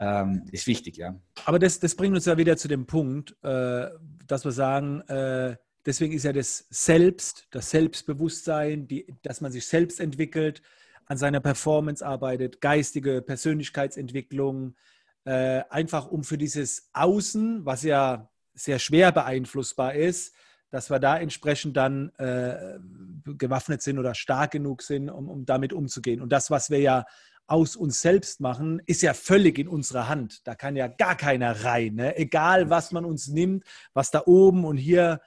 [0.00, 1.14] ähm, ist wichtig, ja.
[1.44, 3.88] Aber das, das bringt uns ja wieder zu dem Punkt, äh,
[4.26, 5.56] dass wir sagen, äh,
[5.86, 10.62] deswegen ist ja das Selbst, das Selbstbewusstsein, die, dass man sich selbst entwickelt,
[11.06, 14.76] an seiner Performance arbeitet, geistige Persönlichkeitsentwicklung,
[15.24, 20.34] äh, einfach um für dieses Außen, was ja sehr schwer beeinflussbar ist,
[20.70, 22.78] dass wir da entsprechend dann äh,
[23.24, 26.20] gewaffnet sind oder stark genug sind, um, um damit umzugehen.
[26.20, 27.06] Und das, was wir ja
[27.46, 30.46] aus uns selbst machen, ist ja völlig in unserer Hand.
[30.46, 31.94] Da kann ja gar keiner rein.
[31.94, 32.16] Ne?
[32.18, 33.64] Egal, was man uns nimmt,
[33.94, 35.20] was da oben und hier.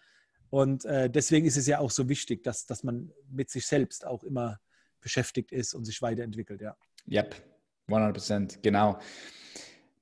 [0.51, 4.05] Und äh, deswegen ist es ja auch so wichtig, dass, dass man mit sich selbst
[4.05, 4.59] auch immer
[4.99, 6.61] beschäftigt ist und sich weiterentwickelt.
[6.61, 6.75] Ja.
[7.09, 7.35] Yep,
[7.87, 8.99] 100 Prozent, genau.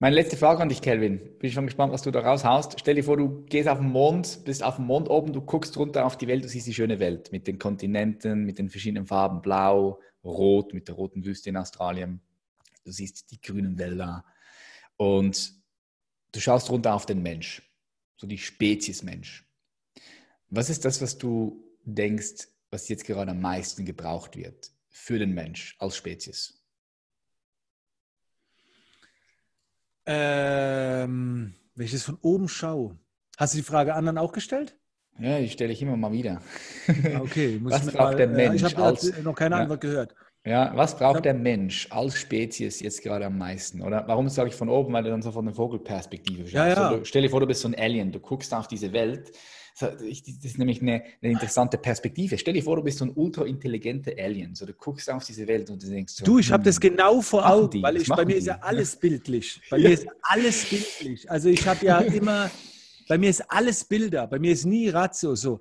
[0.01, 1.19] Meine letzte Frage an dich, Kelvin.
[1.39, 2.79] Bin schon gespannt, was du da raushaust.
[2.79, 5.75] Stell dir vor, du gehst auf den Mond, bist auf dem Mond oben, du guckst
[5.75, 9.05] runter auf die Welt, du siehst die schöne Welt mit den Kontinenten, mit den verschiedenen
[9.05, 12.21] Farben, blau, rot, mit der roten Wüste in Australien.
[12.85, 14.23] Du siehst die grünen Wälder
[14.95, 15.51] und
[16.31, 17.61] du schaust runter auf den Mensch,
[18.15, 19.51] so die Spezies Mensch.
[20.49, 25.33] Was ist das, was du denkst, was jetzt gerade am meisten gebraucht wird für den
[25.33, 26.58] Mensch als Spezies?
[30.11, 32.97] Ähm, wenn ich das von oben schaue.
[33.37, 34.75] Hast du die Frage anderen auch gestellt?
[35.19, 36.41] Ja, die stelle ich immer mal wieder.
[36.87, 38.63] Ah, okay, was braucht mal, der Mensch?
[38.63, 40.15] Ich habe noch keine ja, Antwort gehört.
[40.45, 41.21] Ja, was braucht ja.
[41.21, 43.83] der Mensch als Spezies jetzt gerade am meisten?
[43.83, 44.93] Oder warum sage ich von oben?
[44.93, 46.53] Weil du dann so von der Vogelperspektive schaust.
[46.53, 46.89] Ja, ja.
[46.89, 49.31] So, stell dir vor, du bist so ein Alien, du guckst auf diese Welt
[49.79, 52.37] das ist nämlich eine, eine, interessante Perspektive.
[52.37, 54.53] Stell dir vor, du bist so ein ultra intelligenter Alien.
[54.53, 56.79] So, du guckst auf diese Welt und du denkst so, Du, ich habe hm, das
[56.79, 58.39] genau vor Augen, die, weil ich, bei mir die?
[58.39, 59.61] ist ja alles bildlich.
[59.69, 61.31] Bei mir ist alles bildlich.
[61.31, 62.51] Also ich habe ja immer,
[63.07, 64.27] bei mir ist alles Bilder.
[64.27, 65.59] Bei mir ist nie Ratio so.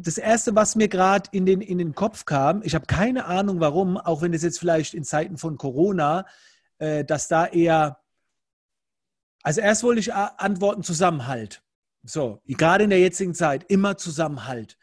[0.00, 3.60] Das Erste, was mir gerade in den, in den Kopf kam, ich habe keine Ahnung
[3.60, 6.26] warum, auch wenn das jetzt vielleicht in Zeiten von Corona,
[6.78, 7.98] äh, dass da eher,
[9.42, 11.62] also erst wollte ich antworten Zusammenhalt.
[12.04, 14.78] So, gerade in der jetzigen Zeit, immer Zusammenhalt.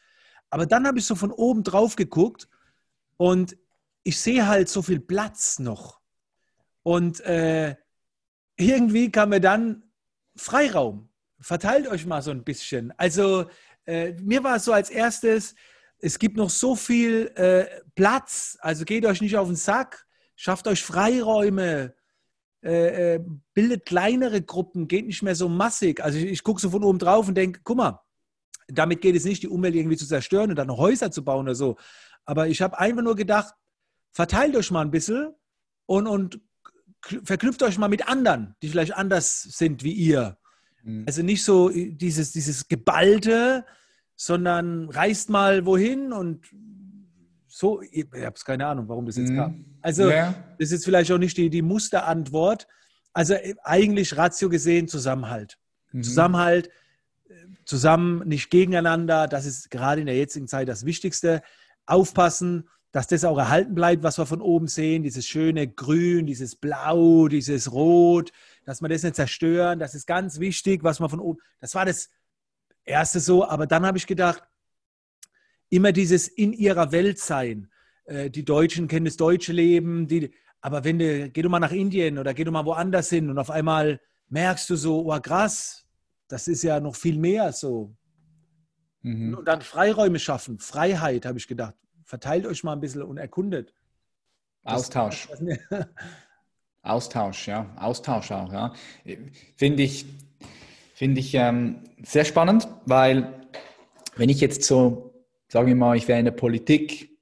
[0.49, 2.47] Aber dann habe ich so von oben drauf geguckt
[3.17, 3.57] und
[4.03, 5.99] ich sehe halt so viel Platz noch.
[6.83, 7.75] Und äh,
[8.57, 9.83] irgendwie kam mir dann
[10.35, 11.09] Freiraum.
[11.39, 12.93] Verteilt euch mal so ein bisschen.
[12.97, 13.49] Also
[13.85, 15.55] äh, mir war es so als erstes,
[15.99, 18.57] es gibt noch so viel äh, Platz.
[18.61, 20.05] Also geht euch nicht auf den Sack,
[20.35, 21.95] schafft euch Freiräume,
[22.65, 23.23] äh, äh,
[23.53, 26.03] bildet kleinere Gruppen, geht nicht mehr so massig.
[26.03, 28.01] Also ich, ich gucke so von oben drauf und denke, guck mal,
[28.67, 31.53] damit geht es nicht, die Umwelt irgendwie zu zerstören und dann Häuser zu bauen oder
[31.53, 31.77] so.
[32.25, 33.53] Aber ich habe einfach nur gedacht,
[34.11, 35.35] verteilt euch mal ein bisschen
[35.85, 36.39] und, und
[37.23, 40.39] verknüpft euch mal mit anderen, die vielleicht anders sind wie ihr.
[40.81, 41.03] Mhm.
[41.05, 43.63] Also nicht so dieses, dieses Geballte,
[44.15, 46.47] sondern reist mal wohin und
[47.57, 49.37] so, ich habe keine Ahnung, warum das jetzt mhm.
[49.37, 49.65] kam.
[49.81, 50.35] Also, ja.
[50.59, 52.67] das ist vielleicht auch nicht die, die Musterantwort.
[53.13, 55.57] Also, äh, eigentlich Ratio gesehen Zusammenhalt.
[55.93, 56.03] Mhm.
[56.03, 56.67] Zusammenhalt,
[57.29, 57.33] äh,
[57.63, 59.29] zusammen, nicht gegeneinander.
[59.29, 61.41] Das ist gerade in der jetzigen Zeit das Wichtigste.
[61.85, 65.03] Aufpassen, dass das auch erhalten bleibt, was wir von oben sehen.
[65.03, 68.33] Dieses schöne Grün, dieses Blau, dieses Rot,
[68.65, 69.79] dass wir das nicht zerstören.
[69.79, 71.39] Das ist ganz wichtig, was wir von oben.
[71.61, 72.09] Das war das
[72.83, 73.47] Erste so.
[73.47, 74.43] Aber dann habe ich gedacht,
[75.69, 77.69] immer dieses in ihrer Welt sein,
[78.05, 81.71] äh, die Deutschen kennen das deutsche Leben, die, aber wenn du, geh du mal nach
[81.71, 85.85] Indien oder geh du mal woanders hin und auf einmal merkst du so, oh krass,
[86.27, 87.95] das ist ja noch viel mehr so.
[89.01, 89.35] Mhm.
[89.35, 91.75] Und dann Freiräume schaffen, Freiheit, habe ich gedacht.
[92.03, 93.73] Verteilt euch mal ein bisschen und erkundet.
[94.63, 95.29] Austausch.
[96.81, 97.71] Austausch, ja.
[97.77, 98.73] Austausch auch, ja.
[99.55, 100.05] Finde ich,
[100.93, 103.47] finde ich ähm, sehr spannend, weil
[104.15, 105.14] wenn ich jetzt so,
[105.47, 107.17] sagen wir mal, ich wäre in der Politik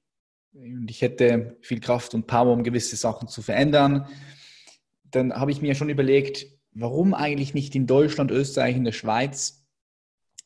[0.53, 4.07] und ich hätte viel Kraft und Power, um gewisse Sachen zu verändern,
[5.11, 9.65] dann habe ich mir schon überlegt, warum eigentlich nicht in Deutschland, Österreich, in der Schweiz,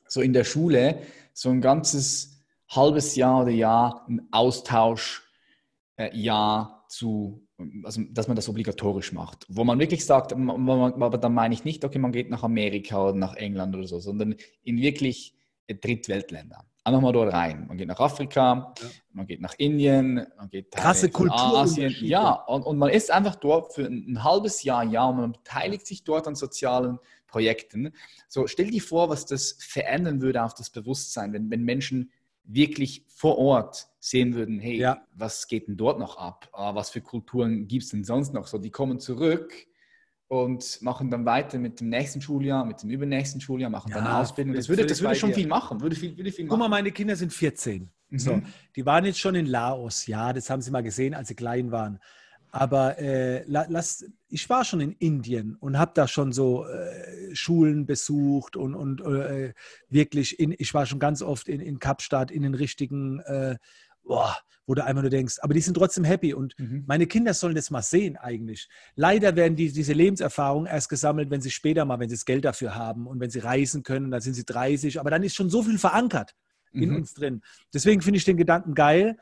[0.08, 1.02] so in der Schule,
[1.34, 5.22] so ein ganzes halbes Jahr oder Jahr ein Austauschjahr
[5.98, 7.48] äh, zu,
[7.84, 11.86] also dass man das obligatorisch macht, wo man wirklich sagt, aber dann meine ich nicht,
[11.86, 15.36] okay, man geht nach Amerika oder nach England oder so, sondern in wirklich
[15.68, 16.66] Drittweltländer.
[16.88, 17.66] Einfach mal dort rein.
[17.68, 18.88] Man geht nach Afrika, ja.
[19.12, 21.94] man geht nach Indien, man geht Krasse Kultur Asien.
[22.00, 25.32] Ja, und, und man ist einfach dort für ein, ein halbes Jahr, ja, und man
[25.34, 26.98] beteiligt sich dort an sozialen
[27.28, 27.92] Projekten.
[28.30, 32.10] So, stell dir vor, was das verändern würde auf das Bewusstsein, wenn, wenn Menschen
[32.46, 35.02] wirklich vor Ort sehen würden, hey, ja.
[35.14, 36.48] was geht denn dort noch ab?
[36.54, 38.48] Ah, was für Kulturen gibt es denn sonst noch?
[38.48, 39.54] So, die kommen zurück
[40.28, 44.08] und machen dann weiter mit dem nächsten Schuljahr, mit dem übernächsten Schuljahr, machen ja, dann
[44.08, 44.56] eine Ausbildung.
[44.56, 45.82] Das würde, das würde schon viel machen.
[45.82, 46.50] Würde viel, würde viel machen.
[46.50, 47.90] Guck mal, meine Kinder sind 14.
[48.10, 48.20] Mhm.
[48.20, 48.42] So,
[48.76, 51.72] die waren jetzt schon in Laos, ja, das haben sie mal gesehen, als sie klein
[51.72, 52.00] waren.
[52.52, 57.86] Aber äh, lass, ich war schon in Indien und habe da schon so äh, Schulen
[57.86, 59.54] besucht und, und äh,
[59.90, 63.58] wirklich, in, ich war schon ganz oft in, in Kapstadt, in den richtigen äh,
[64.08, 64.36] boah,
[64.66, 66.84] wo du einfach nur denkst, aber die sind trotzdem happy und mhm.
[66.88, 68.68] meine Kinder sollen das mal sehen eigentlich.
[68.96, 72.44] Leider werden die, diese Lebenserfahrungen erst gesammelt, wenn sie später mal, wenn sie das Geld
[72.44, 75.50] dafür haben und wenn sie reisen können, dann sind sie 30, aber dann ist schon
[75.50, 76.36] so viel verankert
[76.74, 76.84] mhm.
[76.84, 77.42] in uns drin.
[77.74, 79.18] Deswegen finde ich den Gedanken geil,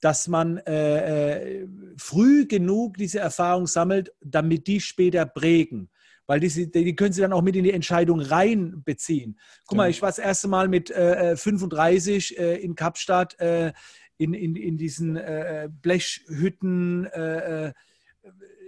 [0.00, 1.68] dass man äh, äh,
[1.98, 5.90] früh genug diese Erfahrung sammelt, damit die später prägen
[6.26, 9.36] weil die, die, können sie dann auch mit in die Entscheidung reinbeziehen.
[9.66, 13.72] Guck mal, ich war das erste Mal mit äh, 35 äh, in Kapstadt äh,
[14.20, 17.72] in, in, in diesen äh, Blechhütten, äh, äh,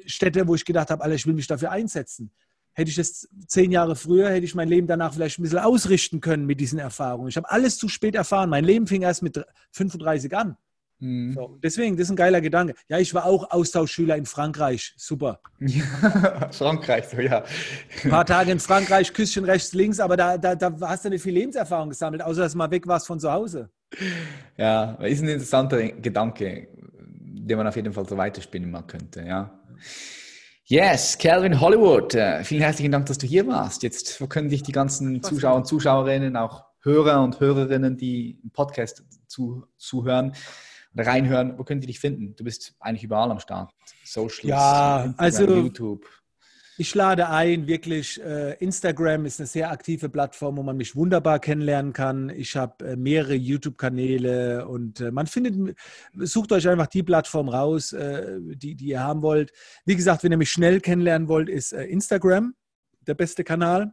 [0.06, 2.30] Städte, wo ich gedacht habe, Alter, ich will mich dafür einsetzen.
[2.72, 6.20] Hätte ich das zehn Jahre früher, hätte ich mein Leben danach vielleicht ein bisschen ausrichten
[6.20, 7.28] können mit diesen Erfahrungen.
[7.28, 8.48] Ich habe alles zu spät erfahren.
[8.48, 10.56] Mein Leben fing erst mit 35 an.
[11.00, 11.34] Mhm.
[11.34, 12.74] So, deswegen, das ist ein geiler Gedanke.
[12.88, 14.94] Ja, ich war auch Austauschschüler in Frankreich.
[14.96, 15.40] Super.
[15.60, 17.44] Ja, Frankreich, so ja.
[18.04, 21.22] Ein paar Tage in Frankreich, Küsschen rechts, links, aber da, da, da hast du nicht
[21.22, 23.68] viel Lebenserfahrung gesammelt, außer dass du mal weg warst von zu Hause.
[24.56, 29.58] Ja, ist ein interessanter Gedanke, den man auf jeden Fall so weiterspinnen mal könnte, ja.
[30.64, 33.82] Yes, Calvin Hollywood, äh, vielen herzlichen Dank, dass du hier warst.
[33.82, 39.04] Jetzt können dich die ganzen Zuschauer und Zuschauerinnen, auch Hörer und Hörerinnen, die im Podcast
[39.26, 40.34] zu, zuhören
[40.94, 42.34] oder reinhören, wo können die dich finden?
[42.36, 43.72] Du bist eigentlich überall am Start.
[44.04, 46.06] Social, ja, also YouTube.
[46.78, 51.38] Ich lade ein, wirklich, äh, Instagram ist eine sehr aktive Plattform, wo man mich wunderbar
[51.38, 52.30] kennenlernen kann.
[52.30, 55.76] Ich habe äh, mehrere YouTube-Kanäle und äh, man findet,
[56.14, 59.52] sucht euch einfach die Plattform raus, äh, die, die ihr haben wollt.
[59.84, 62.54] Wie gesagt, wenn ihr mich schnell kennenlernen wollt, ist äh, Instagram
[63.06, 63.92] der beste Kanal.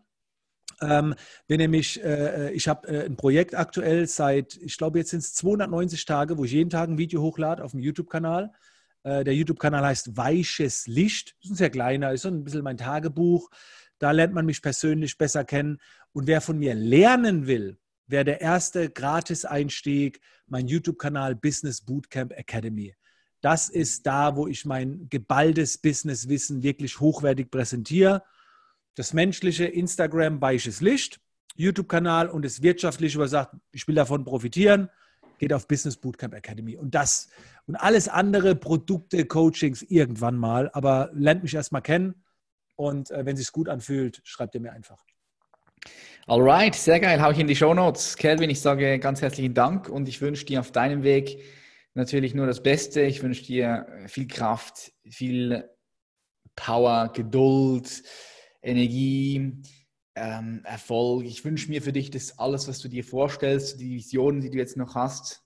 [0.82, 1.16] Ähm,
[1.50, 5.34] wenn ihr mich, äh, ich habe ein Projekt aktuell seit, ich glaube, jetzt sind es
[5.34, 8.54] 290 Tage, wo ich jeden Tag ein Video hochlade auf dem YouTube-Kanal.
[9.04, 11.36] Äh, der YouTube-Kanal heißt Weiches Licht.
[11.40, 13.50] Das ist ein sehr kleiner, ist so ein bisschen mein Tagebuch.
[13.98, 15.80] Da lernt man mich persönlich besser kennen.
[16.14, 17.78] Und wer von mir lernen will,
[18.08, 22.96] wäre der erste Gratis-Einstieg, mein YouTube-Kanal Business Bootcamp Academy.
[23.42, 28.24] Das ist da, wo ich mein geballtes Businesswissen wirklich hochwertig präsentiere.
[28.96, 31.22] Das menschliche Instagram Weiches Licht,
[31.56, 34.90] YouTube-Kanal und das wirtschaftliche, er sagt, ich will davon profitieren
[35.40, 36.78] geht auf Business Bootcamp Academy.
[36.78, 37.30] Und das
[37.66, 40.70] und alles andere, Produkte, Coachings irgendwann mal.
[40.74, 42.24] Aber lernt mich erstmal kennen.
[42.76, 45.04] Und äh, wenn es sich gut anfühlt, schreibt ihr mir einfach.
[46.28, 47.22] Alright, sehr geil.
[47.22, 48.16] Hau ich in die Show Notes.
[48.16, 51.42] Kelvin, ich sage ganz herzlichen Dank und ich wünsche dir auf deinem Weg
[51.94, 53.02] natürlich nur das Beste.
[53.02, 55.70] Ich wünsche dir viel Kraft, viel
[56.56, 58.04] Power, Geduld,
[58.62, 59.62] Energie
[60.20, 61.26] ähm, Erfolg.
[61.26, 64.58] Ich wünsche mir für dich, dass alles, was du dir vorstellst, die Visionen, die du
[64.58, 65.44] jetzt noch hast,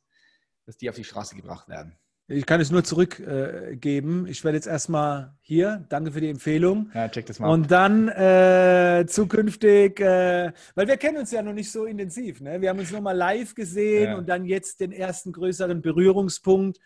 [0.66, 1.98] dass die auf die Straße gebracht werden.
[2.28, 4.26] Ich kann es nur zurückgeben.
[4.26, 6.90] Äh, ich werde jetzt erstmal hier, danke für die Empfehlung.
[6.94, 7.50] Ja, check das mal.
[7.50, 12.40] Und dann äh, zukünftig, äh, weil wir kennen uns ja noch nicht so intensiv.
[12.40, 12.62] Ne?
[12.62, 14.18] Wir haben uns nur mal live gesehen ja.
[14.18, 16.80] und dann jetzt den ersten größeren Berührungspunkt.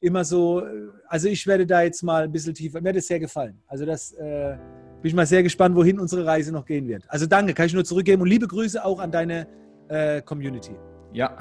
[0.00, 3.08] Immer so, äh, also ich werde da jetzt mal ein bisschen tiefer, mir hat es
[3.08, 3.62] sehr gefallen.
[3.66, 4.56] Also das äh,
[5.02, 7.04] bin ich mal sehr gespannt, wohin unsere Reise noch gehen wird.
[7.08, 9.46] Also danke, kann ich nur zurückgeben und liebe Grüße auch an deine
[9.88, 10.72] äh, Community.
[11.12, 11.36] Ja,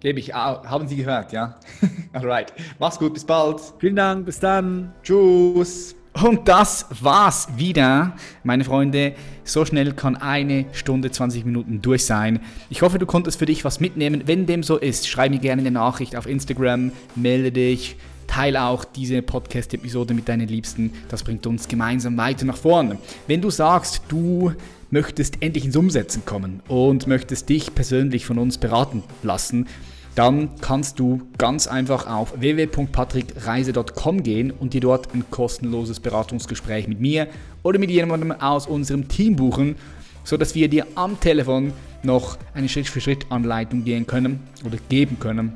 [0.00, 0.32] Gebe ich.
[0.32, 1.56] Haben Sie gehört, ja?
[2.12, 2.52] Alright.
[2.78, 3.60] Mach's gut, bis bald.
[3.78, 4.92] Vielen Dank, bis dann.
[5.02, 5.96] Tschüss.
[6.22, 9.14] Und das war's wieder, meine Freunde.
[9.44, 12.40] So schnell kann eine Stunde 20 Minuten durch sein.
[12.70, 14.22] Ich hoffe, du konntest für dich was mitnehmen.
[14.26, 17.96] Wenn dem so ist, schreib mir gerne eine Nachricht auf Instagram, melde dich,
[18.28, 20.92] teile auch diese Podcast-Episode mit deinen Liebsten.
[21.08, 22.98] Das bringt uns gemeinsam weiter nach vorne.
[23.26, 24.52] Wenn du sagst, du
[24.90, 29.66] möchtest endlich ins Umsetzen kommen und möchtest dich persönlich von uns beraten lassen,
[30.14, 37.00] dann kannst du ganz einfach auf www.patrickreise.com gehen und dir dort ein kostenloses Beratungsgespräch mit
[37.00, 37.28] mir
[37.62, 39.76] oder mit jemandem aus unserem Team buchen,
[40.24, 41.72] sodass wir dir am Telefon
[42.02, 45.52] noch eine Schritt-für-Schritt-Anleitung gehen können oder geben können,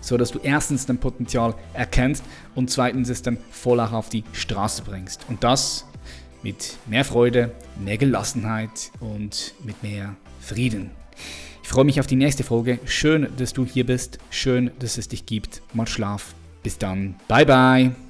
[0.00, 4.82] sodass du erstens dein Potenzial erkennst und zweitens es dann voll auch auf die Straße
[4.82, 5.24] bringst.
[5.28, 5.86] Und das
[6.42, 7.52] mit mehr Freude,
[7.82, 10.90] mehr Gelassenheit und mit mehr Frieden.
[11.62, 12.78] Ich freue mich auf die nächste Folge.
[12.86, 14.18] Schön, dass du hier bist.
[14.30, 15.60] Schön, dass es dich gibt.
[15.74, 16.34] Mal Schlaf.
[16.62, 17.16] Bis dann.
[17.28, 18.07] Bye, bye.